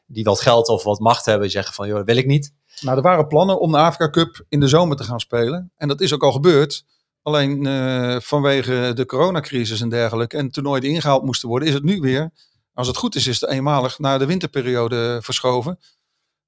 die 0.06 0.24
wat 0.24 0.40
geld 0.40 0.68
of 0.68 0.82
wat 0.84 0.98
macht 0.98 1.24
hebben, 1.24 1.50
zeggen 1.50 1.74
van 1.74 1.86
joh, 1.86 1.96
dat 1.96 2.06
wil 2.06 2.16
ik 2.16 2.26
niet. 2.26 2.52
Nou, 2.80 2.96
er 2.96 3.02
waren 3.02 3.26
plannen 3.26 3.60
om 3.60 3.72
de 3.72 3.78
Afrika 3.78 4.10
Cup 4.10 4.44
in 4.48 4.60
de 4.60 4.68
zomer 4.68 4.96
te 4.96 5.04
gaan 5.04 5.20
spelen. 5.20 5.72
En 5.76 5.88
dat 5.88 6.00
is 6.00 6.12
ook 6.14 6.22
al 6.22 6.32
gebeurd. 6.32 6.84
Alleen 7.22 7.66
eh, 7.66 8.16
vanwege 8.20 8.92
de 8.94 9.06
coronacrisis 9.06 9.80
en 9.80 9.88
dergelijke 9.88 10.36
en 10.36 10.50
toernooien 10.50 10.80
die 10.80 10.90
ingehaald 10.90 11.24
moesten 11.24 11.48
worden, 11.48 11.68
is 11.68 11.74
het 11.74 11.82
nu 11.82 12.00
weer, 12.00 12.30
als 12.74 12.86
het 12.86 12.96
goed 12.96 13.14
is, 13.14 13.26
is 13.26 13.40
het 13.40 13.50
eenmalig 13.50 13.98
naar 13.98 14.18
de 14.18 14.26
winterperiode 14.26 15.18
verschoven. 15.22 15.78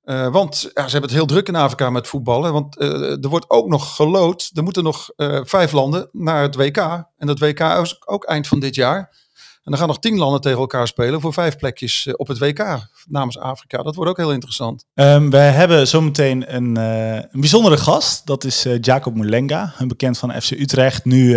Eh, 0.02 0.32
want 0.32 0.56
ze 0.56 0.70
hebben 0.74 1.02
het 1.02 1.10
heel 1.10 1.26
druk 1.26 1.48
in 1.48 1.54
Afrika 1.54 1.90
met 1.90 2.06
voetballen. 2.06 2.52
Want 2.52 2.78
eh, 2.78 3.24
er 3.24 3.28
wordt 3.28 3.50
ook 3.50 3.68
nog 3.68 3.96
gelood. 3.96 4.50
Er 4.54 4.62
moeten 4.62 4.84
nog 4.84 5.10
vijf 5.44 5.72
landen 5.72 6.08
naar 6.12 6.42
het 6.42 6.56
WK. 6.56 6.76
En 7.16 7.26
dat 7.26 7.38
WK 7.38 7.60
is 7.60 8.06
ook 8.06 8.24
eind 8.24 8.46
van 8.46 8.60
dit 8.60 8.74
jaar. 8.74 9.23
En 9.64 9.70
dan 9.70 9.78
gaan 9.78 9.88
nog 9.88 9.98
tien 9.98 10.16
landen 10.16 10.40
tegen 10.40 10.58
elkaar 10.58 10.86
spelen 10.86 11.20
voor 11.20 11.32
vijf 11.32 11.56
plekjes 11.56 12.06
eh, 12.06 12.14
op 12.16 12.28
het 12.28 12.38
WK 12.38 12.88
namens 13.08 13.38
Afrika. 13.38 13.82
Dat 13.82 13.94
wordt 13.94 14.10
ook 14.10 14.16
heel 14.16 14.32
interessant. 14.32 14.84
Ehm, 14.94 15.30
we 15.30 15.36
hebben 15.36 15.88
zometeen 15.88 16.54
een, 16.54 16.76
eh, 16.76 17.14
een 17.14 17.40
bijzondere 17.40 17.76
gast. 17.76 18.26
Dat 18.26 18.44
is 18.44 18.64
eh, 18.64 18.80
Jacob 18.80 19.14
Mulenga, 19.14 19.74
een 19.78 19.88
bekend 19.88 20.18
van 20.18 20.42
FC 20.42 20.50
Utrecht. 20.50 21.04
Nu 21.04 21.30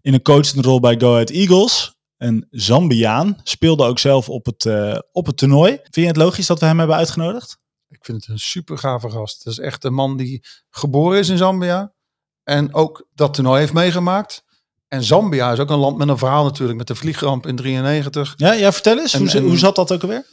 in 0.00 0.14
een 0.14 0.22
coachende 0.22 0.68
rol 0.68 0.80
bij 0.80 0.98
Go 0.98 1.12
Ahead 1.12 1.30
Eagles. 1.30 1.94
Een 2.16 2.46
Zambiaan. 2.50 3.40
Speelde 3.42 3.84
ook 3.84 3.98
zelf 3.98 4.28
op 4.28 4.46
het, 4.46 4.68
op 5.12 5.26
het 5.26 5.36
toernooi. 5.36 5.72
Vind 5.72 5.94
je 5.94 6.06
het 6.06 6.16
logisch 6.16 6.46
dat 6.46 6.60
we 6.60 6.66
hem 6.66 6.78
hebben 6.78 6.96
uitgenodigd? 6.96 7.58
Ik 7.88 8.04
vind 8.04 8.20
het 8.20 8.28
een 8.28 8.38
super 8.38 8.78
gave 8.78 9.10
gast. 9.10 9.44
Dat 9.44 9.52
is 9.52 9.58
echt 9.58 9.84
een 9.84 9.94
man 9.94 10.16
die 10.16 10.44
geboren 10.70 11.18
is 11.18 11.28
in 11.28 11.36
Zambia. 11.36 11.94
En 12.42 12.74
ook 12.74 13.08
dat 13.14 13.34
toernooi 13.34 13.60
heeft 13.60 13.72
meegemaakt. 13.72 14.44
En 14.88 15.02
Zambia 15.02 15.52
is 15.52 15.58
ook 15.58 15.70
een 15.70 15.78
land 15.78 15.96
met 15.96 16.08
een 16.08 16.18
verhaal 16.18 16.44
natuurlijk. 16.44 16.78
Met 16.78 16.86
de 16.86 16.94
vliegramp 16.94 17.46
in 17.46 17.56
93. 17.56 18.34
Ja, 18.36 18.52
ja 18.52 18.72
vertel 18.72 18.98
eens. 18.98 19.12
En- 19.14 19.20
hoe, 19.20 19.30
en- 19.30 19.44
hoe 19.44 19.58
zat 19.58 19.76
dat 19.76 19.92
ook 19.92 20.02
alweer? 20.02 20.26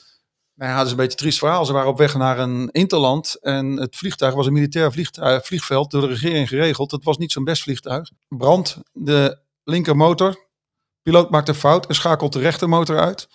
Nou 0.56 0.72
ja, 0.72 0.78
dat 0.78 0.86
is 0.86 0.92
een 0.92 0.98
beetje 0.98 1.12
een 1.12 1.18
triest 1.18 1.38
verhaal. 1.38 1.66
Ze 1.66 1.74
waren 1.74 1.90
op 1.90 1.98
weg 1.98 2.16
naar 2.16 2.40
een 2.40 2.70
interland 2.72 3.38
en 3.42 3.72
het 3.80 3.96
vliegtuig 3.96 4.34
was 4.34 4.46
een 4.48 4.54
militair 4.54 4.92
vliegtuig, 4.92 5.46
vliegveld 5.46 5.92
door 5.92 6.02
de 6.02 6.08
regering 6.08 6.48
geregeld. 6.48 6.92
Het 6.92 7.04
was 7.04 7.18
niet 7.18 7.32
zo'n 7.32 7.44
best 7.44 7.64
vliegtuig. 7.64 8.10
Brand 8.28 8.78
de 8.92 9.40
linkermotor. 9.64 10.48
Piloot 11.02 11.30
maakt 11.30 11.48
een 11.48 11.56
fout 11.56 11.86
en 11.86 11.96
schakelt 11.96 12.34
de 12.34 12.40
rechtermotor 12.40 13.00
uit. 13.00 13.28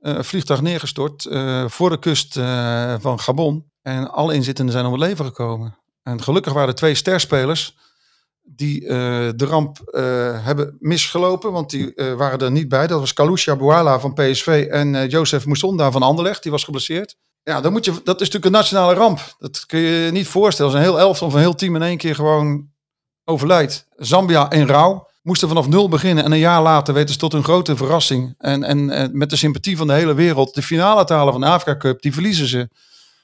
Eh, 0.00 0.22
vliegtuig 0.22 0.60
neergestort 0.60 1.24
eh, 1.24 1.68
voor 1.68 1.90
de 1.90 1.98
kust 1.98 2.36
eh, 2.36 2.94
van 2.98 3.20
Gabon. 3.20 3.70
En 3.82 4.10
alle 4.10 4.34
inzittenden 4.34 4.74
zijn 4.74 4.86
om 4.86 4.92
het 4.92 5.00
leven 5.00 5.24
gekomen. 5.24 5.78
En 6.02 6.22
gelukkig 6.22 6.52
waren 6.52 6.68
er 6.68 6.74
twee 6.74 6.94
sterspelers 6.94 7.76
die 8.50 8.86
eh, 8.86 8.88
de 9.36 9.44
ramp 9.44 9.78
eh, 9.80 10.02
hebben 10.44 10.76
misgelopen, 10.78 11.52
want 11.52 11.70
die 11.70 11.94
eh, 11.94 12.14
waren 12.14 12.38
er 12.38 12.50
niet 12.50 12.68
bij. 12.68 12.86
Dat 12.86 13.00
was 13.00 13.12
Kalusha 13.12 13.56
Bouala 13.56 14.00
van 14.00 14.14
PSV 14.14 14.66
en 14.70 15.08
Joseph 15.08 15.46
Mousonda 15.46 15.90
van 15.90 16.02
Anderlecht, 16.02 16.42
die 16.42 16.52
was 16.52 16.64
geblesseerd. 16.64 17.16
Ja, 17.42 17.60
dan 17.60 17.72
moet 17.72 17.84
je, 17.84 17.90
dat 17.90 18.20
is 18.20 18.30
natuurlijk 18.30 18.44
een 18.44 18.50
nationale 18.50 18.94
ramp. 18.94 19.36
Dat 19.38 19.66
kun 19.66 19.78
je 19.78 20.04
je 20.04 20.10
niet 20.10 20.26
voorstellen. 20.28 20.72
Als 20.72 20.80
een 20.80 20.86
heel 20.86 20.98
elftal 20.98 21.26
of 21.26 21.34
een 21.34 21.40
heel 21.40 21.54
team 21.54 21.74
in 21.76 21.82
één 21.82 21.96
keer 21.96 22.14
gewoon 22.14 22.68
overlijdt. 23.24 23.86
Zambia 23.96 24.50
in 24.50 24.66
rouw. 24.66 25.06
Moesten 25.22 25.48
vanaf 25.48 25.68
nul 25.68 25.88
beginnen 25.88 26.24
en 26.24 26.32
een 26.32 26.38
jaar 26.38 26.62
later 26.62 26.94
weten 26.94 27.12
ze 27.12 27.18
tot 27.18 27.32
hun 27.32 27.44
grote 27.44 27.76
verrassing 27.76 28.34
en, 28.38 28.62
en, 28.62 29.10
met 29.12 29.30
de 29.30 29.36
sympathie 29.36 29.76
van 29.76 29.86
de 29.86 29.92
hele 29.92 30.14
wereld 30.14 30.54
de 30.54 30.62
finale 30.62 31.04
te 31.04 31.12
halen 31.12 31.32
van 31.32 31.40
de 31.40 31.46
Afrika 31.46 31.78
Cup. 31.78 32.02
Die 32.02 32.12
verliezen 32.12 32.46
ze. 32.46 32.68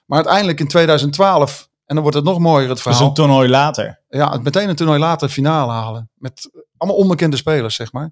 Maar 0.07 0.19
uiteindelijk 0.19 0.61
in 0.61 0.69
2012, 0.69 1.69
en 1.87 1.95
dan 1.95 2.01
wordt 2.01 2.17
het 2.17 2.27
nog 2.27 2.39
mooier 2.39 2.69
het 2.69 2.73
Dus 2.73 2.83
verhaal 2.83 3.09
een 3.09 3.15
toernooi 3.15 3.49
later. 3.49 4.03
ja, 4.09 4.33
het 4.33 4.43
meteen 4.43 4.69
een 4.69 4.77
toernooi 4.77 4.99
later 4.99 5.27
de 5.27 5.33
finale 5.35 5.73
halen. 5.73 6.11
Met 6.15 6.51
allemaal 6.77 7.01
onbekende 7.01 7.37
spelers, 7.37 7.75
zeg 7.75 7.93
maar. 7.93 8.11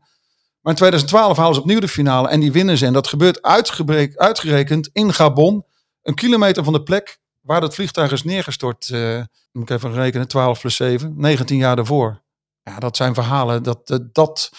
Maar 0.60 0.72
in 0.72 0.78
2012 0.78 1.36
halen 1.36 1.54
ze 1.54 1.60
opnieuw 1.60 1.80
de 1.80 1.88
finale 1.88 2.28
en 2.28 2.40
die 2.40 2.52
winnen 2.52 2.78
ze. 2.78 2.86
En 2.86 2.92
dat 2.92 3.08
gebeurt 3.08 3.42
uitgerekend 4.16 4.90
in 4.92 5.12
Gabon. 5.12 5.64
Een 6.02 6.14
kilometer 6.14 6.64
van 6.64 6.72
de 6.72 6.82
plek 6.82 7.20
waar 7.40 7.60
dat 7.60 7.74
vliegtuig 7.74 8.12
is 8.12 8.22
neergestort. 8.24 8.88
eh 8.88 9.22
moet 9.52 9.70
ik 9.70 9.76
even 9.76 9.92
rekenen, 9.92 10.28
12 10.28 10.60
plus 10.60 10.76
7, 10.76 11.14
19 11.16 11.56
jaar 11.56 11.76
daarvoor. 11.76 12.22
Ja, 12.62 12.78
dat 12.78 12.96
zijn 12.96 13.14
verhalen. 13.14 13.62
Dat, 13.62 13.86
dat, 13.86 14.14
dat 14.14 14.50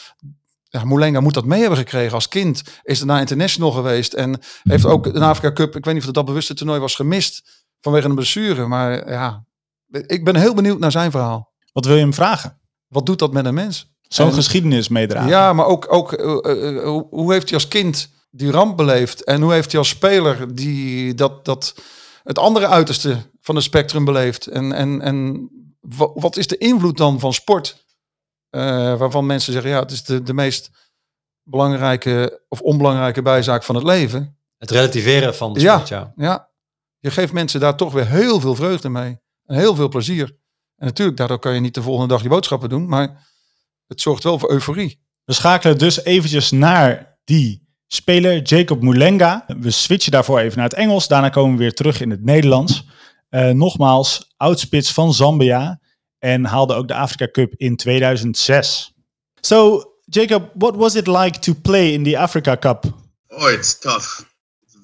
ja, 0.70 0.84
Moulenga 0.84 1.20
moet 1.20 1.34
dat 1.34 1.45
mee 1.45 1.59
hebben 1.59 1.78
gekregen 1.78 2.14
als 2.14 2.28
kind. 2.28 2.64
Is 2.84 3.03
naar 3.03 3.20
International 3.20 3.72
geweest. 3.72 4.14
En 4.14 4.39
heeft 4.64 4.86
ook 4.86 5.05
een 5.05 5.24
Afrika 5.24 5.53
Cup, 5.53 5.76
ik 5.76 5.86
weet 5.86 5.93
niet 5.93 6.05
of 6.05 6.11
dat 6.11 6.26
bewuste 6.26 6.53
toernooi 6.53 6.80
was 6.80 6.95
gemist. 6.95 7.62
Vanwege 7.84 8.07
een 8.07 8.15
blessure. 8.15 8.67
Maar 8.67 9.09
ja, 9.11 9.45
ik 9.88 10.23
ben 10.23 10.36
heel 10.36 10.53
benieuwd 10.53 10.79
naar 10.79 10.91
zijn 10.91 11.11
verhaal. 11.11 11.51
Wat 11.71 11.86
wil 11.86 11.95
je 11.95 12.01
hem 12.01 12.13
vragen? 12.13 12.59
Wat 12.88 13.05
doet 13.05 13.19
dat 13.19 13.34
met 13.34 13.45
een 13.45 13.53
mens? 13.53 13.91
Zo'n 14.01 14.27
En- 14.27 14.34
geschiedenis 14.34 14.88
meedragen. 14.88 15.29
Ja, 15.29 15.53
maar 15.53 15.65
ook, 15.65 15.93
ook 15.93 16.13
eh, 16.13 16.51
eh, 16.51 16.77
eh, 16.77 16.84
hoe- 16.84 17.07
hoe 17.09 17.31
heeft 17.34 17.45
hij 17.49 17.53
als 17.53 17.67
kind 17.67 18.09
die 18.31 18.51
ramp 18.51 18.77
beleefd? 18.77 19.23
En 19.23 19.41
hoe 19.41 19.53
heeft 19.53 19.69
hij 19.71 19.79
als 19.79 19.89
speler 19.89 20.55
die, 20.55 21.13
dat, 21.13 21.45
dat, 21.45 21.75
het 22.23 22.38
andere 22.38 22.67
uiterste 22.67 23.17
van 23.41 23.55
het 23.55 23.63
spectrum 23.63 24.05
beleefd? 24.05 24.47
En, 24.47 24.71
en, 24.73 25.01
en 25.01 25.49
wa- 25.79 26.11
wat 26.13 26.38
is 26.38 26.47
de 26.47 26.57
invloed 26.57 26.97
dan 26.97 27.19
van 27.19 27.34
sport? 27.34 27.86
Eh, 28.49 28.61
waarvan 28.97 29.25
mensen 29.25 29.53
zeggen, 29.53 29.71
ja, 29.71 29.79
het 29.79 29.91
is 29.91 30.03
de, 30.03 30.23
de 30.23 30.34
meest 30.34 30.69
belangrijke 31.43 32.41
of 32.47 32.61
onbelangrijke 32.61 33.21
bijzaak 33.21 33.63
van 33.63 33.75
het 33.75 33.84
leven. 33.84 34.38
Het 34.57 34.71
relativeren 34.71 35.36
van 35.36 35.53
de 35.53 35.59
Ja. 35.59 35.73
sport, 35.73 35.88
ja. 35.89 36.13
Ja, 36.15 36.49
je 37.03 37.11
geeft 37.11 37.33
mensen 37.33 37.59
daar 37.59 37.75
toch 37.75 37.93
weer 37.93 38.07
heel 38.07 38.39
veel 38.39 38.55
vreugde 38.55 38.89
mee. 38.89 39.17
En 39.45 39.55
heel 39.57 39.75
veel 39.75 39.89
plezier. 39.89 40.25
En 40.77 40.85
natuurlijk, 40.85 41.17
daardoor 41.17 41.39
kan 41.39 41.53
je 41.53 41.59
niet 41.59 41.73
de 41.73 41.81
volgende 41.81 42.13
dag 42.13 42.23
je 42.23 42.29
boodschappen 42.29 42.69
doen. 42.69 42.87
Maar 42.87 43.27
het 43.87 44.01
zorgt 44.01 44.23
wel 44.23 44.39
voor 44.39 44.51
euforie. 44.51 45.01
We 45.23 45.33
schakelen 45.33 45.77
dus 45.77 46.03
eventjes 46.03 46.51
naar 46.51 47.17
die 47.23 47.67
speler, 47.87 48.41
Jacob 48.41 48.81
Moulenga. 48.81 49.45
We 49.47 49.71
switchen 49.71 50.11
daarvoor 50.11 50.39
even 50.39 50.57
naar 50.57 50.69
het 50.69 50.77
Engels. 50.77 51.07
Daarna 51.07 51.29
komen 51.29 51.51
we 51.51 51.57
weer 51.57 51.73
terug 51.73 52.01
in 52.01 52.09
het 52.09 52.23
Nederlands. 52.23 52.85
Eh, 53.29 53.49
nogmaals, 53.49 54.33
oudspits 54.37 54.93
van 54.93 55.13
Zambia. 55.13 55.79
En 56.19 56.45
haalde 56.45 56.73
ook 56.73 56.87
de 56.87 56.95
Afrika 56.95 57.31
Cup 57.31 57.53
in 57.57 57.75
2006. 57.75 58.93
So, 59.41 59.83
Jacob, 60.05 60.51
what 60.53 60.75
was 60.75 60.95
it 60.95 61.07
like 61.07 61.39
to 61.39 61.53
play 61.61 61.91
in 61.91 62.03
the 62.03 62.17
Africa 62.17 62.57
Cup? 62.57 62.85
Oh, 63.27 63.51
it's 63.51 63.79
tough. 63.79 64.31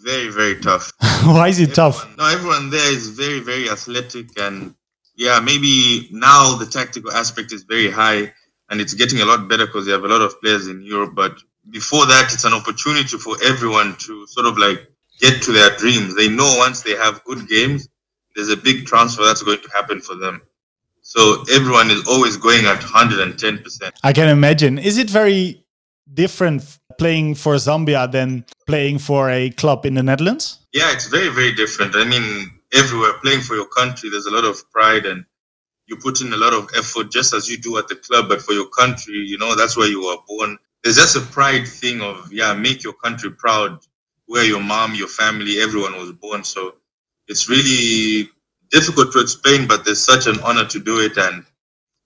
Very, 0.02 0.30
very 0.30 0.60
tough. 0.60 0.94
Why 1.24 1.50
is 1.50 1.60
it 1.60 1.76
tough? 1.76 2.08
No, 2.18 2.26
everyone 2.26 2.70
there 2.70 2.92
is 2.92 3.10
very, 3.10 3.40
very 3.40 3.70
athletic, 3.70 4.28
and 4.40 4.74
yeah, 5.16 5.40
maybe 5.40 6.08
now 6.12 6.56
the 6.56 6.66
tactical 6.66 7.12
aspect 7.12 7.52
is 7.52 7.64
very 7.64 7.92
high, 7.92 8.32
and 8.70 8.80
it's 8.80 8.94
getting 8.94 9.20
a 9.20 9.26
lot 9.26 9.50
better 9.50 9.66
because 9.66 9.86
they 9.86 9.92
have 9.92 10.06
a 10.06 10.08
lot 10.08 10.22
of 10.22 10.40
players 10.42 10.68
in 10.68 10.82
Europe. 10.82 11.16
But 11.16 11.34
before 11.70 12.06
that, 12.06 12.32
it's 12.34 12.46
an 12.46 12.54
opportunity 12.54 13.18
for 13.18 13.36
everyone 13.44 13.96
to 14.00 14.26
sort 14.28 14.46
of 14.46 14.58
like 14.58 14.88
get 15.20 15.42
to 15.44 15.52
their 15.52 15.76
dreams. 15.78 16.16
They 16.16 16.30
know 16.30 16.56
once 16.58 16.82
they 16.82 16.96
have 16.96 17.24
good 17.26 17.50
games, 17.50 17.90
there's 18.36 18.50
a 18.50 18.58
big 18.58 18.86
transfer 18.86 19.26
that's 19.26 19.44
going 19.44 19.62
to 19.62 19.70
happen 19.72 20.00
for 20.00 20.16
them. 20.16 20.42
So 21.02 21.44
everyone 21.54 21.90
is 21.90 22.08
always 22.08 22.38
going 22.38 22.66
at 22.66 22.80
110%. 22.80 23.92
I 24.04 24.14
can 24.14 24.30
imagine. 24.30 24.78
Is 24.78 24.98
it 24.98 25.10
very 25.10 25.66
different 26.14 26.80
playing 26.98 27.36
for 27.36 27.56
Zambia 27.56 28.12
than 28.12 28.46
playing 28.68 29.00
for 29.00 29.30
a 29.30 29.50
club 29.52 29.86
in 29.86 29.94
the 29.94 30.04
Netherlands? 30.04 30.60
Yeah, 30.74 30.92
it's 30.92 31.08
very, 31.08 31.30
very 31.30 31.54
different. 31.54 31.96
I 31.96 32.04
mean, 32.04 32.52
everywhere 32.74 33.14
playing 33.24 33.42
for 33.42 33.56
your 33.56 33.68
country, 33.68 34.10
there's 34.10 34.26
a 34.26 34.32
lot 34.32 34.46
of 34.46 34.70
pride 34.72 35.06
and 35.06 35.26
you 35.88 35.98
put 35.98 36.22
in 36.22 36.32
a 36.34 36.38
lot 36.38 36.54
of 36.54 36.70
effort 36.78 37.12
just 37.12 37.34
as 37.34 37.50
you 37.50 37.58
do 37.58 37.78
at 37.78 37.88
the 37.88 37.96
club, 37.96 38.30
but 38.30 38.42
for 38.42 38.54
your 38.54 38.68
country, 38.70 39.16
you 39.16 39.38
know, 39.40 39.56
that's 39.56 39.76
where 39.76 39.88
you 39.88 40.06
were 40.06 40.18
born. 40.28 40.58
There's 40.84 40.98
just 40.98 41.16
a 41.16 41.22
pride 41.22 41.68
thing 41.68 42.02
of, 42.02 42.32
yeah, 42.32 42.54
make 42.54 42.84
your 42.84 42.94
country 42.94 43.32
proud, 43.32 43.80
where 44.28 44.46
your 44.46 44.62
mom, 44.62 44.94
your 44.94 45.08
family, 45.08 45.60
everyone 45.60 45.98
was 45.98 46.12
born. 46.12 46.44
So 46.44 46.76
it's 47.28 47.50
really 47.50 48.30
difficult 48.70 49.12
to 49.14 49.20
explain, 49.20 49.68
but 49.68 49.84
there's 49.84 50.00
such 50.00 50.28
an 50.28 50.40
honor 50.42 50.66
to 50.66 50.80
do 50.80 51.00
it. 51.00 51.18
And 51.18 51.44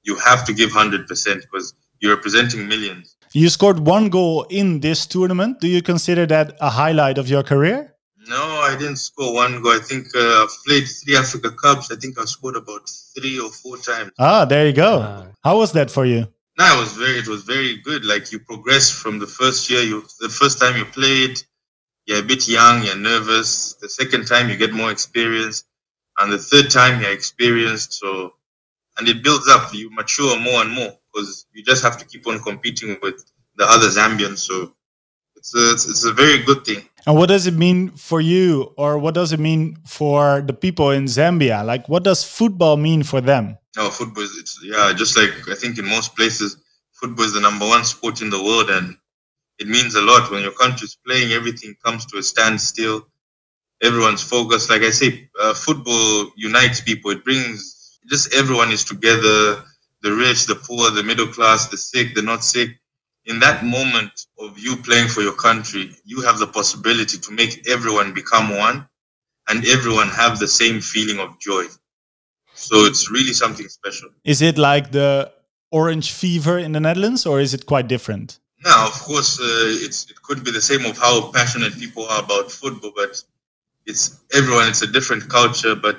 you 0.03 0.15
have 0.15 0.45
to 0.45 0.53
give 0.53 0.71
100% 0.71 1.07
because 1.41 1.73
you're 1.99 2.15
representing 2.15 2.67
millions. 2.67 3.12
You 3.35 3.49
scored 3.49 3.79
one 3.79 4.09
goal 4.09 4.45
in 4.51 4.79
this 4.79 5.07
tournament. 5.07 5.59
Do 5.59 5.67
you 5.67 5.81
consider 5.81 6.27
that 6.27 6.55
a 6.61 6.69
highlight 6.69 7.17
of 7.17 7.27
your 7.27 7.41
career? 7.41 7.95
No, 8.27 8.37
I 8.37 8.75
didn't 8.77 8.97
score 8.97 9.33
one 9.33 9.59
goal. 9.63 9.71
I 9.71 9.79
think 9.79 10.05
uh, 10.15 10.43
I've 10.43 10.55
played 10.67 10.85
three 10.85 11.17
Africa 11.17 11.49
Cups. 11.49 11.91
I 11.91 11.95
think 11.95 12.19
I 12.19 12.25
scored 12.25 12.55
about 12.55 12.87
three 13.17 13.39
or 13.39 13.49
four 13.49 13.77
times. 13.77 14.11
Ah, 14.19 14.45
there 14.45 14.67
you 14.67 14.73
go. 14.73 14.99
Ah. 15.01 15.25
How 15.43 15.57
was 15.57 15.71
that 15.71 15.89
for 15.89 16.05
you? 16.05 16.27
No, 16.59 16.77
it 16.77 16.79
was 16.79 16.93
very, 16.93 17.17
it 17.17 17.27
was 17.27 17.41
very 17.41 17.77
good. 17.77 18.05
Like 18.05 18.31
you 18.31 18.37
progress 18.37 18.91
from 18.91 19.17
the 19.17 19.25
first 19.25 19.67
year, 19.67 19.81
you 19.81 20.05
the 20.19 20.29
first 20.29 20.61
time 20.61 20.77
you 20.77 20.85
played, 20.85 21.41
you're 22.05 22.19
a 22.19 22.23
bit 22.23 22.47
young, 22.47 22.83
you're 22.83 22.95
nervous. 22.95 23.73
The 23.81 23.89
second 23.89 24.27
time 24.27 24.47
you 24.47 24.57
get 24.57 24.73
more 24.73 24.91
experience, 24.91 25.63
and 26.19 26.31
the 26.31 26.37
third 26.37 26.69
time 26.69 27.01
you're 27.01 27.11
experienced. 27.11 27.93
So, 27.93 28.35
and 28.99 29.09
it 29.09 29.23
builds 29.23 29.47
up. 29.49 29.73
You 29.73 29.89
mature 29.89 30.39
more 30.39 30.61
and 30.61 30.71
more 30.71 30.93
because 31.13 31.45
you 31.53 31.63
just 31.63 31.83
have 31.83 31.97
to 31.99 32.05
keep 32.05 32.25
on 32.27 32.39
competing 32.39 32.97
with 33.01 33.23
the 33.55 33.65
other 33.65 33.87
Zambians. 33.87 34.39
So, 34.39 34.73
it's 35.43 35.55
a, 35.55 35.71
it's, 35.73 35.89
it's 35.89 36.05
a 36.05 36.13
very 36.13 36.41
good 36.41 36.63
thing. 36.65 36.87
And 37.05 37.17
what 37.17 37.27
does 37.27 37.47
it 37.47 37.53
mean 37.53 37.89
for 37.89 38.21
you, 38.21 38.73
or 38.77 38.97
what 38.97 39.13
does 39.13 39.33
it 39.33 39.39
mean 39.39 39.77
for 39.85 40.41
the 40.41 40.53
people 40.53 40.91
in 40.91 41.05
Zambia? 41.05 41.65
Like, 41.65 41.89
what 41.89 42.03
does 42.03 42.23
football 42.23 42.77
mean 42.77 43.03
for 43.03 43.19
them? 43.19 43.57
No, 43.75 43.89
football 43.89 44.23
is 44.23 44.37
it's 44.39 44.59
yeah, 44.63 44.93
just 44.95 45.17
like 45.17 45.33
I 45.49 45.55
think 45.55 45.77
in 45.77 45.85
most 45.85 46.15
places, 46.15 46.57
football 46.93 47.25
is 47.25 47.33
the 47.33 47.41
number 47.41 47.67
one 47.67 47.83
sport 47.83 48.21
in 48.21 48.29
the 48.29 48.41
world, 48.41 48.69
and 48.69 48.95
it 49.59 49.67
means 49.67 49.95
a 49.95 50.01
lot 50.01 50.31
when 50.31 50.43
your 50.43 50.53
country's 50.53 50.97
playing. 51.05 51.33
Everything 51.33 51.75
comes 51.83 52.05
to 52.05 52.19
a 52.19 52.23
standstill. 52.23 53.07
Everyone's 53.81 54.23
focused. 54.23 54.69
Like 54.69 54.83
I 54.83 54.91
say, 54.91 55.29
uh, 55.41 55.53
football 55.53 56.31
unites 56.37 56.79
people. 56.79 57.11
It 57.11 57.25
brings 57.25 57.99
just 58.09 58.33
everyone 58.33 58.71
is 58.71 58.85
together. 58.85 59.61
The 60.03 60.13
rich, 60.13 60.45
the 60.45 60.55
poor, 60.55 60.91
the 60.91 61.01
middle 61.01 61.27
class, 61.27 61.67
the 61.69 61.77
sick, 61.77 62.13
the 62.13 62.21
not 62.21 62.43
sick. 62.43 62.69
In 63.25 63.39
that 63.39 63.63
moment 63.63 64.11
of 64.37 64.59
you 64.59 64.75
playing 64.75 65.07
for 65.07 65.21
your 65.21 65.33
country, 65.33 65.95
you 66.03 66.21
have 66.21 66.39
the 66.39 66.47
possibility 66.47 67.17
to 67.17 67.31
make 67.31 67.67
everyone 67.69 68.13
become 68.13 68.55
one, 68.55 68.87
and 69.47 69.65
everyone 69.65 70.09
have 70.09 70.39
the 70.39 70.47
same 70.47 70.81
feeling 70.81 71.19
of 71.19 71.39
joy. 71.39 71.65
So 72.53 72.85
it's 72.85 73.09
really 73.09 73.33
something 73.33 73.67
special. 73.69 74.09
Is 74.25 74.41
it 74.41 74.57
like 74.57 74.91
the 74.91 75.31
orange 75.71 76.11
fever 76.11 76.57
in 76.59 76.73
the 76.73 76.81
Netherlands, 76.81 77.25
or 77.25 77.39
is 77.39 77.53
it 77.53 77.65
quite 77.65 77.87
different? 77.87 78.39
Now, 78.63 78.87
of 78.87 78.93
course, 78.93 79.39
uh, 79.39 79.85
it's 79.85 80.09
it 80.11 80.21
could 80.21 80.43
be 80.43 80.51
the 80.51 80.61
same 80.61 80.85
of 80.85 80.97
how 80.97 81.31
passionate 81.31 81.73
people 81.79 82.05
are 82.05 82.21
about 82.23 82.51
football, 82.51 82.91
but 82.95 83.23
it's 83.85 84.19
everyone. 84.33 84.67
It's 84.67 84.81
a 84.81 84.87
different 84.87 85.29
culture, 85.29 85.75
but 85.75 85.97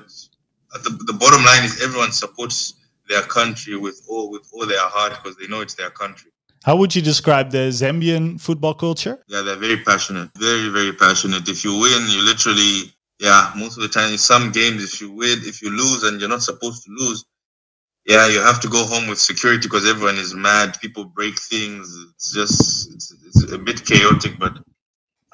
at 0.74 0.82
the, 0.84 0.90
the 1.06 1.12
bottom 1.12 1.42
line 1.44 1.64
is 1.64 1.82
everyone 1.82 2.12
supports 2.12 2.74
their 3.08 3.22
country 3.22 3.76
with 3.76 4.02
all 4.08 4.30
with 4.30 4.48
all 4.52 4.66
their 4.66 4.80
heart 4.80 5.12
because 5.12 5.36
they 5.36 5.46
know 5.46 5.60
it's 5.60 5.74
their 5.74 5.90
country. 5.90 6.30
How 6.64 6.76
would 6.76 6.96
you 6.96 7.02
describe 7.02 7.50
the 7.50 7.68
Zambian 7.68 8.40
football 8.40 8.74
culture? 8.74 9.22
Yeah, 9.28 9.42
they're 9.42 9.56
very 9.56 9.78
passionate, 9.78 10.30
very 10.38 10.68
very 10.68 10.92
passionate. 10.92 11.48
If 11.48 11.64
you 11.64 11.72
win, 11.72 12.08
you 12.08 12.24
literally 12.24 12.94
yeah. 13.20 13.52
Most 13.56 13.76
of 13.76 13.82
the 13.82 13.88
time, 13.88 14.12
in 14.12 14.18
some 14.18 14.50
games, 14.50 14.82
if 14.82 15.00
you 15.00 15.10
win, 15.10 15.38
if 15.42 15.62
you 15.62 15.70
lose, 15.70 16.02
and 16.04 16.20
you're 16.20 16.28
not 16.28 16.42
supposed 16.42 16.84
to 16.84 16.90
lose, 16.90 17.24
yeah, 18.06 18.28
you 18.28 18.40
have 18.40 18.60
to 18.60 18.68
go 18.68 18.84
home 18.84 19.08
with 19.08 19.18
security 19.18 19.62
because 19.62 19.88
everyone 19.88 20.16
is 20.16 20.34
mad. 20.34 20.78
People 20.80 21.04
break 21.04 21.38
things. 21.38 21.96
It's 22.14 22.32
just 22.32 22.94
it's, 22.94 23.14
it's 23.26 23.52
a 23.52 23.58
bit 23.58 23.84
chaotic, 23.84 24.38
but 24.38 24.58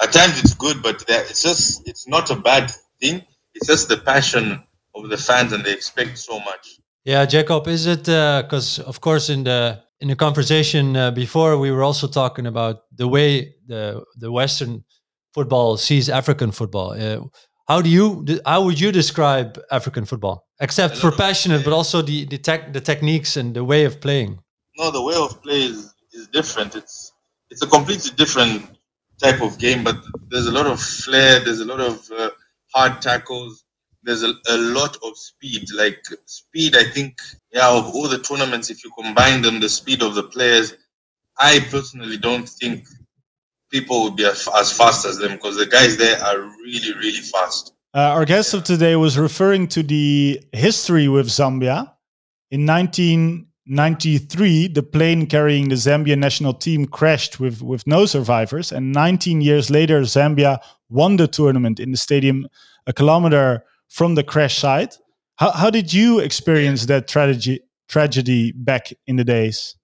at 0.00 0.12
times 0.12 0.40
it's 0.40 0.54
good, 0.54 0.82
but 0.82 1.04
it's 1.08 1.42
just 1.42 1.86
it's 1.88 2.06
not 2.06 2.30
a 2.30 2.36
bad 2.36 2.70
thing. 3.00 3.22
It's 3.54 3.66
just 3.66 3.88
the 3.88 3.96
passion 3.98 4.62
of 4.94 5.08
the 5.08 5.16
fans, 5.16 5.52
and 5.52 5.64
they 5.64 5.72
expect 5.72 6.18
so 6.18 6.38
much. 6.40 6.78
Yeah, 7.04 7.24
Jacob, 7.24 7.66
is 7.66 7.86
it 7.86 8.04
because 8.04 8.78
of 8.78 9.00
course 9.00 9.30
in 9.30 9.44
the 9.44 9.82
in 10.00 10.08
the 10.08 10.16
conversation 10.16 10.96
uh, 10.96 11.10
before 11.10 11.58
we 11.58 11.70
were 11.70 11.82
also 11.82 12.06
talking 12.06 12.46
about 12.46 12.82
the 12.94 13.08
way 13.08 13.54
the 13.66 14.02
the 14.16 14.30
Western 14.30 14.84
football 15.34 15.76
sees 15.76 16.08
African 16.08 16.50
football. 16.52 16.92
Uh, 16.92 17.20
how 17.68 17.80
do 17.80 17.88
you 17.88 18.26
how 18.44 18.64
would 18.64 18.80
you 18.80 18.92
describe 18.92 19.58
African 19.70 20.04
football? 20.04 20.46
Except 20.60 20.96
for 20.96 21.10
passionate, 21.12 21.64
but 21.64 21.72
also 21.72 22.02
the 22.02 22.26
the 22.26 22.38
tech 22.38 22.72
the 22.72 22.80
techniques 22.80 23.36
and 23.36 23.54
the 23.54 23.64
way 23.64 23.84
of 23.84 24.00
playing. 24.00 24.40
No, 24.76 24.90
the 24.90 25.02
way 25.02 25.14
of 25.14 25.42
play 25.42 25.62
is, 25.62 25.94
is 26.12 26.26
different. 26.28 26.74
It's 26.74 27.12
it's 27.50 27.62
a 27.62 27.66
completely 27.66 28.10
different 28.16 28.78
type 29.22 29.40
of 29.40 29.58
game, 29.58 29.84
but 29.84 29.96
there's 30.30 30.46
a 30.46 30.52
lot 30.52 30.66
of 30.66 30.80
flair. 30.80 31.40
There's 31.40 31.60
a 31.60 31.64
lot 31.64 31.80
of 31.80 32.10
uh, 32.10 32.30
hard 32.74 33.00
tackles. 33.02 33.64
There's 34.02 34.22
a, 34.22 34.32
a 34.48 34.56
lot 34.56 34.96
of 35.04 35.16
speed. 35.16 35.68
Like 35.74 36.02
speed, 36.24 36.76
I 36.76 36.84
think, 36.84 37.18
yeah, 37.52 37.68
of 37.68 37.94
all 37.94 38.08
the 38.08 38.18
tournaments, 38.18 38.70
if 38.70 38.82
you 38.84 38.90
combine 38.98 39.42
them, 39.42 39.60
the 39.60 39.68
speed 39.68 40.02
of 40.02 40.14
the 40.14 40.22
players, 40.22 40.74
I 41.38 41.60
personally 41.70 42.16
don't 42.16 42.48
think 42.48 42.86
people 43.70 44.04
would 44.04 44.16
be 44.16 44.24
as 44.24 44.48
as 44.56 44.76
fast 44.76 45.06
as 45.06 45.18
them 45.18 45.32
because 45.32 45.56
the 45.56 45.66
guys 45.66 45.96
there 45.96 46.20
are 46.22 46.40
really, 46.40 46.94
really 46.94 47.20
fast. 47.20 47.74
Uh, 47.92 48.14
our 48.14 48.24
guest 48.24 48.54
of 48.54 48.62
today 48.62 48.94
was 48.94 49.18
referring 49.18 49.66
to 49.66 49.82
the 49.82 50.40
history 50.52 51.08
with 51.08 51.26
Zambia. 51.26 51.92
In 52.52 52.64
1993, 52.64 54.68
the 54.68 54.82
plane 54.82 55.26
carrying 55.26 55.68
the 55.68 55.74
Zambian 55.74 56.18
national 56.18 56.54
team 56.54 56.86
crashed 56.86 57.40
with, 57.40 57.62
with 57.62 57.84
no 57.88 58.06
survivors. 58.06 58.70
And 58.70 58.92
19 58.92 59.40
years 59.40 59.70
later, 59.70 60.02
Zambia 60.02 60.60
won 60.88 61.16
the 61.16 61.26
tournament 61.26 61.80
in 61.80 61.90
the 61.90 61.96
stadium 61.96 62.46
a 62.86 62.92
kilometer 62.92 63.64
from 63.90 64.14
the 64.14 64.24
crash 64.24 64.58
site. 64.58 64.96
How, 65.36 65.50
how 65.50 65.68
did 65.68 65.92
you 65.92 66.20
experience 66.20 66.86
that 66.86 67.08
tragedy, 67.08 67.60
tragedy 67.88 68.52
back 68.52 68.92
in 69.06 69.16
the 69.16 69.24
days? 69.24 69.76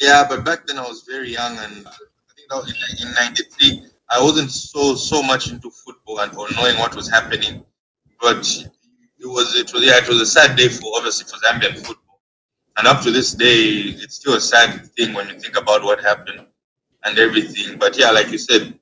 Yeah, 0.00 0.26
but 0.28 0.44
back 0.44 0.66
then 0.66 0.78
I 0.78 0.82
was 0.82 1.04
very 1.08 1.30
young, 1.30 1.56
and 1.58 1.86
I 1.86 2.32
think 2.34 2.48
that 2.50 2.56
was 2.56 2.74
in, 3.00 3.06
in 3.08 3.14
'93. 3.14 3.86
I 4.10 4.22
wasn't 4.22 4.50
so 4.50 4.94
so 4.94 5.22
much 5.22 5.50
into 5.50 5.70
football 5.70 6.20
and 6.20 6.34
or 6.36 6.48
knowing 6.56 6.78
what 6.78 6.94
was 6.94 7.08
happening, 7.08 7.64
but 8.20 8.38
it 9.18 9.26
was 9.26 9.54
it 9.54 9.72
was 9.72 9.84
yeah 9.84 9.98
it 9.98 10.08
was 10.08 10.20
a 10.20 10.26
sad 10.26 10.56
day 10.56 10.68
for 10.68 10.92
obviously 10.96 11.26
for 11.26 11.38
Zambian 11.46 11.76
football, 11.76 12.20
and 12.78 12.88
up 12.88 13.02
to 13.02 13.10
this 13.10 13.32
day 13.32 13.54
it's 14.02 14.16
still 14.16 14.34
a 14.34 14.40
sad 14.40 14.86
thing 14.96 15.14
when 15.14 15.28
you 15.28 15.38
think 15.38 15.56
about 15.56 15.84
what 15.84 16.02
happened 16.02 16.46
and 17.04 17.18
everything. 17.18 17.78
But 17.78 17.98
yeah, 17.98 18.10
like 18.10 18.30
you 18.32 18.38
said, 18.38 18.78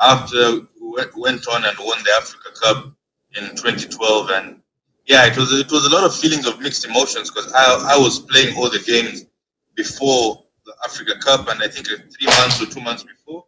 after 0.00 0.60
we 0.80 1.06
went 1.16 1.46
on 1.46 1.64
and 1.64 1.76
won 1.78 2.02
the 2.02 2.12
Africa 2.18 2.50
Cup 2.60 2.97
in 3.36 3.50
2012, 3.50 4.30
and 4.30 4.60
yeah, 5.06 5.26
it 5.26 5.36
was 5.36 5.52
it 5.52 5.70
was 5.70 5.86
a 5.86 5.90
lot 5.94 6.04
of 6.04 6.14
feelings 6.14 6.46
of 6.46 6.60
mixed 6.60 6.84
emotions 6.86 7.30
because 7.30 7.52
I 7.52 7.94
I 7.94 7.98
was 7.98 8.20
playing 8.20 8.56
all 8.56 8.70
the 8.70 8.80
games 8.80 9.26
before 9.74 10.44
the 10.66 10.74
Africa 10.84 11.14
Cup, 11.20 11.48
and 11.48 11.62
I 11.62 11.68
think 11.68 11.86
three 11.86 12.26
months 12.26 12.62
or 12.62 12.66
two 12.66 12.80
months 12.80 13.04
before, 13.04 13.44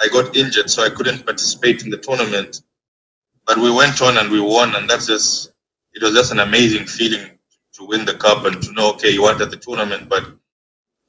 I 0.00 0.08
got 0.08 0.36
injured, 0.36 0.70
so 0.70 0.82
I 0.84 0.90
couldn't 0.90 1.24
participate 1.26 1.84
in 1.84 1.90
the 1.90 1.98
tournament. 1.98 2.62
But 3.46 3.58
we 3.58 3.70
went 3.70 4.00
on 4.02 4.18
and 4.18 4.30
we 4.30 4.40
won, 4.40 4.74
and 4.76 4.88
that's 4.88 5.06
just 5.06 5.52
it 5.94 6.02
was 6.02 6.12
just 6.14 6.32
an 6.32 6.40
amazing 6.40 6.86
feeling 6.86 7.38
to 7.74 7.84
win 7.86 8.04
the 8.04 8.14
cup 8.14 8.44
and 8.46 8.62
to 8.62 8.72
know 8.72 8.90
okay 8.92 9.10
you 9.10 9.22
weren't 9.22 9.40
at 9.40 9.50
the 9.50 9.56
tournament, 9.58 10.08
but 10.08 10.24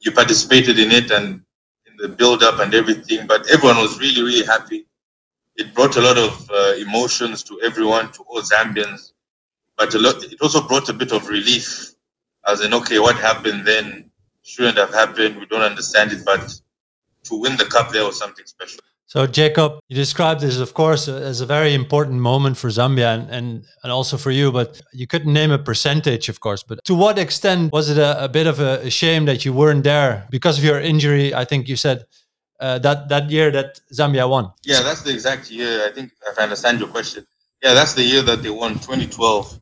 you 0.00 0.12
participated 0.12 0.78
in 0.78 0.92
it 0.92 1.10
and 1.10 1.42
in 1.86 1.96
the 1.98 2.08
build 2.08 2.42
up 2.42 2.60
and 2.60 2.74
everything. 2.74 3.26
But 3.26 3.50
everyone 3.50 3.78
was 3.78 3.98
really 4.00 4.22
really 4.22 4.46
happy. 4.46 4.85
It 5.56 5.74
brought 5.74 5.96
a 5.96 6.00
lot 6.00 6.18
of 6.18 6.50
uh, 6.50 6.74
emotions 6.78 7.42
to 7.44 7.60
everyone, 7.62 8.12
to 8.12 8.22
all 8.24 8.42
Zambians, 8.42 9.12
but 9.76 9.94
a 9.94 9.98
lot, 9.98 10.22
it 10.22 10.40
also 10.40 10.66
brought 10.66 10.88
a 10.88 10.92
bit 10.92 11.12
of 11.12 11.28
relief, 11.28 11.94
as 12.46 12.60
in 12.64 12.74
okay, 12.74 12.98
what 12.98 13.16
happened 13.16 13.66
then 13.66 14.10
shouldn't 14.42 14.78
have 14.78 14.92
happened. 14.92 15.38
We 15.38 15.46
don't 15.46 15.62
understand 15.62 16.12
it, 16.12 16.24
but 16.24 16.60
to 17.24 17.40
win 17.40 17.56
the 17.56 17.64
cup 17.64 17.90
there 17.90 18.04
was 18.04 18.18
something 18.18 18.46
special. 18.46 18.80
So, 19.08 19.24
Jacob, 19.24 19.78
you 19.88 19.94
described 19.94 20.40
this, 20.40 20.58
of 20.58 20.74
course, 20.74 21.06
as 21.06 21.40
a 21.40 21.46
very 21.46 21.74
important 21.74 22.18
moment 22.20 22.56
for 22.56 22.68
Zambia 22.68 23.14
and, 23.14 23.30
and, 23.30 23.64
and 23.84 23.92
also 23.92 24.16
for 24.16 24.32
you, 24.32 24.50
but 24.50 24.82
you 24.92 25.06
couldn't 25.06 25.32
name 25.32 25.52
a 25.52 25.58
percentage, 25.58 26.28
of 26.28 26.40
course. 26.40 26.64
But 26.64 26.84
to 26.86 26.94
what 26.94 27.16
extent 27.16 27.72
was 27.72 27.88
it 27.88 27.98
a, 27.98 28.24
a 28.24 28.28
bit 28.28 28.48
of 28.48 28.58
a, 28.58 28.84
a 28.84 28.90
shame 28.90 29.24
that 29.26 29.44
you 29.44 29.52
weren't 29.52 29.84
there 29.84 30.26
because 30.28 30.58
of 30.58 30.64
your 30.64 30.80
injury? 30.80 31.32
I 31.32 31.44
think 31.44 31.68
you 31.68 31.76
said 31.76 32.04
uh, 32.60 32.78
that, 32.80 33.08
that 33.08 33.30
year 33.30 33.50
that 33.50 33.80
Zambia 33.92 34.28
won. 34.28 34.50
Yeah, 34.64 34.82
that's 34.82 35.02
the 35.02 35.12
exact 35.12 35.50
year. 35.50 35.86
I 35.86 35.92
think 35.92 36.12
if 36.28 36.38
I 36.38 36.42
understand 36.42 36.80
your 36.80 36.88
question. 36.88 37.26
Yeah, 37.62 37.74
that's 37.74 37.94
the 37.94 38.02
year 38.02 38.22
that 38.22 38.42
they 38.42 38.50
won 38.50 38.74
2012, 38.74 39.60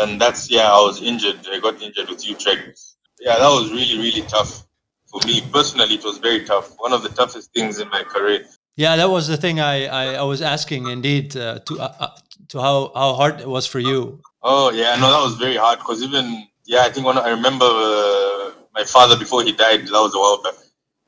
and 0.00 0.20
that's 0.20 0.50
yeah. 0.50 0.70
I 0.70 0.80
was 0.80 1.02
injured. 1.02 1.40
I 1.50 1.60
got 1.60 1.80
injured 1.80 2.08
with 2.08 2.26
Utrecht. 2.28 2.78
Yeah, 3.20 3.38
that 3.38 3.48
was 3.48 3.72
really 3.72 3.98
really 3.98 4.22
tough 4.28 4.64
for 5.06 5.20
me 5.26 5.40
personally. 5.52 5.94
It 5.94 6.04
was 6.04 6.18
very 6.18 6.44
tough. 6.44 6.74
One 6.78 6.92
of 6.92 7.02
the 7.02 7.08
toughest 7.08 7.52
things 7.54 7.80
in 7.80 7.88
my 7.88 8.02
career. 8.02 8.44
Yeah, 8.76 8.96
that 8.96 9.10
was 9.10 9.28
the 9.28 9.36
thing 9.36 9.60
I, 9.60 9.86
I, 9.86 10.04
I 10.14 10.22
was 10.22 10.40
asking 10.40 10.88
indeed 10.88 11.36
uh, 11.36 11.58
to 11.60 11.80
uh, 11.80 11.94
uh, 12.00 12.08
to 12.48 12.60
how, 12.60 12.92
how 12.94 13.14
hard 13.14 13.40
it 13.40 13.48
was 13.48 13.66
for 13.66 13.78
you. 13.78 14.20
Oh 14.42 14.70
yeah, 14.70 14.96
no, 14.96 15.10
that 15.10 15.22
was 15.22 15.36
very 15.36 15.56
hard 15.56 15.78
because 15.78 16.02
even 16.02 16.46
yeah, 16.64 16.82
I 16.82 16.90
think 16.90 17.06
when 17.06 17.18
I 17.18 17.28
remember 17.30 17.66
uh, 17.66 18.52
my 18.74 18.84
father 18.84 19.16
before 19.18 19.42
he 19.42 19.52
died, 19.52 19.86
that 19.86 19.92
was 19.92 20.14
a 20.14 20.18
while 20.18 20.42
back, 20.42 20.54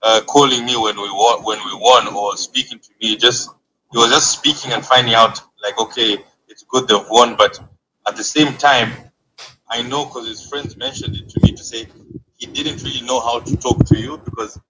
uh, 0.04 0.20
calling 0.26 0.64
me 0.66 0.76
when 0.76 0.96
we 0.96 1.10
won, 1.10 1.42
when 1.42 1.58
we 1.64 1.74
won, 1.74 2.06
or 2.14 2.36
speaking 2.36 2.78
to 2.78 2.90
me. 3.00 3.16
Just 3.16 3.50
he 3.90 3.98
was 3.98 4.10
just 4.10 4.30
speaking 4.32 4.72
and 4.72 4.84
finding 4.84 5.14
out 5.14 5.40
like, 5.62 5.78
okay, 5.78 6.18
it's 6.48 6.62
good 6.68 6.86
they've 6.86 7.08
won, 7.10 7.36
but 7.36 7.58
at 8.06 8.16
the 8.16 8.22
same 8.24 8.54
time, 8.58 8.92
I 9.70 9.82
know 9.82 10.04
because 10.04 10.28
his 10.28 10.46
friends 10.46 10.76
mentioned 10.76 11.16
it 11.16 11.28
to 11.30 11.40
me 11.42 11.52
to 11.52 11.64
say 11.64 11.86
he 12.36 12.46
didn't 12.46 12.82
really 12.82 13.00
know 13.06 13.20
how 13.20 13.40
to 13.40 13.56
talk 13.56 13.84
to 13.86 13.98
you 13.98 14.18
because 14.18 14.60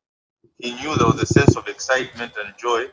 he 0.58 0.74
knew 0.76 0.96
there 0.96 1.06
was 1.08 1.20
a 1.20 1.26
sense 1.26 1.56
of 1.56 1.66
excitement 1.66 2.32
and 2.42 2.54
joy, 2.56 2.86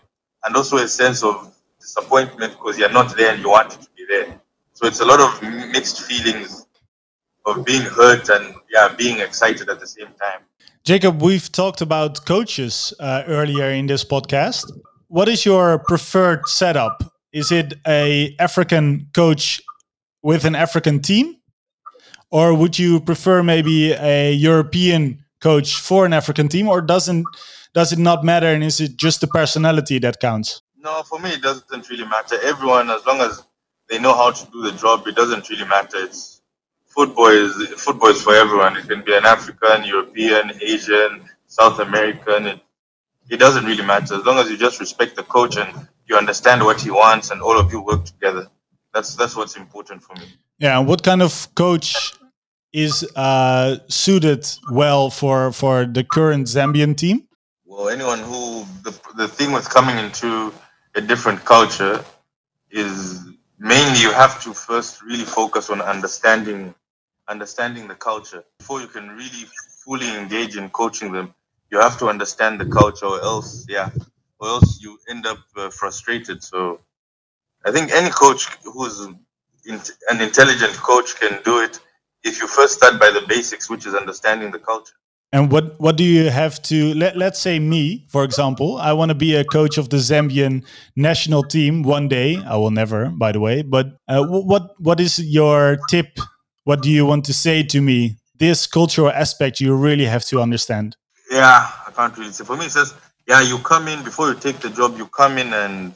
and 0.44 0.56
also 0.56 0.78
a 0.78 0.88
sense 0.88 1.24
of 1.24 1.54
disappointment 1.80 2.54
because 2.54 2.78
you're 2.78 2.92
not 2.92 3.16
there 3.16 3.34
and 3.34 3.42
you 3.42 3.50
wanted 3.50 3.82
to 3.82 3.90
be 3.96 4.06
there. 4.10 4.42
So 4.74 4.88
it's 4.88 5.00
a 5.00 5.06
lot 5.06 5.20
of 5.20 5.44
mixed 5.72 6.02
feelings 6.04 6.66
of 7.46 7.64
being 7.66 7.82
hurt 7.84 8.30
and 8.30 8.56
yeah, 8.72 8.94
being 8.98 9.20
excited 9.20 9.70
at 9.70 9.80
the 9.80 9.88
same 9.88 10.08
time. 10.08 10.42
Jacob, 10.84 11.22
we've 11.22 11.52
talked 11.52 11.82
about 11.82 12.26
coaches 12.26 12.92
uh, 13.00 13.24
earlier 13.28 13.70
in 13.70 13.86
this 13.86 14.04
podcast. 14.04 14.66
What 15.10 15.30
is 15.30 15.46
your 15.46 15.78
preferred 15.78 16.48
setup? 16.48 17.04
Is 17.32 17.52
it 17.52 17.76
a 17.88 18.36
African 18.40 19.08
coach 19.14 19.62
with 20.24 20.44
an 20.44 20.56
African 20.56 21.00
team, 21.00 21.36
or 22.32 22.56
would 22.56 22.80
you 22.80 23.00
prefer 23.00 23.44
maybe 23.44 23.94
a 23.94 24.34
European 24.34 25.24
coach 25.40 25.80
for 25.80 26.04
an 26.06 26.14
African 26.14 26.48
team, 26.48 26.68
or 26.68 26.82
doesn't 26.82 27.26
does 27.76 27.94
it 27.94 28.00
not 28.00 28.24
matter, 28.24 28.48
and 28.48 28.64
is 28.64 28.82
it 28.82 28.98
just 28.98 29.22
the 29.22 29.28
personality 29.28 30.00
that 30.00 30.20
counts? 30.20 30.64
No, 30.78 31.04
for 31.04 31.20
me 31.20 31.30
it 31.30 31.44
doesn't 31.44 31.90
really 31.92 32.06
matter. 32.06 32.38
Everyone, 32.42 32.90
as 32.90 33.06
long 33.06 33.22
as 33.22 33.44
they 33.88 34.00
know 34.00 34.16
how 34.16 34.32
to 34.32 34.52
do 34.52 34.64
the 34.64 34.72
job, 34.72 35.06
it 35.06 35.16
doesn't 35.16 35.48
really 35.48 35.66
matter. 35.66 35.98
It's 35.98 36.31
football 36.96 37.28
is 37.28 37.56
football 37.78 38.10
is 38.10 38.22
for 38.22 38.36
everyone. 38.36 38.78
It 38.78 38.88
can 38.88 39.02
be 39.04 39.16
an 39.16 39.26
African, 39.26 39.84
European, 39.84 40.52
Asian, 40.62 41.24
South 41.48 41.80
American. 41.80 42.48
It, 42.48 42.60
it 43.30 43.38
doesn't 43.38 43.66
really 43.66 43.86
matter 43.86 44.16
as 44.16 44.26
long 44.26 44.38
as 44.38 44.50
you 44.50 44.58
just 44.58 44.80
respect 44.80 45.16
the 45.16 45.24
coach 45.24 45.58
and 45.58 45.88
you 46.08 46.18
understand 46.18 46.64
what 46.64 46.82
he 46.82 46.92
wants, 46.92 47.32
and 47.32 47.42
all 47.42 47.58
of 47.58 47.72
you 47.72 47.82
work 47.82 48.06
together. 48.06 48.48
That's 48.94 49.16
that's 49.16 49.36
what's 49.36 49.56
important 49.56 50.04
for 50.04 50.14
me. 50.16 50.28
Yeah, 50.60 50.80
what 50.80 51.04
kind 51.04 51.22
of 51.22 51.48
coach 51.56 52.14
is 52.74 53.10
uh, 53.16 53.78
suited 53.88 54.46
well 54.70 55.10
for 55.10 55.52
for 55.52 55.86
the 55.86 56.04
current 56.04 56.48
Zambian 56.48 56.96
team? 56.96 57.28
Well, 57.66 57.88
anyone 57.90 58.20
who 58.20 58.66
the 58.84 58.92
the 59.16 59.28
thing 59.28 59.54
with 59.54 59.70
coming 59.70 59.98
into 59.98 60.54
a 60.96 61.02
different 61.02 61.46
culture 61.46 62.04
is 62.70 63.24
mainly 63.60 64.02
you 64.02 64.12
have 64.12 64.42
to 64.44 64.54
first 64.54 65.02
really 65.04 65.24
focus 65.24 65.70
on 65.70 65.82
understanding 65.82 66.74
understanding 67.32 67.88
the 67.88 67.96
culture 67.96 68.44
before 68.60 68.82
you 68.82 68.88
can 68.88 69.08
really 69.10 69.46
fully 69.86 70.10
engage 70.16 70.58
in 70.58 70.70
coaching 70.70 71.12
them. 71.12 71.34
You 71.72 71.80
have 71.80 71.98
to 72.00 72.10
understand 72.10 72.60
the 72.60 72.66
culture, 72.66 73.06
or 73.06 73.22
else, 73.22 73.66
yeah, 73.70 73.90
or 74.40 74.48
else 74.50 74.82
you 74.82 75.00
end 75.10 75.26
up 75.26 75.40
uh, 75.56 75.70
frustrated. 75.70 76.44
So, 76.44 76.82
I 77.66 77.72
think 77.72 77.92
any 77.92 78.10
coach 78.10 78.48
who's 78.64 79.00
in, 79.00 79.80
an 80.10 80.22
intelligent 80.22 80.74
coach 80.74 81.20
can 81.20 81.42
do 81.44 81.62
it 81.62 81.80
if 82.24 82.42
you 82.42 82.48
first 82.48 82.74
start 82.74 83.00
by 83.00 83.10
the 83.10 83.24
basics, 83.28 83.70
which 83.70 83.86
is 83.86 83.96
understanding 83.96 84.52
the 84.52 84.60
culture. 84.60 84.94
And 85.34 85.50
what 85.50 85.80
what 85.80 85.96
do 85.96 86.04
you 86.04 86.30
have 86.30 86.62
to 86.64 86.94
let 86.94 87.16
let's 87.16 87.40
say 87.40 87.58
me, 87.58 88.06
for 88.10 88.26
example, 88.26 88.78
I 88.78 88.92
want 88.92 89.10
to 89.10 89.16
be 89.16 89.36
a 89.36 89.46
coach 89.46 89.78
of 89.78 89.88
the 89.88 89.98
Zambian 89.98 90.66
national 90.98 91.44
team 91.44 91.84
one 91.84 92.10
day. 92.10 92.36
I 92.46 92.58
will 92.58 92.72
never, 92.72 93.06
by 93.10 93.32
the 93.32 93.40
way. 93.40 93.62
But 93.62 93.96
uh, 94.10 94.26
what 94.26 94.76
what 94.80 95.00
is 95.00 95.24
your 95.24 95.78
tip? 95.90 96.20
What 96.64 96.82
do 96.82 96.90
you 96.90 97.06
want 97.06 97.26
to 97.26 97.34
say 97.34 97.64
to 97.64 97.82
me? 97.82 98.18
This 98.36 98.68
cultural 98.68 99.10
aspect 99.10 99.60
you 99.60 99.76
really 99.76 100.06
have 100.06 100.26
to 100.26 100.42
understand. 100.42 100.96
Yeah, 101.30 101.70
I 101.88 101.92
can't 101.92 102.18
really 102.18 102.32
say. 102.32 102.44
For 102.44 102.58
me, 102.58 102.66
it 102.66 102.72
says, 102.72 102.94
yeah, 103.28 103.42
you 103.42 103.58
come 103.60 103.88
in 103.88 104.04
before 104.04 104.30
you 104.30 104.36
take 104.36 104.60
the 104.60 104.70
job. 104.70 104.98
You 104.98 105.06
come 105.08 105.38
in 105.38 105.54
and 105.54 105.94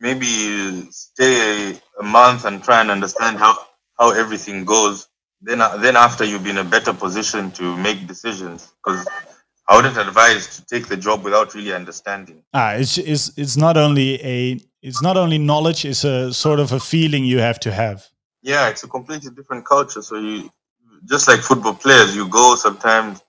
maybe 0.00 0.26
stay 0.90 1.78
a 2.00 2.02
month 2.02 2.44
and 2.44 2.62
try 2.62 2.80
and 2.80 2.90
understand 2.90 3.38
how 3.38 3.56
how 3.98 4.10
everything 4.12 4.64
goes. 4.64 5.08
Then 5.40 5.60
uh, 5.60 5.76
then 5.76 5.96
after 5.96 6.24
you'll 6.24 6.40
be 6.40 6.50
in 6.50 6.58
a 6.58 6.64
better 6.64 6.92
position 6.92 7.50
to 7.52 7.76
make 7.76 8.06
decisions. 8.06 8.72
Because 8.84 9.06
I 9.68 9.76
wouldn't 9.76 9.96
advise 9.96 10.56
to 10.56 10.64
take 10.66 10.88
the 10.88 10.96
job 10.96 11.24
without 11.24 11.54
really 11.54 11.72
understanding. 11.72 12.42
Ah, 12.52 12.72
it's 12.72 12.98
it's 12.98 13.36
it's 13.36 13.56
not 13.56 13.76
only 13.76 14.20
a 14.24 14.58
it's 14.82 15.02
not 15.02 15.16
only 15.16 15.38
knowledge. 15.38 15.84
It's 15.84 16.04
a 16.04 16.32
sort 16.32 16.60
of 16.60 16.72
a 16.72 16.80
feeling 16.80 17.24
you 17.24 17.38
have 17.38 17.60
to 17.60 17.72
have. 17.72 18.08
Yeah, 18.42 18.68
it's 18.68 18.82
a 18.82 18.88
completely 18.88 19.30
different 19.30 19.64
culture. 19.64 20.02
So 20.02 20.16
you 20.16 20.50
just 21.04 21.28
like 21.28 21.40
football 21.40 21.74
players, 21.74 22.14
you 22.14 22.28
go 22.28 22.54
sometimes 22.56 23.22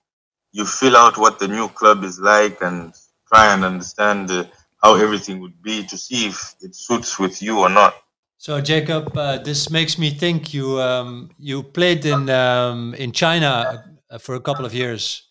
you 0.52 0.64
fill 0.64 0.96
out 0.96 1.18
what 1.18 1.38
the 1.38 1.48
new 1.48 1.68
club 1.68 2.04
is 2.04 2.20
like 2.20 2.60
and 2.62 2.94
try 3.28 3.52
and 3.52 3.64
understand 3.64 4.30
uh, 4.30 4.44
how 4.82 4.94
everything 4.94 5.40
would 5.40 5.60
be 5.62 5.84
to 5.84 5.98
see 5.98 6.26
if 6.26 6.54
it 6.60 6.74
suits 6.74 7.18
with 7.18 7.42
you 7.42 7.58
or 7.58 7.68
not. 7.68 7.94
So 8.38 8.60
Jacob, 8.60 9.16
uh, 9.16 9.38
this 9.38 9.70
makes 9.70 9.98
me 9.98 10.10
think 10.10 10.52
you 10.52 10.80
um, 10.80 11.30
you 11.38 11.62
played 11.62 12.04
in 12.04 12.28
um, 12.30 12.94
in 12.94 13.12
China 13.12 13.84
uh, 14.10 14.18
for 14.18 14.34
a 14.34 14.40
couple 14.40 14.64
of 14.64 14.74
years. 14.74 15.23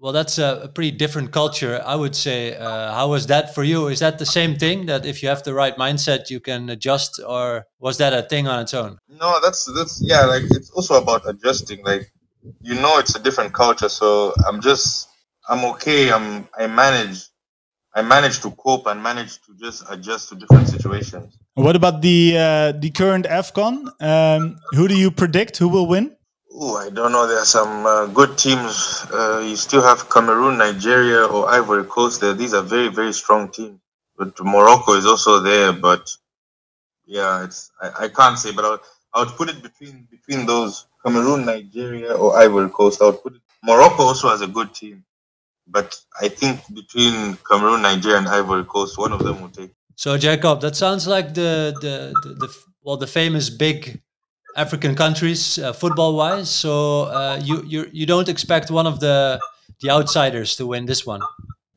Well, 0.00 0.12
that's 0.12 0.38
a, 0.38 0.62
a 0.64 0.68
pretty 0.68 0.92
different 0.92 1.30
culture, 1.30 1.82
I 1.84 1.94
would 1.94 2.16
say. 2.16 2.56
Uh, 2.56 2.94
how 2.94 3.10
was 3.10 3.26
that 3.26 3.54
for 3.54 3.62
you? 3.62 3.88
Is 3.88 3.98
that 3.98 4.18
the 4.18 4.24
same 4.24 4.56
thing 4.56 4.86
that 4.86 5.04
if 5.04 5.22
you 5.22 5.28
have 5.28 5.42
the 5.42 5.52
right 5.52 5.76
mindset, 5.76 6.30
you 6.30 6.40
can 6.40 6.70
adjust, 6.70 7.20
or 7.24 7.66
was 7.78 7.98
that 7.98 8.14
a 8.14 8.22
thing 8.22 8.48
on 8.48 8.60
its 8.60 8.72
own? 8.72 8.96
No, 9.10 9.38
that's 9.42 9.70
that's 9.76 10.00
yeah, 10.02 10.24
like 10.24 10.44
it's 10.52 10.70
also 10.70 10.94
about 10.94 11.28
adjusting. 11.28 11.84
Like 11.84 12.10
you 12.62 12.76
know 12.76 12.98
it's 12.98 13.14
a 13.14 13.22
different 13.22 13.52
culture, 13.52 13.90
so 13.90 14.32
I'm 14.48 14.62
just 14.62 15.10
I'm 15.50 15.66
okay. 15.72 16.10
I'm 16.10 16.48
I 16.58 16.66
manage 16.66 17.28
I 17.94 18.00
manage 18.00 18.40
to 18.40 18.52
cope 18.52 18.86
and 18.86 19.02
manage 19.02 19.42
to 19.42 19.54
just 19.60 19.84
adjust 19.90 20.30
to 20.30 20.34
different 20.34 20.68
situations. 20.68 21.36
What 21.54 21.76
about 21.76 22.00
the 22.00 22.38
uh, 22.38 22.72
the 22.72 22.90
current 22.90 23.26
Afcon? 23.26 23.90
Um, 24.00 24.56
who 24.70 24.88
do 24.88 24.96
you 24.96 25.10
predict 25.10 25.58
who 25.58 25.68
will 25.68 25.86
win? 25.86 26.16
Oh, 26.62 26.76
I 26.76 26.90
don't 26.90 27.12
know. 27.12 27.26
There 27.26 27.38
are 27.38 27.46
some 27.46 27.86
uh, 27.86 28.04
good 28.04 28.36
teams. 28.36 29.06
Uh, 29.10 29.42
you 29.42 29.56
still 29.56 29.80
have 29.80 30.10
Cameroon, 30.10 30.58
Nigeria, 30.58 31.24
or 31.24 31.48
Ivory 31.48 31.84
Coast. 31.84 32.20
There, 32.20 32.34
these 32.34 32.52
are 32.52 32.60
very, 32.60 32.88
very 32.88 33.14
strong 33.14 33.48
teams. 33.48 33.80
But 34.18 34.38
Morocco 34.44 34.92
is 34.92 35.06
also 35.06 35.40
there. 35.40 35.72
But 35.72 36.14
yeah, 37.06 37.44
it's 37.44 37.70
I, 37.80 38.04
I 38.04 38.08
can't 38.08 38.38
say. 38.38 38.52
But 38.52 38.66
I 38.66 38.70
would, 38.72 38.80
I 39.14 39.18
would 39.20 39.36
put 39.38 39.48
it 39.48 39.62
between 39.62 40.06
between 40.10 40.44
those 40.44 40.84
Cameroon, 41.02 41.46
Nigeria, 41.46 42.12
or 42.12 42.36
Ivory 42.38 42.68
Coast. 42.68 43.00
I 43.00 43.06
would 43.06 43.22
put 43.22 43.36
it. 43.36 43.40
Morocco 43.64 44.02
also 44.02 44.28
has 44.28 44.42
a 44.42 44.46
good 44.46 44.74
team, 44.74 45.02
but 45.66 45.98
I 46.20 46.28
think 46.28 46.60
between 46.74 47.38
Cameroon, 47.50 47.80
Nigeria, 47.80 48.18
and 48.18 48.28
Ivory 48.28 48.64
Coast, 48.64 48.98
one 48.98 49.12
of 49.12 49.24
them 49.24 49.40
will 49.40 49.48
take. 49.48 49.70
So 49.96 50.18
Jacob, 50.18 50.60
that 50.60 50.76
sounds 50.76 51.06
like 51.06 51.32
the 51.32 51.72
the, 51.80 52.12
the, 52.22 52.34
the 52.34 52.56
well 52.82 52.98
the 52.98 53.06
famous 53.06 53.48
big 53.48 54.02
African 54.56 54.94
countries 54.94 55.58
uh, 55.58 55.72
football 55.72 56.16
wise. 56.16 56.50
So 56.50 57.04
uh, 57.04 57.40
you 57.42 57.62
you 57.66 57.88
you 57.92 58.06
don't 58.06 58.28
expect 58.28 58.70
one 58.70 58.86
of 58.86 59.00
the 59.00 59.40
the 59.80 59.90
outsiders 59.90 60.56
to 60.56 60.66
win 60.66 60.86
this 60.86 61.06
one. 61.06 61.22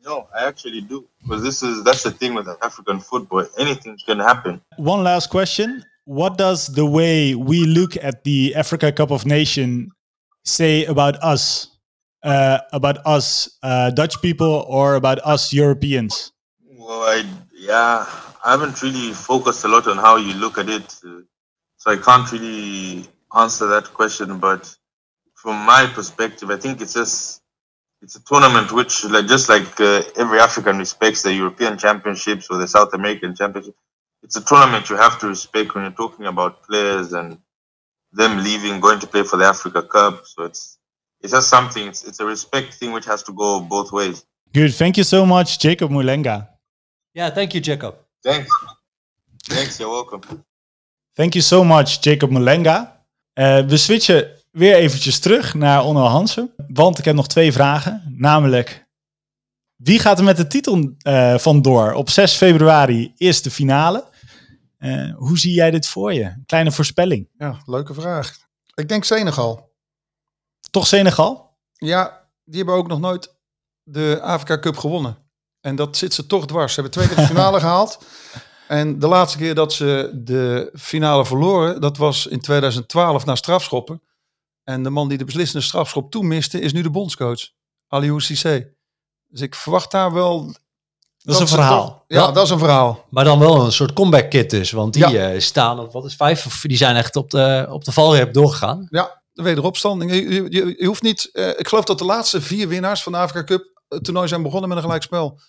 No, 0.06 0.28
I 0.36 0.46
actually 0.46 0.82
do 0.82 1.08
because 1.22 1.44
this 1.44 1.64
is 1.64 1.84
that's 1.84 2.04
the 2.04 2.12
thing 2.12 2.34
with 2.34 2.48
African 2.62 3.00
football. 3.00 3.46
Anything 3.58 3.98
can 4.06 4.20
happen. 4.20 4.62
One 4.78 5.04
last 5.04 5.30
question: 5.30 5.84
What 6.06 6.38
does 6.38 6.68
the 6.68 6.86
way 6.86 7.36
we 7.36 7.66
look 7.66 7.96
at 7.98 8.24
the 8.24 8.54
Africa 8.56 8.92
Cup 8.92 9.12
of 9.12 9.26
Nation 9.26 9.92
say 10.44 10.84
about 10.86 11.16
us, 11.24 11.70
uh, 12.24 12.60
about 12.74 12.98
us 13.06 13.58
uh, 13.64 13.92
Dutch 13.92 14.22
people, 14.22 14.66
or 14.68 14.96
about 14.96 15.20
us 15.24 15.54
Europeans? 15.54 16.34
Well, 16.78 17.04
I 17.04 17.24
yeah, 17.54 18.06
I 18.44 18.52
haven't 18.52 18.82
really 18.82 19.14
focused 19.14 19.64
a 19.64 19.70
lot 19.70 19.88
on 19.88 19.96
how 19.96 20.18
you 20.18 20.34
look 20.34 20.58
at 20.58 20.68
it, 20.68 20.96
uh, 21.08 21.22
so 21.84 21.92
I 21.92 21.98
can't 21.98 22.32
really 22.32 23.06
answer 23.36 23.68
that 23.68 23.94
question. 23.94 24.40
But 24.40 24.74
from 25.36 25.66
my 25.66 25.86
perspective, 25.94 26.50
I 26.50 26.56
think 26.56 26.80
it's 26.80 26.94
just 26.94 27.42
it's 28.02 28.16
a 28.16 28.24
tournament 28.24 28.72
which, 28.72 29.04
like 29.04 29.28
just 29.28 29.50
like 29.50 29.82
uh, 29.82 30.04
every 30.16 30.40
African 30.40 30.78
respects 30.78 31.24
the 31.24 31.34
European 31.34 31.78
Championships 31.78 32.48
or 32.50 32.58
the 32.58 32.70
South 32.70 32.94
American 32.94 33.36
Championship, 33.36 33.76
it's 34.22 34.38
a 34.38 34.46
tournament 34.46 34.90
you 34.90 34.96
have 34.96 35.20
to 35.20 35.28
respect 35.28 35.76
when 35.76 35.84
you're 35.84 35.92
talking 35.92 36.26
about 36.26 36.64
players 36.64 37.12
and 37.12 37.38
them 38.14 38.42
leaving, 38.42 38.80
going 38.80 39.00
to 39.02 39.08
play 39.08 39.24
for 39.24 39.36
the 39.36 39.46
Africa 39.46 39.84
Cup. 39.84 40.26
So 40.26 40.46
it's 40.46 40.78
it's 41.20 41.34
just 41.34 41.50
something. 41.50 41.86
It's 41.86 42.06
it's 42.06 42.22
a 42.22 42.26
respect 42.26 42.76
thing 42.76 42.94
which 42.94 43.06
has 43.06 43.24
to 43.24 43.34
go 43.34 43.60
both 43.60 43.92
ways. 43.92 44.24
Good. 44.54 44.74
Thank 44.74 44.98
you 44.98 45.04
so 45.04 45.26
much, 45.26 45.60
Jacob 45.60 45.92
Mulenga. 45.92 46.48
Yeah, 47.14 47.30
thank 47.30 47.54
you, 47.54 47.60
Jacob. 47.60 47.98
Thanks. 48.24 48.50
Thanks. 49.50 49.78
You're 49.82 49.90
welcome. 49.90 50.46
Thank 51.14 51.34
you 51.34 51.44
so 51.44 51.64
much, 51.64 52.04
Jacob 52.04 52.30
Mulenga. 52.30 53.06
Eh, 53.34 53.66
we 53.66 53.78
switchen 53.78 54.28
weer 54.52 54.76
eventjes 54.76 55.20
terug 55.20 55.54
naar 55.54 55.84
Onno 55.84 56.06
Hansen. 56.06 56.54
Want 56.68 57.00
ik 57.00 57.06
heb 57.06 57.16
nog 57.16 57.28
twee 57.28 57.52
vragen. 57.52 58.16
Namelijk, 58.18 58.88
wie 59.76 60.00
gaat 60.00 60.18
er 60.18 60.24
met 60.24 60.38
de 60.38 60.48
titel 60.48 60.94
eh, 60.98 61.38
vandoor? 61.38 61.94
Op 61.94 62.10
6 62.10 62.34
februari 62.34 63.14
is 63.18 63.42
de 63.42 63.52
finale. 63.52 64.06
Eh, 64.78 65.16
hoe 65.16 65.38
zie 65.38 65.54
jij 65.54 65.72
dit 65.72 65.88
voor 65.88 66.14
je? 66.14 66.44
Kleine 66.46 66.72
voorspelling. 66.72 67.30
Ja, 67.38 67.62
leuke 67.66 67.94
vraag. 67.94 68.38
Ik 68.74 68.90
denk 68.90 69.04
Senegal. 69.04 69.72
Toch 70.72 70.88
Senegal? 70.88 71.58
Ja, 71.74 72.28
die 72.44 72.58
hebben 72.58 72.76
ook 72.76 72.88
nog 72.88 73.00
nooit 73.00 73.36
de 73.84 74.20
Afrika 74.22 74.60
Cup 74.60 74.78
gewonnen. 74.78 75.18
En 75.62 75.76
dat 75.76 75.98
zit 75.98 76.14
ze 76.14 76.26
toch 76.26 76.46
dwars. 76.46 76.74
Ze 76.74 76.82
hebben 76.82 77.00
twee 77.00 77.08
keer 77.08 77.26
de 77.26 77.32
finale 77.36 77.60
gehaald. 77.60 78.00
En 78.68 79.00
de 79.00 79.08
laatste 79.08 79.38
keer 79.38 79.56
dat 79.56 79.74
ze 79.74 80.12
de 80.14 80.70
finale 80.74 81.26
verloren, 81.26 81.82
dat 81.82 81.98
was 81.98 82.28
in 82.28 82.40
2012 82.42 83.26
na 83.26 83.36
strafschoppen. 83.36 84.02
En 84.64 84.84
de 84.84 84.90
man 84.90 85.08
die 85.08 85.18
de 85.18 85.26
beslissende 85.26 85.66
strafschop 85.66 86.12
toen 86.12 86.28
miste, 86.28 86.60
is 86.60 86.74
nu 86.74 86.82
de 86.82 86.90
bondscoach. 86.90 87.50
Aliou 87.88 88.22
Cissé. 88.22 88.68
Dus 89.28 89.42
ik 89.42 89.56
verwacht 89.56 89.92
daar 89.92 90.14
wel... 90.14 90.54
Dat 91.18 91.36
is 91.36 91.42
een 91.42 91.48
verhaal. 91.48 91.88
toch- 91.88 92.04
ja, 92.08 92.32
dat 92.32 92.44
is 92.44 92.50
een 92.50 92.60
verhaal. 92.60 93.06
Maar 93.10 93.24
dan 93.24 93.40
wel 93.40 93.66
een 93.66 93.72
soort 93.72 93.94
comeback 93.94 94.30
kit 94.30 94.50
dus, 94.50 94.72
want 94.72 94.94
die 94.94 95.08
Ja. 95.10 95.30
eh, 95.32 95.40
staan 95.40 95.80
op 95.80 95.92
wat 95.92 96.06
is 96.06 96.16
vijf 96.16 96.46
of 96.46 96.62
die 96.62 96.78
zijn 96.78 96.96
echt 96.96 97.16
op 97.16 97.30
de 97.30 97.68
op 97.70 97.84
de 97.86 97.92
valreep 97.92 98.34
doorgegaan. 98.34 98.88
Ja, 98.90 99.22
de 99.34 99.44
wederopstanding. 99.44 100.12
Je, 100.12 100.30
je, 100.34 100.46
je- 100.50 100.76
je 100.78 100.86
hoeft 100.86 101.02
niet... 101.02 101.30
eh, 101.34 101.50
ik 101.50 101.68
geloof 101.68 101.84
dat 101.86 101.98
de 101.98 102.06
laatste 102.06 102.42
vier 102.42 102.68
winnaars 102.68 103.04
van 103.04 103.12
de 103.12 103.18
Afrika 103.18 103.44
Cup 103.44 103.82
het 103.88 104.04
toernooi 104.04 104.28
zijn 104.28 104.44
begonnen 104.44 104.68
met 104.70 104.78
een 104.78 104.84
gelijkspel. 104.84 105.40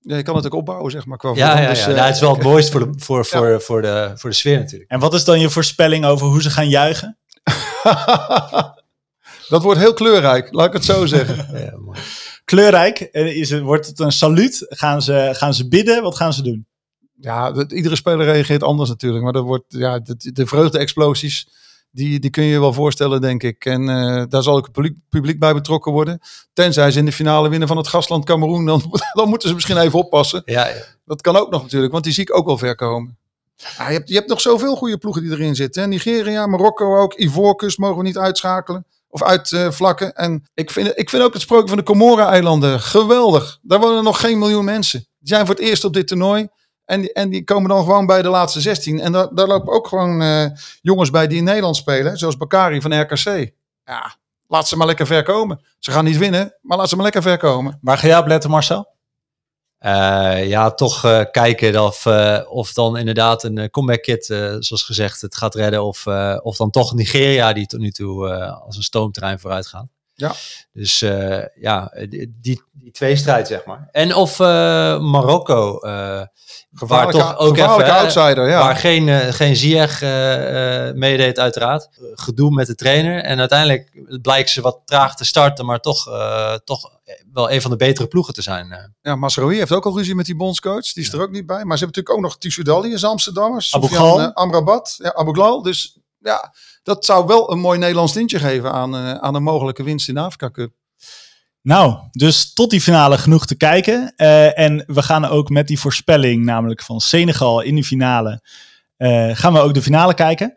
Ja, 0.00 0.16
je 0.16 0.22
kan 0.22 0.36
het 0.36 0.46
ook 0.46 0.54
opbouwen, 0.54 0.90
zeg 0.90 1.06
maar. 1.06 1.18
Qua 1.18 1.32
Ja, 1.34 1.50
vorm. 1.50 1.62
ja, 1.62 1.68
Dus, 1.68 1.78
ja. 1.78 1.86
eh, 1.88 1.94
Nou, 1.94 2.06
het 2.06 2.14
is 2.14 2.20
wel 2.20 2.34
het 2.34 2.42
mooiste 2.52 2.72
voor 2.72 2.80
de, 2.92 2.98
voor, 2.98 3.24
voor, 3.26 3.60
voor, 3.60 3.82
de, 3.82 4.12
voor 4.14 4.30
de 4.30 4.36
sfeer 4.36 4.58
natuurlijk. 4.58 4.90
En 4.90 4.98
wat 5.00 5.14
is 5.14 5.24
dan 5.24 5.40
je 5.40 5.50
voorspelling 5.50 6.04
over 6.04 6.26
hoe 6.26 6.42
ze 6.42 6.50
gaan 6.50 6.68
juichen? 6.68 7.18
dat 9.48 9.62
wordt 9.62 9.80
heel 9.80 9.94
kleurrijk, 9.94 10.52
laat 10.52 10.66
ik 10.66 10.72
het 10.72 10.84
zo 10.84 11.06
zeggen. 11.16 11.60
Ja, 11.64 11.76
mooi. 11.78 11.98
Kleurrijk? 12.44 13.00
Eh, 13.00 13.36
Is 13.36 13.50
het, 13.50 13.62
wordt 13.62 13.86
het 13.86 13.98
een 13.98 14.12
saluut? 14.12 14.66
Gaan 14.68 15.02
ze, 15.02 15.30
gaan 15.32 15.54
ze 15.54 15.68
bidden? 15.68 16.02
Wat 16.02 16.16
gaan 16.16 16.32
ze 16.32 16.42
doen? 16.42 16.66
Ja, 17.20 17.52
dat- 17.52 17.72
iedere 17.72 17.96
speler 17.96 18.26
reageert 18.26 18.62
anders 18.62 18.88
natuurlijk. 18.88 19.24
Maar 19.24 19.32
dat 19.32 19.44
wordt, 19.44 19.64
ja, 19.68 19.98
de, 19.98 20.32
de 20.32 20.46
vreugde-explosies, 20.46 21.48
die, 21.90 22.20
die 22.20 22.30
kun 22.30 22.42
je 22.44 22.50
je 22.50 22.60
wel 22.60 22.72
voorstellen, 22.72 23.20
denk 23.20 23.42
ik. 23.42 23.64
En 23.64 23.88
eh, 23.88 24.22
daar 24.28 24.42
zal 24.42 24.56
ook 24.56 24.64
het 24.64 24.72
publiek, 24.72 24.96
publiek 25.08 25.38
bij 25.38 25.54
betrokken 25.54 25.92
worden. 25.92 26.20
Tenzij 26.52 26.90
ze 26.90 26.98
in 26.98 27.04
de 27.04 27.12
finale 27.12 27.48
winnen 27.48 27.68
van 27.68 27.76
het 27.76 27.88
gastland 27.88 28.24
Cameroen, 28.24 28.64
dan, 28.64 28.82
dan 29.12 29.28
moeten 29.28 29.48
ze 29.48 29.54
misschien 29.54 29.78
even 29.78 29.98
oppassen. 29.98 30.42
Ja, 30.44 30.66
ja. 30.66 30.84
Dat 31.04 31.20
kan 31.20 31.36
ook 31.36 31.50
nog 31.50 31.62
natuurlijk, 31.62 31.92
want 31.92 32.04
die 32.04 32.12
zie 32.12 32.22
ik 32.22 32.36
ook 32.36 32.46
wel 32.46 32.58
ver 32.58 32.74
komen. 32.74 33.16
Ja, 33.56 33.88
je, 33.88 33.94
hebt, 33.94 34.08
je 34.08 34.14
hebt 34.14 34.28
nog 34.28 34.40
zoveel 34.40 34.76
goede 34.76 34.98
ploegen 34.98 35.22
die 35.22 35.30
erin 35.30 35.54
zitten. 35.54 35.82
Hè? 35.82 35.88
Nigeria, 35.88 36.46
Marokko 36.46 36.96
ook, 36.98 37.14
Ivoorkust 37.14 37.78
mogen 37.78 37.96
we 37.96 38.02
niet 38.02 38.18
uitschakelen 38.18 38.86
of 39.08 39.22
uitvlakken. 39.22 40.14
en 40.14 40.48
ik 40.54 40.70
vind, 40.70 40.92
ik 40.94 41.10
vind 41.10 41.22
ook 41.22 41.32
het 41.32 41.42
sprookje 41.42 41.68
van 41.68 41.76
de 41.76 41.82
Comoren-eilanden 41.82 42.80
geweldig. 42.80 43.58
Daar 43.62 43.80
wonen 43.80 44.04
nog 44.04 44.20
geen 44.20 44.38
miljoen 44.38 44.64
mensen. 44.64 45.00
Die 45.18 45.28
zijn 45.28 45.46
voor 45.46 45.54
het 45.54 45.64
eerst 45.64 45.84
op 45.84 45.92
dit 45.92 46.08
toernooi. 46.08 46.48
En 46.88 47.00
die, 47.00 47.12
en 47.12 47.28
die 47.30 47.44
komen 47.44 47.68
dan 47.68 47.84
gewoon 47.84 48.06
bij 48.06 48.22
de 48.22 48.28
laatste 48.28 48.60
16. 48.60 49.00
En 49.00 49.12
daar, 49.12 49.34
daar 49.34 49.46
lopen 49.46 49.72
ook 49.72 49.86
gewoon 49.86 50.22
eh, 50.22 50.44
jongens 50.80 51.10
bij 51.10 51.26
die 51.26 51.38
in 51.38 51.44
Nederland 51.44 51.76
spelen. 51.76 52.16
Zoals 52.16 52.36
Bakari 52.36 52.80
van 52.80 53.00
RKC. 53.00 53.50
Ja, 53.84 54.16
laat 54.46 54.68
ze 54.68 54.76
maar 54.76 54.86
lekker 54.86 55.06
ver 55.06 55.22
komen. 55.22 55.60
Ze 55.78 55.90
gaan 55.90 56.04
niet 56.04 56.18
winnen, 56.18 56.56
maar 56.62 56.78
laat 56.78 56.88
ze 56.88 56.94
maar 56.94 57.04
lekker 57.04 57.22
ver 57.22 57.38
komen. 57.38 57.78
Waar 57.82 57.98
ga 57.98 58.06
jij 58.06 58.18
op 58.18 58.26
letten, 58.26 58.50
Marcel? 58.50 58.96
Eh, 59.78 60.48
ja, 60.48 60.70
toch 60.70 61.04
eh, 61.04 61.20
kijken 61.30 61.84
of, 61.84 62.06
eh, 62.06 62.40
of 62.48 62.72
dan 62.72 62.96
inderdaad 62.96 63.42
een 63.42 63.70
comeback 63.70 64.02
kit, 64.02 64.30
eh, 64.30 64.38
zoals 64.38 64.82
gezegd, 64.82 65.20
het 65.20 65.36
gaat 65.36 65.54
redden. 65.54 65.84
Of, 65.84 66.06
eh, 66.06 66.38
of 66.42 66.56
dan 66.56 66.70
toch 66.70 66.94
Nigeria, 66.94 67.52
die 67.52 67.66
tot 67.66 67.80
nu 67.80 67.90
toe 67.90 68.28
eh, 68.28 68.60
als 68.66 68.76
een 68.76 68.82
stoomtrein 68.82 69.38
vooruit 69.40 69.66
gaat. 69.66 69.86
Ja. 70.20 70.34
Dus 70.72 71.02
eh, 71.02 71.44
ja, 71.60 71.92
die, 72.08 72.38
die, 72.40 72.62
die 72.72 72.90
tweestrijd, 72.92 73.46
zeg 73.46 73.64
maar. 73.64 73.88
En 73.92 74.14
of 74.14 74.40
eh, 74.40 74.46
Marokko, 75.00 75.78
eh, 75.78 76.22
waar 76.70 77.10
toch 77.10 77.38
ook 77.38 77.56
even, 77.56 77.84
outsider, 77.94 78.48
ja. 78.48 78.58
waar 78.58 78.76
geen, 78.76 79.08
eh, 79.08 79.32
geen 79.32 79.56
Ziyech 79.56 80.02
eh, 80.02 80.88
eh, 80.88 80.94
meedeed 80.94 81.38
uiteraard. 81.38 81.88
Eh, 81.92 81.98
Gedoe 82.14 82.50
met 82.50 82.66
de 82.66 82.74
trainer. 82.74 83.22
En 83.22 83.38
uiteindelijk 83.38 84.04
blijkt 84.22 84.50
ze 84.50 84.60
wat 84.60 84.80
traag 84.84 85.16
te 85.16 85.24
starten, 85.24 85.66
maar 85.66 85.80
toch, 85.80 86.08
eh, 86.08 86.54
toch 86.64 86.90
wel 87.32 87.50
een 87.50 87.60
van 87.62 87.70
de 87.70 87.76
betere 87.76 88.06
ploegen 88.08 88.34
te 88.34 88.42
zijn. 88.42 88.72
eh. 88.72 88.84
Ja, 89.02 89.16
Masraoui 89.16 89.58
heeft 89.58 89.72
ook 89.72 89.86
al 89.86 89.96
ruzie 89.96 90.14
met 90.14 90.26
die 90.26 90.36
bondscoach. 90.36 90.92
Die 90.92 91.02
is 91.04 91.12
er 91.12 91.20
ook 91.22 91.30
niet 91.30 91.46
bij. 91.46 91.64
Maar 91.64 91.78
ze 91.78 91.84
hebben 91.84 91.86
natuurlijk 91.86 92.14
ook 92.16 92.20
nog 92.20 92.38
Tissoudali, 92.38 92.92
is 92.92 93.04
Amsterdammers. 93.04 93.74
Abu 93.74 93.86
eh, 93.86 94.28
Amrabat, 94.32 94.94
ja, 94.98 95.14
Abu 95.14 95.32
Ghal. 95.32 95.62
Dus 95.62 95.98
ja, 96.18 96.54
dat 96.82 97.04
zou 97.04 97.26
wel 97.26 97.52
een 97.52 97.58
mooi 97.58 97.78
Nederlands 97.78 98.12
tintje 98.12 98.38
geven 98.38 98.72
aan, 98.72 98.94
eh, 98.94 99.12
aan 99.12 99.34
een 99.34 99.42
mogelijke 99.42 99.82
winst 99.82 100.08
in 100.08 100.14
de 100.14 100.20
Afrika 100.20 100.50
Cup. 100.50 100.72
Nou, 101.62 101.98
dus 102.10 102.52
tot 102.52 102.70
die 102.70 102.80
finale 102.80 103.18
genoeg 103.18 103.46
te 103.46 103.56
kijken. 103.56 104.12
Eh, 104.16 104.58
en 104.58 104.84
we 104.86 105.02
gaan 105.02 105.24
ook 105.24 105.48
met 105.48 105.66
die 105.66 105.78
voorspelling, 105.78 106.44
namelijk 106.44 106.82
van 106.82 107.00
Senegal 107.00 107.60
in 107.60 107.74
die 107.74 107.84
finale, 107.84 108.42
eh, 108.96 109.30
gaan 109.32 109.52
we 109.52 109.60
ook 109.60 109.74
de 109.74 109.82
finale 109.82 110.14
kijken. 110.14 110.54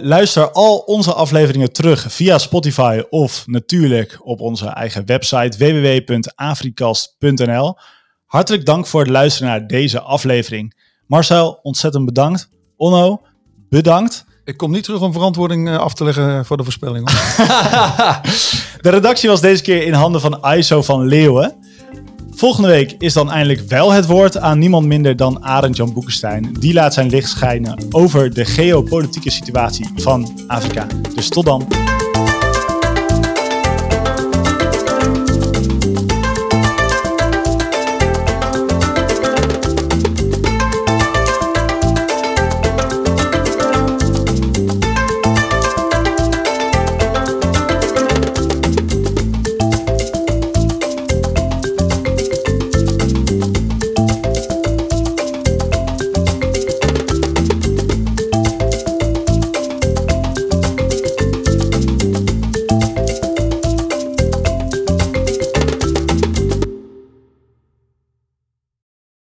Luister 0.00 0.50
al 0.50 0.78
onze 0.78 1.12
afleveringen 1.12 1.72
terug 1.72 2.12
via 2.12 2.38
Spotify 2.38 3.02
of 3.10 3.46
natuurlijk 3.46 4.18
op 4.22 4.40
onze 4.40 4.66
eigen 4.66 5.06
website 5.06 5.58
www.afrikast.nl. 5.58 7.78
Hartelijk 8.26 8.64
dank 8.64 8.86
voor 8.86 9.00
het 9.00 9.10
luisteren 9.10 9.48
naar 9.48 9.66
deze 9.66 10.00
aflevering. 10.00 10.74
Marcel, 11.06 11.58
ontzettend 11.62 12.04
bedankt. 12.04 12.48
Onno, 12.76 13.22
bedankt. 13.68 14.24
Ik 14.46 14.56
kom 14.56 14.70
niet 14.70 14.84
terug 14.84 15.00
om 15.00 15.12
verantwoording 15.12 15.68
eh, 15.68 15.78
af 15.78 15.94
te 15.94 16.04
leggen 16.04 16.46
voor 16.46 16.56
de 16.56 16.62
voorspelling. 16.62 17.06
De 18.80 18.90
redactie 18.90 19.28
was 19.28 19.40
deze 19.40 19.62
keer 19.62 19.82
in 19.82 19.92
handen 19.92 20.20
van 20.20 20.44
ISO 20.56 20.82
van 20.82 21.06
Leeuwen. 21.06 21.54
Volgende 22.30 22.68
week 22.68 22.94
is 22.98 23.12
dan 23.12 23.30
eindelijk 23.30 23.68
wel 23.68 23.92
het 23.92 24.06
woord 24.06 24.38
aan 24.38 24.58
niemand 24.58 24.86
minder 24.86 25.16
dan 25.16 25.44
Arend 25.44 25.76
Jan 25.76 25.92
Boekenstein. 25.92 26.56
Die 26.58 26.72
laat 26.72 26.94
zijn 26.94 27.10
licht 27.10 27.30
schijnen 27.30 27.78
over 27.90 28.34
de 28.34 28.44
geopolitieke 28.44 29.30
situatie 29.30 29.88
van 29.96 30.44
Afrika. 30.46 30.86
Dus 31.14 31.28
tot 31.28 31.44
dan. 31.44 31.66